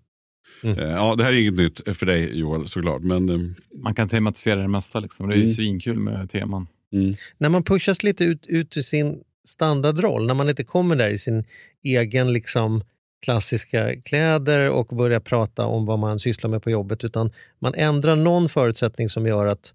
Mm. 0.62 0.78
Eh, 0.78 0.90
Ja, 0.90 1.14
det 1.16 1.24
här 1.24 1.32
är 1.32 1.40
inget 1.40 1.54
nytt 1.54 1.80
för 1.98 2.06
dig 2.06 2.38
Joel 2.38 2.68
såklart. 2.68 3.02
Men, 3.02 3.28
eh, 3.28 3.38
Man 3.82 3.94
kan 3.94 4.08
tematisera 4.08 4.60
det 4.60 4.68
mesta. 4.68 5.00
Liksom. 5.00 5.28
Det 5.28 5.34
är 5.34 5.36
ju 5.36 5.42
Mm. 5.42 5.48
svinkul 5.54 5.98
med 5.98 6.30
teman. 6.30 6.66
mm. 6.92 7.12
När 7.38 7.48
man 7.48 7.62
pushas 7.64 8.02
lite 8.02 8.24
ut, 8.24 8.46
ut 8.46 8.76
ur 8.76 8.82
sin 8.82 9.20
standardroll, 9.44 10.26
när 10.26 10.34
man 10.34 10.48
inte 10.48 10.64
kommer 10.64 10.96
där 10.96 11.10
i 11.10 11.18
sin 11.18 11.44
egen 11.82 12.32
liksom, 12.32 12.84
klassiska 13.22 14.00
kläder 14.00 14.70
och 14.70 14.86
börjar 14.86 15.20
prata 15.20 15.66
om 15.66 15.86
vad 15.86 15.98
man 15.98 16.18
sysslar 16.18 16.50
med 16.50 16.62
på 16.62 16.70
jobbet, 16.70 17.04
utan 17.04 17.30
man 17.58 17.74
ändrar 17.74 18.16
någon 18.16 18.48
förutsättning 18.48 19.08
som 19.08 19.26
gör 19.26 19.46
att, 19.46 19.74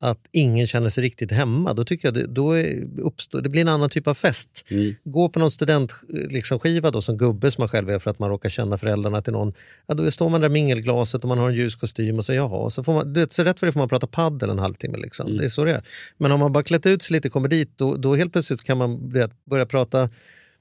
att 0.00 0.28
ingen 0.32 0.66
känner 0.66 0.88
sig 0.88 1.04
riktigt 1.04 1.32
hemma. 1.32 1.74
Då 1.74 1.84
tycker 1.84 2.08
jag 2.08 2.14
det, 2.14 2.26
då 2.26 2.56
uppstår, 3.02 3.40
det 3.40 3.48
blir 3.48 3.62
en 3.62 3.68
annan 3.68 3.90
typ 3.90 4.06
av 4.06 4.14
fest. 4.14 4.64
Mm. 4.68 4.94
Gå 5.04 5.28
på 5.28 5.38
någon 5.38 5.50
studentskiva 5.50 6.28
liksom, 6.28 6.58
skiva 6.58 6.90
då, 6.90 7.00
som 7.00 7.16
gubbe 7.16 7.50
som 7.50 7.62
man 7.62 7.68
själv 7.68 7.90
är 7.90 7.98
för 7.98 8.10
att 8.10 8.18
man 8.18 8.30
råkar 8.30 8.48
känna 8.48 8.78
föräldrarna 8.78 9.22
till 9.22 9.32
någon. 9.32 9.52
Ja, 9.86 9.94
då 9.94 10.10
står 10.10 10.28
man 10.28 10.40
där 10.40 10.48
med 10.48 10.52
mingelglaset 10.52 11.22
och 11.22 11.28
man 11.28 11.38
har 11.38 11.48
en 11.48 11.54
ljus 11.54 11.76
kostym 11.76 12.18
och 12.18 12.24
så 12.24 12.32
jaha, 12.32 12.70
så 12.70 12.82
får 12.82 12.92
man, 12.92 13.12
du 13.12 13.20
vet, 13.20 13.32
så 13.32 13.44
rätt 13.44 13.58
för 13.58 13.66
det 13.66 13.72
får 13.72 13.80
man 13.80 13.88
prata 13.88 14.06
paddel 14.06 14.50
en 14.50 14.58
halvtimme. 14.58 14.98
Liksom. 14.98 15.26
Mm. 15.26 15.38
Det 15.38 15.44
är 15.44 15.48
så 15.48 15.64
det 15.64 15.72
är. 15.72 15.82
Men 16.16 16.32
om 16.32 16.40
man 16.40 16.52
bara 16.52 16.64
klätt 16.64 16.86
ut 16.86 17.02
sig 17.02 17.14
lite 17.14 17.28
och 17.28 17.32
kommer 17.32 17.48
dit, 17.48 17.70
då, 17.76 17.96
då 17.96 18.14
helt 18.14 18.32
plötsligt 18.32 18.62
kan 18.62 18.78
man 18.78 19.10
börja 19.44 19.66
prata 19.66 20.10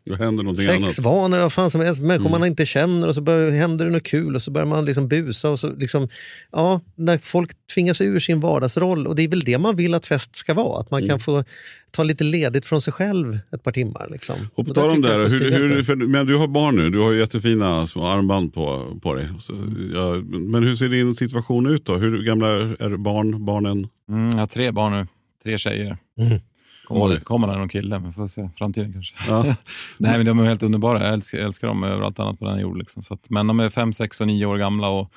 Då 0.10 0.16
händer 0.16 0.44
någonting 0.44 0.68
annat. 0.70 0.92
sexvanor 0.92 1.46
och 1.46 1.54
fan 1.54 1.72
som 1.72 1.82
helst, 1.82 2.02
människor 2.02 2.28
Mm. 2.30 2.40
man 2.40 2.48
inte 2.48 2.66
känner 2.66 3.08
och 3.08 3.16
så 3.16 3.22
börjar, 3.22 3.52
händer 3.52 3.86
det 3.86 3.92
något 3.92 4.04
kul 4.04 4.36
och 4.36 4.42
så 4.42 4.52
börjar 4.52 4.66
man 4.66 4.86
liksom 4.86 5.08
busa. 5.08 5.50
Och 5.50 5.60
så 5.60 5.74
liksom, 5.78 6.08
ja, 6.52 6.82
när 6.96 7.18
folk 7.18 7.52
tvingas 7.74 8.02
ur 8.02 8.20
sin 8.20 8.40
vardagsroll 8.40 9.08
och 9.08 9.16
det 9.16 9.24
är 9.24 9.28
väl 9.28 9.40
det 9.40 9.58
man 9.58 9.76
vill 9.76 9.94
att 9.94 10.06
fest 10.06 10.36
ska 10.36 10.54
vara, 10.54 10.80
att 10.82 10.92
man 10.92 11.00
Mm. 11.00 11.10
kan 11.10 11.20
få 11.20 11.44
ta 11.92 12.04
lite 12.04 12.24
ledigt 12.24 12.66
från 12.66 12.82
sig 12.82 12.94
själv 12.94 13.40
ett 13.52 13.64
par 13.64 13.72
timmar. 13.72 14.08
Liksom. 14.12 14.36
Och 14.56 14.68
på 14.68 14.74
där 14.74 14.82
tal 14.82 14.90
om 14.92 15.02
det, 15.02 15.14
hur, 15.30 15.52
hur, 15.52 15.84
för, 15.84 15.96
men 15.96 16.26
du 16.26 16.36
har 16.36 16.48
barn 16.48 16.76
nu, 16.76 16.90
du 16.90 17.00
har 17.00 17.12
ju 17.12 17.20
jättefina 17.20 17.88
små 17.88 18.06
armband 18.06 18.54
på, 18.54 18.98
på 19.02 19.14
dig. 19.14 19.28
Så, 19.40 19.54
ja, 19.94 20.16
men 20.32 20.64
hur 20.64 20.76
ser 20.76 20.90
din 20.90 21.16
situation 21.16 21.68
ut 21.70 21.86
då? 21.86 21.96
Hur 21.96 22.24
gamla 22.24 22.48
är 22.48 22.98
barn, 22.98 23.46
barnen? 23.46 23.88
Mm, 24.10 24.30
jag 24.32 24.38
har 24.40 24.48
tre 24.48 24.72
barn 24.72 24.94
nu, 24.94 25.08
tre 25.44 25.58
tjejer. 25.58 25.98
Mm. 26.20 26.40
Kommer, 26.88 27.20
kommer 27.20 27.48
det 27.48 27.58
någon 27.58 27.70
kille, 27.70 28.00
men 28.00 28.14
får 28.14 28.28
se. 28.28 28.50
Framtiden 28.58 28.94
kanske. 28.94 29.16
Ja. 29.28 29.44
Nej, 29.98 30.18
men 30.18 30.26
de 30.26 30.40
är 30.40 30.46
helt 30.46 30.64
underbara. 30.64 31.04
Jag 31.04 31.14
älskar, 31.14 31.38
jag 31.38 31.48
älskar 31.48 31.68
dem 31.68 31.84
över 31.84 32.02
allt 32.06 32.20
annat 32.20 32.40
på 32.40 32.46
den 32.46 32.54
här 32.54 32.62
jorden. 32.62 32.80
Liksom. 32.80 33.04
Så 33.04 33.14
att, 33.14 33.30
men 33.30 33.48
de 33.48 33.60
är 33.60 33.70
fem, 33.70 33.94
sex 33.94 34.22
och 34.22 34.28
nio 34.28 34.46
år 34.46 34.58
gamla 34.58 34.90
och 34.90 35.12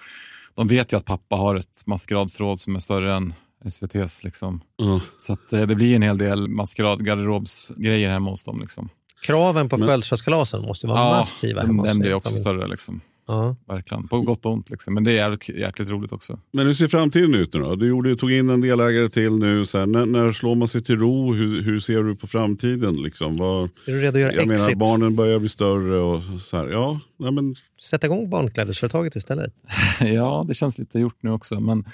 de 0.55 0.69
vet 0.69 0.93
ju 0.93 0.97
att 0.97 1.05
pappa 1.05 1.37
har 1.37 1.55
ett 1.55 1.87
maskeradförråd 1.87 2.61
som 2.61 2.77
är 2.77 2.81
större 2.81 3.15
än 3.15 3.35
SVTs. 3.65 4.25
Liksom. 4.25 4.61
Ja. 4.77 5.01
Så 5.19 5.33
att, 5.33 5.53
eh, 5.53 5.63
det 5.63 5.75
blir 5.75 5.97
en 5.97 6.03
hel 6.03 6.19
del 6.19 6.49
maskeradgarderobsgrejer 6.49 8.11
hemma 8.11 8.31
hos 8.31 8.45
dem. 8.45 8.61
Liksom. 8.61 8.89
Kraven 9.23 9.69
på 9.69 9.79
födelsedagskalasen 9.79 10.63
måste 10.63 10.87
vara 10.87 11.11
massiva 11.11 11.61
den, 11.61 11.67
hemma 11.67 11.83
hos 11.83 11.91
den 11.91 11.99
blir 11.99 12.15
också 12.15 12.29
familj. 12.29 12.41
större. 12.41 12.69
Liksom. 12.69 13.01
Ja. 13.31 13.57
Verkligen. 13.69 14.09
På 14.09 14.21
gott 14.21 14.47
och 14.47 14.53
ont. 14.53 14.71
Liksom. 14.71 14.95
Men 14.95 15.05
det 15.05 15.11
är 15.13 15.15
jävligt, 15.15 15.49
jäkligt 15.49 15.91
roligt 15.91 16.13
också. 16.13 16.39
Men 16.53 16.67
hur 16.67 16.73
ser 16.73 16.89
framtiden 16.89 17.35
ut 17.35 17.55
nu 17.55 17.61
då? 17.61 17.75
Du 17.75 17.89
gjorde, 17.89 18.17
tog 18.17 18.33
in 18.33 18.49
en 18.49 18.61
delägare 18.61 19.09
till 19.09 19.33
nu. 19.33 19.67
Så 19.67 19.79
här, 19.79 19.87
när, 19.87 20.07
när 20.07 20.33
slår 20.33 20.55
man 20.55 20.69
sig 20.69 20.83
till 20.83 20.99
ro? 20.99 21.33
Hur, 21.33 21.63
hur 21.63 21.81
ser 21.81 22.03
du 22.03 22.17
på 22.17 22.27
framtiden? 22.27 23.03
Liksom? 23.03 23.37
Vad, 23.37 23.65
Är 23.65 23.93
du 23.93 24.01
redo 24.01 24.17
att 24.17 24.23
göra 24.23 24.35
jag 24.35 24.47
menar, 24.47 24.65
exit? 24.65 24.79
barnen 24.79 25.17
börjar 25.17 25.39
bli 25.39 25.49
större 25.49 26.01
och 26.01 26.23
så 26.41 26.57
här. 26.57 26.69
Ja, 26.69 27.01
nej, 27.17 27.33
men, 27.33 27.55
Sätta 27.81 28.07
igång 28.07 28.31
barnklädesföretaget 28.31 29.17
istället. 29.17 29.55
ja, 30.01 30.45
det 30.49 30.55
känns 30.55 30.79
lite 30.79 30.99
gjort 30.99 31.23
nu 31.23 31.31
också. 31.31 31.61
Men 31.61 31.85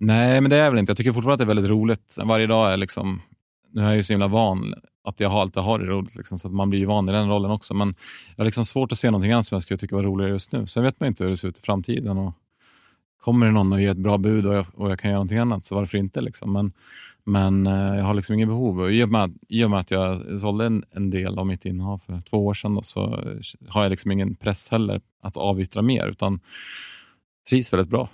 nej, 0.00 0.40
men 0.40 0.50
det 0.50 0.56
är 0.56 0.70
väl 0.70 0.78
inte. 0.78 0.90
Jag 0.90 0.96
tycker 0.96 1.12
fortfarande 1.12 1.34
att 1.34 1.48
det 1.48 1.52
är 1.52 1.54
väldigt 1.54 1.70
roligt. 1.70 2.16
Varje 2.24 2.46
dag 2.46 2.72
är 2.72 2.76
liksom... 2.76 3.22
Nu 3.72 3.82
är 3.82 3.86
jag 3.86 3.96
ju 3.96 4.02
så 4.02 4.12
himla 4.12 4.28
van 4.28 4.74
att 5.06 5.20
jag 5.20 5.32
alltid 5.32 5.62
har 5.62 5.78
det 5.78 5.84
roligt, 5.86 6.16
liksom, 6.16 6.38
så 6.38 6.48
att 6.48 6.54
man 6.54 6.70
blir 6.70 6.80
ju 6.80 6.86
van 6.86 7.08
i 7.08 7.12
den 7.12 7.28
rollen 7.28 7.50
också. 7.50 7.74
Men 7.74 7.94
jag 8.36 8.42
har 8.42 8.44
liksom 8.44 8.64
svårt 8.64 8.92
att 8.92 8.98
se 8.98 9.10
någonting 9.10 9.32
annat 9.32 9.46
som 9.46 9.54
jag 9.56 9.62
skulle 9.62 9.78
tycka 9.78 9.96
var 9.96 10.02
roligare 10.02 10.32
just 10.32 10.52
nu. 10.52 10.66
Sen 10.66 10.82
vet 10.82 11.00
man 11.00 11.06
inte 11.06 11.24
hur 11.24 11.30
det 11.30 11.36
ser 11.36 11.48
ut 11.48 11.58
i 11.58 11.62
framtiden. 11.62 12.18
Och 12.18 12.32
kommer 13.20 13.46
det 13.46 13.52
någon 13.52 13.72
och 13.72 13.80
ger 13.80 13.90
ett 13.90 13.96
bra 13.96 14.18
bud 14.18 14.46
och 14.46 14.54
jag, 14.54 14.66
och 14.74 14.90
jag 14.90 14.98
kan 14.98 15.10
göra 15.10 15.18
någonting 15.18 15.38
annat, 15.38 15.64
så 15.64 15.74
varför 15.74 15.98
inte? 15.98 16.20
Liksom. 16.20 16.52
Men, 16.52 16.72
men 17.24 17.66
eh, 17.66 17.96
jag 17.96 18.04
har 18.04 18.14
liksom 18.14 18.34
inget 18.34 18.48
behov. 18.48 18.80
Och 18.80 18.92
I 18.92 19.02
och 19.04 19.08
med, 19.08 19.22
att- 19.24 19.30
i 19.48 19.64
och 19.64 19.70
med 19.70 19.80
att 19.80 19.90
jag 19.90 20.40
sålde 20.40 20.66
en, 20.66 20.84
en 20.90 21.10
del 21.10 21.38
av 21.38 21.46
mitt 21.46 21.64
innehav 21.64 21.98
för 21.98 22.22
två 22.30 22.46
år 22.46 22.54
sedan 22.54 22.74
då, 22.74 22.82
så 22.82 23.24
har 23.68 23.82
jag 23.82 23.90
liksom 23.90 24.10
ingen 24.10 24.34
press 24.34 24.70
heller 24.70 25.00
att 25.22 25.36
avyttra 25.36 25.82
mer, 25.82 26.06
utan 26.08 26.40
trivs 27.50 27.72
väldigt 27.72 27.88
bra 27.88 28.08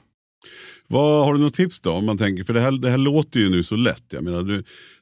vad, 0.87 1.25
har 1.25 1.35
du 1.35 1.41
något 1.41 1.55
tips 1.55 1.81
då? 1.81 1.91
Om 1.91 2.07
man 2.07 2.19
tänker, 2.19 2.45
för 2.45 2.55
det 2.55 2.61
här, 2.61 2.73
det 2.73 2.91
här 2.91 2.99
låter 2.99 3.41
ju 3.41 3.49
nu 3.49 3.63
så 3.63 3.77
lätt. 3.77 4.05
Jag 4.09 4.25
menar, 4.25 4.43
du, 4.43 4.57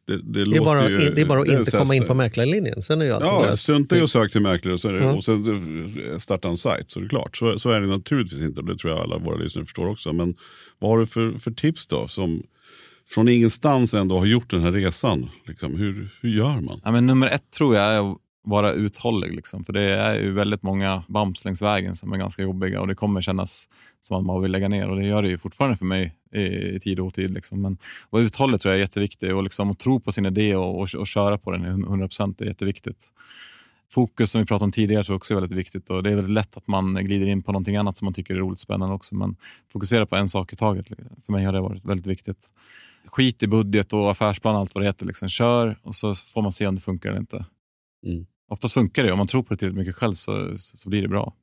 det, 0.06 0.16
det, 0.16 0.22
Det 0.22 0.40
är, 0.40 0.44
låter 0.44 0.60
bara, 0.64 0.90
ju, 0.90 1.14
det 1.14 1.20
är 1.20 1.26
bara 1.26 1.40
att 1.40 1.48
inte 1.48 1.70
komma 1.70 1.94
in 1.94 2.04
på 2.06 2.14
mäklarlinjen. 2.14 2.82
Sen 2.82 3.00
är 3.00 3.04
ju 3.04 3.12
allting 3.12 3.28
Ja, 3.30 3.56
strunta 3.56 3.98
i 3.98 4.00
att 4.00 4.10
söka 4.10 4.28
till 4.32 4.40
mäklare 4.40 4.74
och, 4.74 4.80
så 4.80 4.88
är 4.88 4.92
det, 4.92 4.98
Ja. 5.04 5.12
och 5.12 5.24
sen 5.24 6.20
starta 6.20 6.48
en 6.48 6.56
sajt. 6.58 6.90
Så 6.90 6.98
är 6.98 7.02
det 7.02 7.08
klart. 7.08 7.36
Så, 7.36 7.58
så 7.58 7.70
är 7.70 7.80
det 7.80 7.86
naturligtvis 7.86 8.40
inte 8.40 8.60
och 8.60 8.66
det 8.66 8.76
tror 8.76 8.92
jag 8.92 9.02
alla 9.02 9.18
våra 9.18 9.36
lyssnare 9.36 9.64
förstår 9.64 9.88
också. 9.88 10.12
Men 10.12 10.34
vad 10.78 10.90
har 10.90 10.98
du 10.98 11.06
för, 11.06 11.32
för 11.38 11.50
tips 11.50 11.86
då? 11.86 12.08
Som 12.08 12.42
från 13.10 13.28
ingenstans 13.28 13.94
ändå 13.94 14.18
har 14.18 14.26
gjort 14.26 14.50
den 14.50 14.60
här 14.60 14.72
resan. 14.72 15.30
Liksom, 15.46 15.76
hur, 15.76 16.08
hur 16.20 16.30
gör 16.30 16.60
man? 16.60 16.80
Ja, 16.84 16.90
men 16.92 17.06
nummer 17.06 17.26
ett 17.26 17.50
tror 17.50 17.76
jag 17.76 17.84
är 17.84 18.10
att 18.12 18.18
vara 18.42 18.72
uthållig. 18.72 19.34
Liksom. 19.34 19.64
För 19.64 19.72
det 19.72 19.80
är 19.82 20.20
ju 20.20 20.32
väldigt 20.32 20.62
många 20.62 21.02
bumps 21.08 21.44
längs 21.44 21.62
vägen 21.62 21.96
som 21.96 22.12
är 22.12 22.16
ganska 22.16 22.42
jobbiga 22.42 22.80
och 22.80 22.86
det 22.86 22.94
kommer 22.94 23.20
kännas 23.20 23.68
som 24.00 24.16
att 24.16 24.26
man 24.26 24.42
vill 24.42 24.52
lägga 24.52 24.68
ner 24.68 24.88
och 24.88 24.96
det 24.96 25.06
gör 25.06 25.22
det 25.22 25.28
ju 25.28 25.38
fortfarande 25.38 25.76
för 25.76 25.84
mig 25.84 26.14
i, 26.32 26.40
i 26.76 26.80
tid 26.80 27.00
och 27.00 27.06
otid. 27.06 27.30
Liksom. 27.30 27.62
Men 27.62 27.72
att 27.72 27.78
vara 28.10 28.22
uthållig 28.22 28.60
tror 28.60 28.72
jag 28.72 28.76
är 28.76 28.80
jätteviktigt 28.80 29.32
och 29.32 29.42
liksom, 29.42 29.70
att 29.70 29.78
tro 29.78 30.00
på 30.00 30.12
sin 30.12 30.26
idé 30.26 30.56
och, 30.56 30.80
och, 30.80 30.94
och 30.94 31.06
köra 31.06 31.38
på 31.38 31.50
den 31.50 31.64
100 31.64 32.08
procent 32.08 32.40
är 32.40 32.46
jätteviktigt. 32.46 33.12
Fokus 33.92 34.30
som 34.30 34.40
vi 34.40 34.46
pratade 34.46 34.64
om 34.64 34.72
tidigare 34.72 35.04
tror 35.04 35.14
jag 35.14 35.18
också 35.18 35.34
är 35.34 35.40
väldigt 35.40 35.58
viktigt 35.58 35.90
och 35.90 36.02
det 36.02 36.10
är 36.10 36.14
väldigt 36.14 36.32
lätt 36.32 36.56
att 36.56 36.66
man 36.66 36.94
glider 36.94 37.26
in 37.26 37.42
på 37.42 37.52
någonting 37.52 37.76
annat 37.76 37.96
som 37.96 38.06
man 38.06 38.14
tycker 38.14 38.34
är 38.34 38.38
roligt 38.38 38.56
och 38.56 38.60
spännande 38.60 38.94
också. 38.94 39.14
Men 39.14 39.36
fokusera 39.72 40.06
på 40.06 40.16
en 40.16 40.28
sak 40.28 40.52
i 40.52 40.56
taget. 40.56 40.86
För 41.26 41.32
mig 41.32 41.44
har 41.44 41.52
det 41.52 41.60
varit 41.60 41.84
väldigt 41.84 42.06
viktigt. 42.06 42.48
Skit 43.06 43.42
i 43.42 43.46
budget 43.46 43.92
och 43.92 44.10
affärsplan 44.10 44.54
och 44.54 44.60
allt 44.60 44.74
vad 44.74 44.84
det 44.84 44.88
heter. 44.88 45.06
Liksom. 45.06 45.28
Kör 45.28 45.78
och 45.82 45.94
så 45.94 46.14
får 46.14 46.42
man 46.42 46.52
se 46.52 46.66
om 46.66 46.74
det 46.74 46.80
funkar 46.80 47.08
eller 47.08 47.20
inte. 47.20 47.44
Mm. 48.06 48.26
Oftast 48.50 48.74
funkar 48.74 49.04
det. 49.04 49.12
Om 49.12 49.18
man 49.18 49.26
tror 49.26 49.42
på 49.42 49.54
det 49.54 49.58
tillräckligt 49.58 49.78
mycket 49.78 49.96
själv 49.96 50.14
så, 50.14 50.54
så 50.58 50.88
blir 50.88 51.02
det 51.02 51.08
bra. 51.08 51.34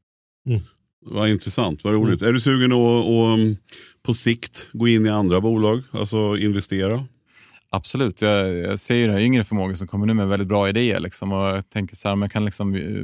Vad 1.02 1.30
intressant, 1.30 1.84
vad 1.84 1.94
roligt. 1.94 2.22
Är 2.22 2.34
du 2.34 2.40
sugen 2.40 2.72
att, 2.72 3.06
att 3.06 3.40
um, 3.40 3.58
på 4.04 4.14
sikt 4.14 4.70
gå 4.74 4.88
in 4.88 5.06
i 5.06 5.10
andra 5.10 5.42
bolag? 5.42 5.84
Alltså 5.92 6.38
investera? 6.38 7.06
Absolut. 7.70 8.22
Jag, 8.22 8.58
jag 8.58 8.80
ser 8.80 8.96
ju 8.96 9.06
den 9.06 9.16
här 9.16 9.22
yngre 9.22 9.44
förmågan 9.44 9.78
som 9.78 9.88
kommer 9.88 10.06
nu 10.06 10.14
med 10.14 10.28
väldigt 10.28 10.48
bra 10.48 10.70
idéer. 10.70 11.00
Liksom, 11.00 11.32
och 11.32 11.48
jag 11.48 11.70
tänker 11.70 11.96
så 11.96 12.08
här, 12.08 12.14
om 12.14 12.22
jag 12.22 12.32
kan 12.32 12.46
liksom, 12.46 12.76
eh, 12.76 13.02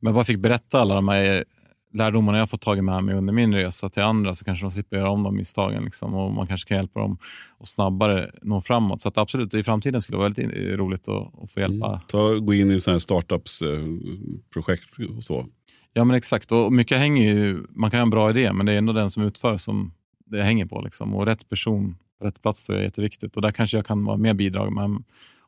om 0.00 0.06
jag 0.06 0.14
bara 0.14 0.24
fick 0.24 0.38
berätta 0.38 0.80
alla 0.80 0.94
de 0.94 1.08
här 1.08 1.44
lärdomarna 1.92 2.38
jag 2.38 2.50
fått 2.50 2.60
tagit 2.60 2.84
med 2.84 3.04
mig 3.04 3.14
under 3.14 3.32
min 3.32 3.54
resa 3.54 3.90
till 3.90 4.02
andra 4.02 4.34
så 4.34 4.44
kanske 4.44 4.64
de 4.64 4.70
slipper 4.72 4.96
göra 4.96 5.10
om 5.10 5.22
de 5.22 5.36
misstagen. 5.36 5.84
Liksom, 5.84 6.14
och 6.14 6.32
man 6.32 6.46
kanske 6.46 6.68
kan 6.68 6.76
hjälpa 6.76 7.00
dem 7.00 7.18
att 7.58 7.68
snabbare 7.68 8.30
nå 8.42 8.62
framåt. 8.62 9.00
Så 9.00 9.12
absolut, 9.14 9.54
i 9.54 9.62
framtiden 9.62 10.02
skulle 10.02 10.16
det 10.16 10.20
vara 10.20 10.28
väldigt 10.28 10.78
roligt 10.78 11.08
att, 11.08 11.42
att 11.42 11.52
få 11.52 11.60
hjälpa. 11.60 11.88
Mm. 11.88 12.00
Ta, 12.08 12.34
gå 12.34 12.54
in 12.54 12.70
i 12.70 12.80
sådana 12.80 12.94
här 12.94 12.98
startups-projekt 12.98 14.96
och 15.16 15.24
så. 15.24 15.46
Ja 15.92 16.04
men 16.04 16.16
exakt, 16.16 16.52
och 16.52 16.72
mycket 16.72 16.98
hänger 16.98 17.34
ju, 17.34 17.66
man 17.70 17.90
kan 17.90 17.98
ha 17.98 18.02
en 18.02 18.10
bra 18.10 18.30
idé 18.30 18.52
men 18.52 18.66
det 18.66 18.72
är 18.72 18.78
ändå 18.78 18.92
den 18.92 19.10
som 19.10 19.22
utför 19.22 19.56
som 19.56 19.92
det 20.26 20.42
hänger 20.42 20.66
på. 20.66 20.80
Liksom. 20.80 21.14
Och 21.14 21.26
rätt 21.26 21.48
person 21.48 21.96
på 22.18 22.26
rätt 22.26 22.42
plats 22.42 22.66
tror 22.66 22.76
jag 22.76 22.80
är 22.80 22.84
jätteviktigt. 22.84 23.36
Och 23.36 23.42
där 23.42 23.52
kanske 23.52 23.76
jag 23.76 23.86
kan 23.86 24.04
vara 24.04 24.16
med 24.16 24.30
och 24.30 24.36
bidra 24.36 24.70
med, 24.70 25.02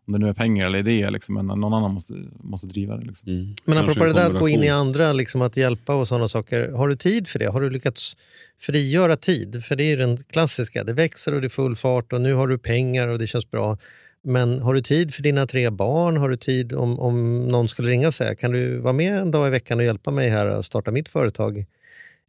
om 0.07 0.13
det 0.13 0.19
nu 0.19 0.29
är 0.29 0.33
pengar 0.33 0.67
eller 0.67 0.79
idéer, 0.79 1.11
liksom, 1.11 1.35
men 1.35 1.47
någon 1.47 1.75
annan 1.75 1.95
måste, 1.95 2.15
måste 2.41 2.67
driva 2.67 2.97
det. 2.97 3.05
Liksom. 3.05 3.33
Mm. 3.33 3.55
Men 3.65 3.79
apropå 3.79 4.05
det 4.05 4.13
där 4.13 4.29
att 4.29 4.39
gå 4.39 4.49
in 4.49 4.63
i 4.63 4.69
andra, 4.69 5.13
liksom 5.13 5.43
att 5.43 5.57
hjälpa 5.57 5.95
och 5.95 6.09
sådana 6.09 6.29
saker. 6.29 6.69
Har 6.69 6.89
du 6.89 6.97
tid 6.97 7.29
för 7.29 7.39
det? 7.39 7.47
Har 7.47 7.61
du 7.61 7.71
lyckats 7.71 8.17
frigöra 8.61 9.17
tid? 9.17 9.65
För 9.65 9.77
det 9.77 9.85
är 9.85 9.89
ju 9.89 9.97
den 9.97 10.17
klassiska. 10.17 10.85
Det 10.85 10.93
växer 10.93 11.35
och 11.35 11.41
det 11.41 11.47
är 11.47 11.49
full 11.49 11.77
fart 11.77 12.13
och 12.13 12.21
nu 12.21 12.35
har 12.35 12.49
du 12.49 12.59
pengar 12.59 13.09
och 13.09 13.19
det 13.19 13.27
känns 13.27 13.51
bra. 13.51 13.79
Men 14.23 14.63
har 14.63 14.75
du 14.75 14.81
tid 14.81 15.15
för 15.15 15.23
dina 15.23 15.47
tre 15.47 15.71
barn? 15.71 16.17
Har 16.17 16.29
du 16.29 16.37
tid 16.37 16.73
om, 16.73 17.01
om 17.01 17.49
någon 17.49 17.69
skulle 17.69 17.91
ringa 17.91 18.07
och 18.07 18.15
säga 18.15 18.35
kan 18.35 18.51
du 18.51 18.79
vara 18.79 18.93
med 18.93 19.19
en 19.19 19.31
dag 19.31 19.47
i 19.47 19.51
veckan 19.51 19.79
och 19.79 19.85
hjälpa 19.85 20.11
mig 20.11 20.29
här 20.29 20.47
att 20.47 20.65
starta 20.65 20.91
mitt 20.91 21.09
företag? 21.09 21.65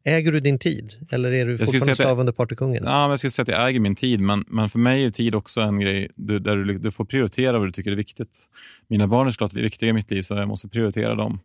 Äger 0.07 0.31
du 0.31 0.39
din 0.39 0.59
tid? 0.59 0.93
Eller 1.11 1.31
är 1.31 1.45
du 1.45 1.57
fortfarande 1.57 1.95
slav 1.95 2.19
under 2.19 2.33
partykungen? 2.33 2.83
Ja, 2.85 3.09
jag 3.09 3.19
skulle 3.19 3.31
säga 3.31 3.43
att 3.43 3.47
jag 3.47 3.69
äger 3.69 3.79
min 3.79 3.95
tid, 3.95 4.21
men, 4.21 4.45
men 4.47 4.69
för 4.69 4.79
mig 4.79 5.03
är 5.03 5.09
tid 5.09 5.35
också 5.35 5.61
en 5.61 5.79
grej 5.79 6.11
du, 6.15 6.39
där 6.39 6.55
du, 6.57 6.77
du 6.79 6.91
får 6.91 7.05
prioritera 7.05 7.59
vad 7.59 7.67
du 7.67 7.71
tycker 7.71 7.91
är 7.91 7.95
viktigt. 7.95 8.37
Mina 8.87 9.07
barn 9.07 9.27
är 9.27 9.31
såklart 9.31 9.53
viktiga 9.53 9.89
i 9.89 9.93
mitt 9.93 10.11
liv, 10.11 10.21
så 10.21 10.33
jag 10.35 10.47
måste 10.47 10.67
prioritera 10.67 11.15
dem. 11.15 11.39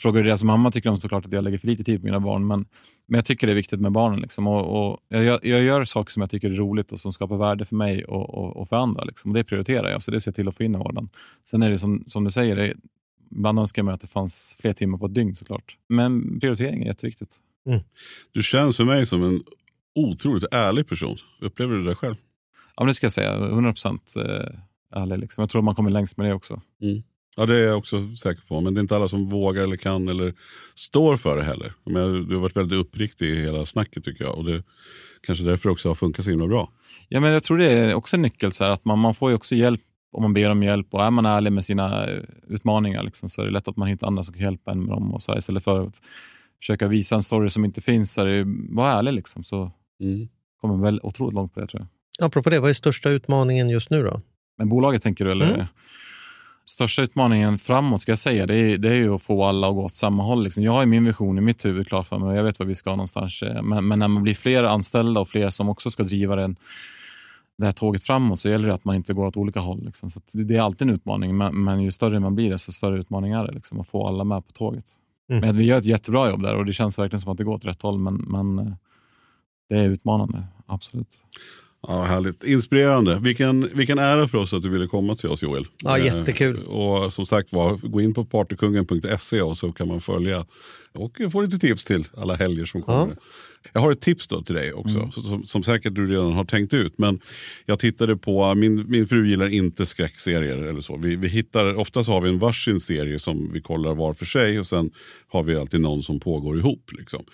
Frågar 0.00 0.22
du 0.22 0.28
deras 0.28 0.44
mamma 0.44 0.70
tycker 0.70 0.88
de 0.88 1.00
såklart 1.00 1.26
att 1.26 1.32
jag 1.32 1.44
lägger 1.44 1.58
för 1.58 1.66
lite 1.66 1.84
tid 1.84 2.00
på 2.00 2.04
mina 2.06 2.20
barn, 2.20 2.46
men, 2.46 2.66
men 3.06 3.18
jag 3.18 3.24
tycker 3.24 3.46
det 3.46 3.52
är 3.52 3.54
viktigt 3.54 3.80
med 3.80 3.92
barnen. 3.92 4.20
Liksom. 4.20 4.46
Och, 4.46 4.90
och 4.92 4.98
jag, 5.08 5.24
gör- 5.24 5.40
jag 5.42 5.62
gör 5.62 5.84
saker 5.84 6.12
som 6.12 6.20
jag 6.20 6.30
tycker 6.30 6.50
är 6.50 6.54
roligt 6.54 6.92
och 6.92 7.00
som 7.00 7.12
skapar 7.12 7.36
värde 7.36 7.64
för 7.64 7.76
mig 7.76 8.04
och, 8.04 8.34
och, 8.34 8.56
och 8.56 8.68
för 8.68 8.76
andra. 8.76 9.04
Liksom. 9.04 9.30
Och 9.30 9.34
det 9.36 9.44
prioriterar 9.44 9.90
jag, 9.90 10.02
så 10.02 10.10
det 10.10 10.20
ser 10.20 10.30
jag 10.30 10.34
till 10.36 10.48
att 10.48 10.56
få 10.56 10.62
in 10.62 10.74
i 10.74 10.78
vardagen. 10.78 11.08
Sen 11.50 11.62
är 11.62 11.70
det 11.70 11.78
som, 11.78 12.04
som 12.06 12.24
du 12.24 12.30
säger, 12.30 12.56
det, 12.56 12.74
ibland 13.30 13.58
önskar 13.58 13.80
jag 13.80 13.84
mig 13.84 13.94
att 13.94 14.00
det 14.00 14.06
fanns 14.06 14.56
fler 14.60 14.72
timmar 14.72 14.98
på 14.98 15.06
ett 15.06 15.14
dygn 15.14 15.36
såklart. 15.36 15.76
Men 15.88 16.40
prioritering 16.40 16.82
är 16.82 16.86
jätteviktigt. 16.86 17.38
Du 18.32 18.42
känns 18.42 18.76
för 18.76 18.84
mig 18.84 19.06
som 19.06 19.24
en 19.24 19.42
otroligt 19.94 20.44
ärlig 20.50 20.88
person. 20.88 21.16
Upplever 21.40 21.74
du 21.74 21.84
det 21.84 21.94
själv? 21.94 22.14
Ja, 22.76 22.82
men 22.82 22.86
det 22.86 22.94
ska 22.94 23.04
jag 23.04 23.12
säga. 23.12 23.34
100 23.34 23.72
procent 23.72 24.14
ärlig. 24.94 25.18
Liksom. 25.18 25.42
Jag 25.42 25.50
tror 25.50 25.62
man 25.62 25.74
kommer 25.74 25.90
längst 25.90 26.16
med 26.16 26.26
det 26.26 26.34
också. 26.34 26.60
Ja, 27.36 27.46
det 27.46 27.56
är 27.56 27.62
jag 27.62 27.78
också 27.78 28.16
säker 28.16 28.42
på. 28.48 28.60
Men 28.60 28.74
det 28.74 28.78
är 28.78 28.82
inte 28.82 28.96
alla 28.96 29.08
som 29.08 29.28
vågar 29.28 29.62
eller 29.62 29.76
kan 29.76 30.08
eller 30.08 30.34
står 30.74 31.16
för 31.16 31.36
det 31.36 31.44
heller. 31.44 31.72
Men 31.84 32.28
du 32.28 32.34
har 32.34 32.42
varit 32.42 32.56
väldigt 32.56 32.78
uppriktig 32.78 33.30
i 33.30 33.40
hela 33.40 33.66
snacket 33.66 34.04
tycker 34.04 34.24
jag. 34.24 34.38
Och 34.38 34.44
det 34.44 34.62
kanske 35.26 35.44
därför 35.44 35.68
också 35.68 35.88
har 35.88 35.94
funkat 35.94 36.24
så 36.24 36.30
himla 36.30 36.46
bra. 36.46 36.70
Ja, 37.08 37.20
men 37.20 37.32
jag 37.32 37.42
tror 37.42 37.58
det 37.58 37.66
är 37.66 37.94
också 37.94 38.16
en 38.16 38.22
nyckel. 38.22 38.52
Så 38.52 38.64
här, 38.64 38.70
att 38.70 38.84
man, 38.84 38.98
man 38.98 39.14
får 39.14 39.30
ju 39.30 39.36
också 39.36 39.54
hjälp 39.54 39.80
om 40.12 40.22
man 40.22 40.34
ber 40.34 40.50
om 40.50 40.62
hjälp. 40.62 40.86
Och 40.90 41.04
är 41.04 41.10
man 41.10 41.26
ärlig 41.26 41.52
med 41.52 41.64
sina 41.64 42.06
eh, 42.06 42.22
utmaningar 42.48 43.02
liksom, 43.02 43.28
så 43.28 43.42
är 43.42 43.46
det 43.46 43.52
lätt 43.52 43.68
att 43.68 43.76
man 43.76 43.88
hittar 43.88 44.06
andra 44.06 44.22
som 44.22 44.34
kan 44.34 44.44
hjälpa 44.44 44.70
en 44.70 44.80
med 44.80 44.88
dem. 44.88 45.14
Och 45.14 45.22
så 45.22 45.32
här, 45.32 45.38
istället 45.38 45.64
för 45.64 45.86
att 45.86 46.00
försöka 46.60 46.88
visa 46.88 47.14
en 47.14 47.22
story 47.22 47.48
som 47.48 47.64
inte 47.64 47.80
finns, 47.80 48.18
är 48.18 48.44
var 48.74 48.90
ärlig. 48.90 49.12
Liksom, 49.12 49.44
så 49.44 49.70
Mm. 50.00 50.28
kommer 50.60 50.74
man 50.74 50.82
väl 50.82 51.00
otroligt 51.02 51.34
långt 51.34 51.54
på 51.54 51.60
det 51.60 51.66
tror 51.66 51.80
jag. 51.80 52.26
Apropå 52.26 52.50
det, 52.50 52.60
vad 52.60 52.70
är 52.70 52.74
största 52.74 53.10
utmaningen 53.10 53.68
just 53.68 53.90
nu 53.90 54.02
då? 54.02 54.20
Men 54.58 54.68
bolaget 54.68 55.02
tänker 55.02 55.24
du? 55.24 55.30
Eller? 55.30 55.54
Mm. 55.54 55.66
Största 56.66 57.02
utmaningen 57.02 57.58
framåt 57.58 58.02
ska 58.02 58.10
jag 58.12 58.18
säga, 58.18 58.46
det 58.46 58.56
är, 58.56 58.78
det 58.78 58.88
är 58.88 58.94
ju 58.94 59.14
att 59.14 59.22
få 59.22 59.44
alla 59.44 59.68
att 59.68 59.74
gå 59.74 59.84
åt 59.84 59.94
samma 59.94 60.22
håll. 60.22 60.44
Liksom. 60.44 60.64
Jag 60.64 60.72
har 60.72 60.80
ju 60.80 60.86
min 60.86 61.04
vision 61.04 61.38
i 61.38 61.40
mitt 61.40 61.64
huvud 61.64 61.88
klar 61.88 62.02
för 62.02 62.18
mig 62.18 62.28
och 62.28 62.36
jag 62.36 62.44
vet 62.44 62.58
var 62.58 62.66
vi 62.66 62.74
ska 62.74 62.90
någonstans. 62.90 63.42
Eh, 63.42 63.62
Men, 63.62 63.88
men 63.88 63.98
när 63.98 64.08
man 64.08 64.22
blir 64.22 64.34
fler 64.34 64.64
anställda 64.64 65.20
och 65.20 65.28
fler 65.28 65.50
som 65.50 65.68
också 65.68 65.90
ska 65.90 66.02
driva 66.02 66.36
den 66.36 66.56
det 67.58 67.64
här 67.64 67.72
tåget 67.72 68.04
framåt 68.04 68.40
så 68.40 68.48
gäller 68.48 68.68
det 68.68 68.74
att 68.74 68.84
man 68.84 68.94
inte 68.96 69.14
går 69.14 69.26
åt 69.26 69.36
olika 69.36 69.60
håll. 69.60 69.84
Liksom. 69.84 70.10
Så 70.10 70.20
det, 70.32 70.44
det, 70.44 70.56
är 70.56 70.60
alltid 70.60 70.88
en 70.88 70.94
utmaning, 70.94 71.36
men, 71.36 71.64
men, 71.64 71.80
ju 71.80 71.90
större 71.90 72.20
man 72.20 72.34
blir, 72.34 72.50
desto 72.50 72.72
större 72.72 72.98
utmaning 72.98 73.32
är 73.32 73.44
det 73.46 73.52
liksom, 73.52 73.80
att 73.80 73.88
få 73.88 74.06
alla 74.06 74.24
med 74.24 74.46
på 74.46 74.52
tåget. 74.52 74.84
Mm. 75.30 75.40
Men 75.40 75.58
vi 75.58 75.64
gör 75.64 75.78
ett 75.78 75.84
jättebra 75.84 76.30
jobb 76.30 76.42
där 76.42 76.54
och 76.54 76.66
det 76.66 76.72
känns 76.72 76.98
verkligen 76.98 77.20
som 77.20 77.32
att 77.32 77.38
det 77.38 77.44
går 77.44 77.54
åt 77.54 77.64
rätt 77.64 77.82
håll, 77.82 77.98
men, 77.98 78.14
men 78.14 78.58
eh, 78.58 78.72
det 79.68 79.74
är 79.74 79.88
utmanande, 79.88 80.44
absolut. 80.66 81.20
Ja, 81.88 82.02
härligt. 82.02 82.44
Inspirerande. 82.44 83.18
Vilken, 83.18 83.70
vilken 83.74 83.98
ära 83.98 84.28
för 84.28 84.38
oss 84.38 84.52
att 84.52 84.62
du 84.62 84.68
ville 84.68 84.86
komma 84.86 85.16
till 85.16 85.28
oss 85.28 85.42
Joel. 85.42 85.66
Ja, 85.82 85.98
jättekul. 85.98 86.56
Eh, 86.56 86.62
och 86.64 87.12
som 87.12 87.26
sagt 87.26 87.52
var, 87.52 87.76
gå 87.76 88.00
in 88.00 88.14
på 88.14 88.24
partykungen.se 88.24 89.42
och 89.42 89.56
så 89.56 89.72
kan 89.72 89.88
man 89.88 90.00
följa 90.00 90.44
och 90.94 91.32
få 91.32 91.40
lite 91.40 91.58
tips 91.58 91.84
till 91.84 92.08
alla 92.16 92.34
helger 92.34 92.64
som 92.64 92.82
kommer. 92.82 93.14
Ja. 93.14 93.22
Jag 93.72 93.80
har 93.80 93.92
ett 93.92 94.00
tips 94.00 94.28
då 94.28 94.42
till 94.42 94.54
dig 94.54 94.72
också, 94.72 94.98
mm. 94.98 95.10
som, 95.10 95.44
som, 95.44 95.62
säkert 95.62 95.94
du 95.94 96.06
redan 96.06 96.32
har 96.32 96.44
tänkt 96.44 96.74
ut. 96.74 96.98
Men 96.98 97.20
jag 97.66 97.78
tittade 97.78 98.16
på, 98.16 98.54
min, 98.54 98.90
min 98.90 99.08
fru 99.08 99.28
gillar 99.28 99.48
inte 99.48 99.86
skräckserier 99.86 100.56
eller 100.56 100.80
så. 100.80 100.96
Vi, 100.96 101.16
vi 101.16 101.28
hittar, 101.28 101.74
oftast 101.74 102.08
har 102.08 102.20
vi 102.20 102.28
en 102.28 102.38
varsin 102.38 102.80
serie 102.80 103.18
som 103.18 103.52
vi 103.52 103.60
kollar 103.60 103.94
var 103.94 104.14
för 104.14 104.26
sig 104.26 104.58
och 104.58 104.66
sen 104.66 104.90
har 105.28 105.42
vi 105.42 105.56
alltid 105.56 105.80
någon 105.80 106.02
som 106.02 106.20
pågår 106.20 106.58
ihop. 106.58 106.90
Liksom. 106.92 107.24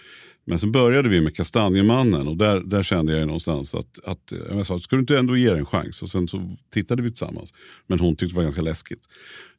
Men 0.50 0.58
sen 0.58 0.72
började 0.72 1.08
vi 1.08 1.20
med 1.20 1.36
Kastanjemannen 1.36 2.28
och 2.28 2.36
där, 2.36 2.60
där 2.60 2.82
kände 2.82 3.18
jag 3.18 3.26
någonstans 3.26 3.74
att, 3.74 3.98
att 4.04 4.32
jag 4.50 4.66
sa, 4.66 4.78
ska 4.78 4.96
du 4.96 5.00
inte 5.00 5.18
ändå 5.18 5.36
ge 5.36 5.50
det 5.50 5.58
en 5.58 5.66
chans? 5.66 6.02
Och 6.02 6.08
sen 6.08 6.28
så 6.28 6.56
tittade 6.72 7.02
vi 7.02 7.10
tillsammans. 7.10 7.54
Men 7.86 8.00
hon 8.00 8.16
tyckte 8.16 8.34
det 8.34 8.36
var 8.36 8.42
ganska 8.42 8.62
läskigt. 8.62 9.00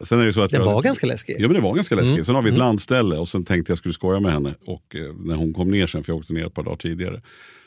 Sen 0.04 0.20
är 0.20 0.26
det 0.26 0.34
så 0.34 0.42
att 0.42 0.52
det 0.52 0.60
var 0.60 0.74
jag, 0.74 0.84
ganska 0.84 1.08
läskigt? 1.08 1.36
Ja, 1.40 1.48
men 1.48 1.56
det 1.56 1.62
var 1.62 1.76
ganska 1.76 1.96
läskigt. 1.96 2.14
Mm. 2.14 2.26
Sen 2.26 2.36
har 2.36 2.42
vi 2.42 2.50
ett 2.50 2.56
mm. 2.56 2.66
landställe 2.66 3.18
och 3.18 3.30
sen 3.30 3.46
tänkte 3.46 3.72
jag 3.72 3.78
skulle 3.78 3.94
skoja 3.94 4.20
med 4.20 4.32
henne. 4.32 4.54
Och 4.66 4.96
eh, 4.96 5.16
när 5.16 5.36
hon 5.36 5.54
kom 5.54 5.72
ner 5.72 5.88
sen, 5.88 6.04
för 6.04 6.14
jag 6.14 6.20
åkte 6.20 6.34
ner 6.34 6.46
ett 6.46 6.54
par 6.54 6.64
dagar 6.64 6.78
tidigare. 6.78 7.22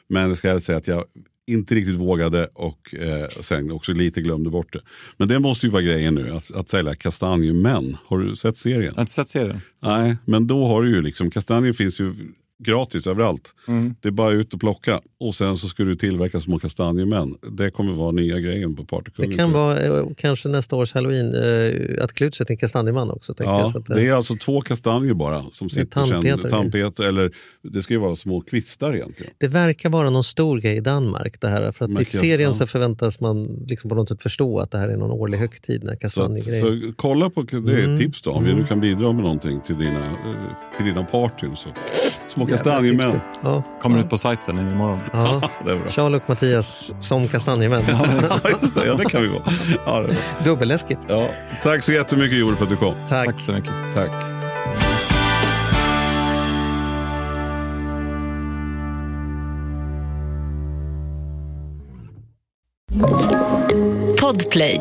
Men 0.09 0.29
jag 0.29 0.39
ska 0.39 0.61
säga 0.61 0.79
att 0.79 0.87
jag 0.87 1.05
inte 1.47 1.75
riktigt 1.75 1.97
vågade 1.97 2.49
och 2.55 2.95
eh, 2.95 3.29
sen 3.29 3.70
också 3.70 3.93
lite 3.93 4.20
glömde 4.20 4.51
bort 4.51 4.72
det. 4.72 4.81
Men 5.16 5.29
det 5.29 5.39
måste 5.39 5.66
ju 5.66 5.72
vara 5.72 5.83
grejen 5.83 6.14
nu, 6.14 6.31
att, 6.31 6.51
att 6.51 6.68
sälja 6.68 6.95
kastanjemän. 6.95 7.97
Har 8.07 8.18
du 8.18 8.37
sett 8.37 8.57
serien? 8.57 8.85
Jag 8.85 8.95
har 8.95 9.01
inte 9.01 9.12
sett 9.12 9.29
serien. 9.29 9.61
Nej, 9.83 10.16
men 10.25 10.47
då 10.47 10.64
har 10.66 10.83
du 10.83 10.91
ju 10.91 11.03
liksom, 11.03 11.31
kastanjer 11.31 11.72
finns 11.72 12.01
ju 12.01 12.14
gratis 12.59 13.07
överallt. 13.07 13.55
Mm. 13.69 13.95
Det 14.01 14.09
är 14.09 14.13
bara 14.13 14.33
ut 14.33 14.55
och 14.55 14.61
plocka. 14.61 15.01
Och 15.21 15.35
sen 15.35 15.57
så 15.57 15.69
ska 15.69 15.85
du 15.85 15.95
tillverka 15.95 16.41
små 16.41 16.59
kastanjemän. 16.59 17.35
Det 17.53 17.71
kommer 17.71 17.93
vara 17.93 18.11
nya 18.11 18.41
grejen 18.41 18.77
på 18.77 18.85
Partykungen. 18.85 19.31
Det 19.31 19.37
kan 19.37 19.53
vara 19.53 19.81
eh, 19.81 20.07
kanske 20.17 20.49
nästa 20.49 20.77
års 20.77 20.93
halloween 20.93 21.35
eh, 21.35 22.05
att 22.05 22.13
klä 22.13 22.27
ut 22.27 22.35
sig 22.35 22.47
till 22.47 22.55
en 22.55 22.59
kastanjeman 22.59 23.11
också. 23.11 23.35
Ja, 23.39 23.73
att, 23.77 23.87
det 23.87 24.07
är 24.07 24.13
alltså 24.13 24.37
två 24.37 24.61
kastanjer 24.61 25.15
bara. 25.15 25.45
Som 25.53 25.71
sitter 25.71 25.87
tandpeter, 25.87 26.51
tandpeter 26.51 27.05
eller 27.05 27.33
det 27.63 27.83
ska 27.83 27.95
ju 27.95 28.01
vara 28.01 28.17
små 28.17 28.41
kvistar 28.41 28.95
egentligen. 28.95 29.33
Det 29.39 29.49
verkar 29.49 29.89
vara 29.89 30.11
någon 30.11 30.25
stor 30.25 30.61
grej 30.61 30.77
i 30.77 30.81
Danmark 30.81 31.41
det 31.41 31.49
här. 31.49 31.73
För 31.73 31.85
att 31.85 32.03
i 32.03 32.05
serien 32.05 32.51
ja. 32.51 32.55
så 32.55 32.67
förväntas 32.67 33.21
man 33.21 33.65
liksom 33.69 33.91
på 33.91 33.97
något 33.97 34.09
sätt 34.09 34.23
förstå 34.23 34.59
att 34.59 34.71
det 34.71 34.79
här 34.79 34.89
är 34.89 34.97
någon 34.97 35.11
årlig 35.11 35.39
högtid. 35.39 35.85
När 35.85 36.09
så, 36.09 36.39
så 36.61 36.93
kolla 36.97 37.31
på, 37.31 37.43
det 37.43 37.57
är 37.57 37.79
ett 37.79 37.85
mm. 37.85 37.99
tips 37.99 38.23
då. 38.23 38.31
Om 38.31 38.45
vi 38.45 38.55
nu 38.55 38.67
kan 38.67 38.81
bidra 38.81 39.13
med 39.13 39.23
någonting 39.23 39.61
till 39.61 39.79
dina, 39.79 40.07
eh, 40.07 40.77
till 40.77 40.87
dina 40.87 41.05
partyn. 41.05 41.57
Så. 41.57 41.69
Små 42.35 42.47
kastanjemän. 42.47 43.20
Ja. 43.43 43.62
Kommer 43.80 44.01
ut 44.01 44.11
på 44.11 44.16
sajten 44.16 44.59
imorgon. 44.59 44.99
Ja. 45.12 45.41
det 45.64 45.70
är 45.70 45.76
bra. 45.76 45.91
Charles 45.91 46.22
och 46.22 46.28
Mattias 46.28 46.93
som 47.01 47.28
kastanjemän. 47.28 47.82
ja, 47.89 48.51
just 48.62 48.74
det. 48.74 48.87
Ja, 48.87 48.95
det 48.95 49.05
kan 49.05 49.22
vi 49.22 49.28
vara. 49.28 49.43
Ja, 49.87 50.01
det 50.01 50.16
Dubbelläskigt. 50.45 51.01
Ja. 51.09 51.28
Tack 51.62 51.82
så 51.85 51.93
jättemycket 51.93 52.39
Joel 52.39 52.57
för 52.57 52.64
att 52.64 52.70
du 52.70 52.76
kom. 52.76 52.95
Tack. 53.09 53.26
Tack 53.26 53.41
så 53.41 53.53
mycket. 53.53 53.72
Tack. 53.95 54.11
Podplay 64.20 64.80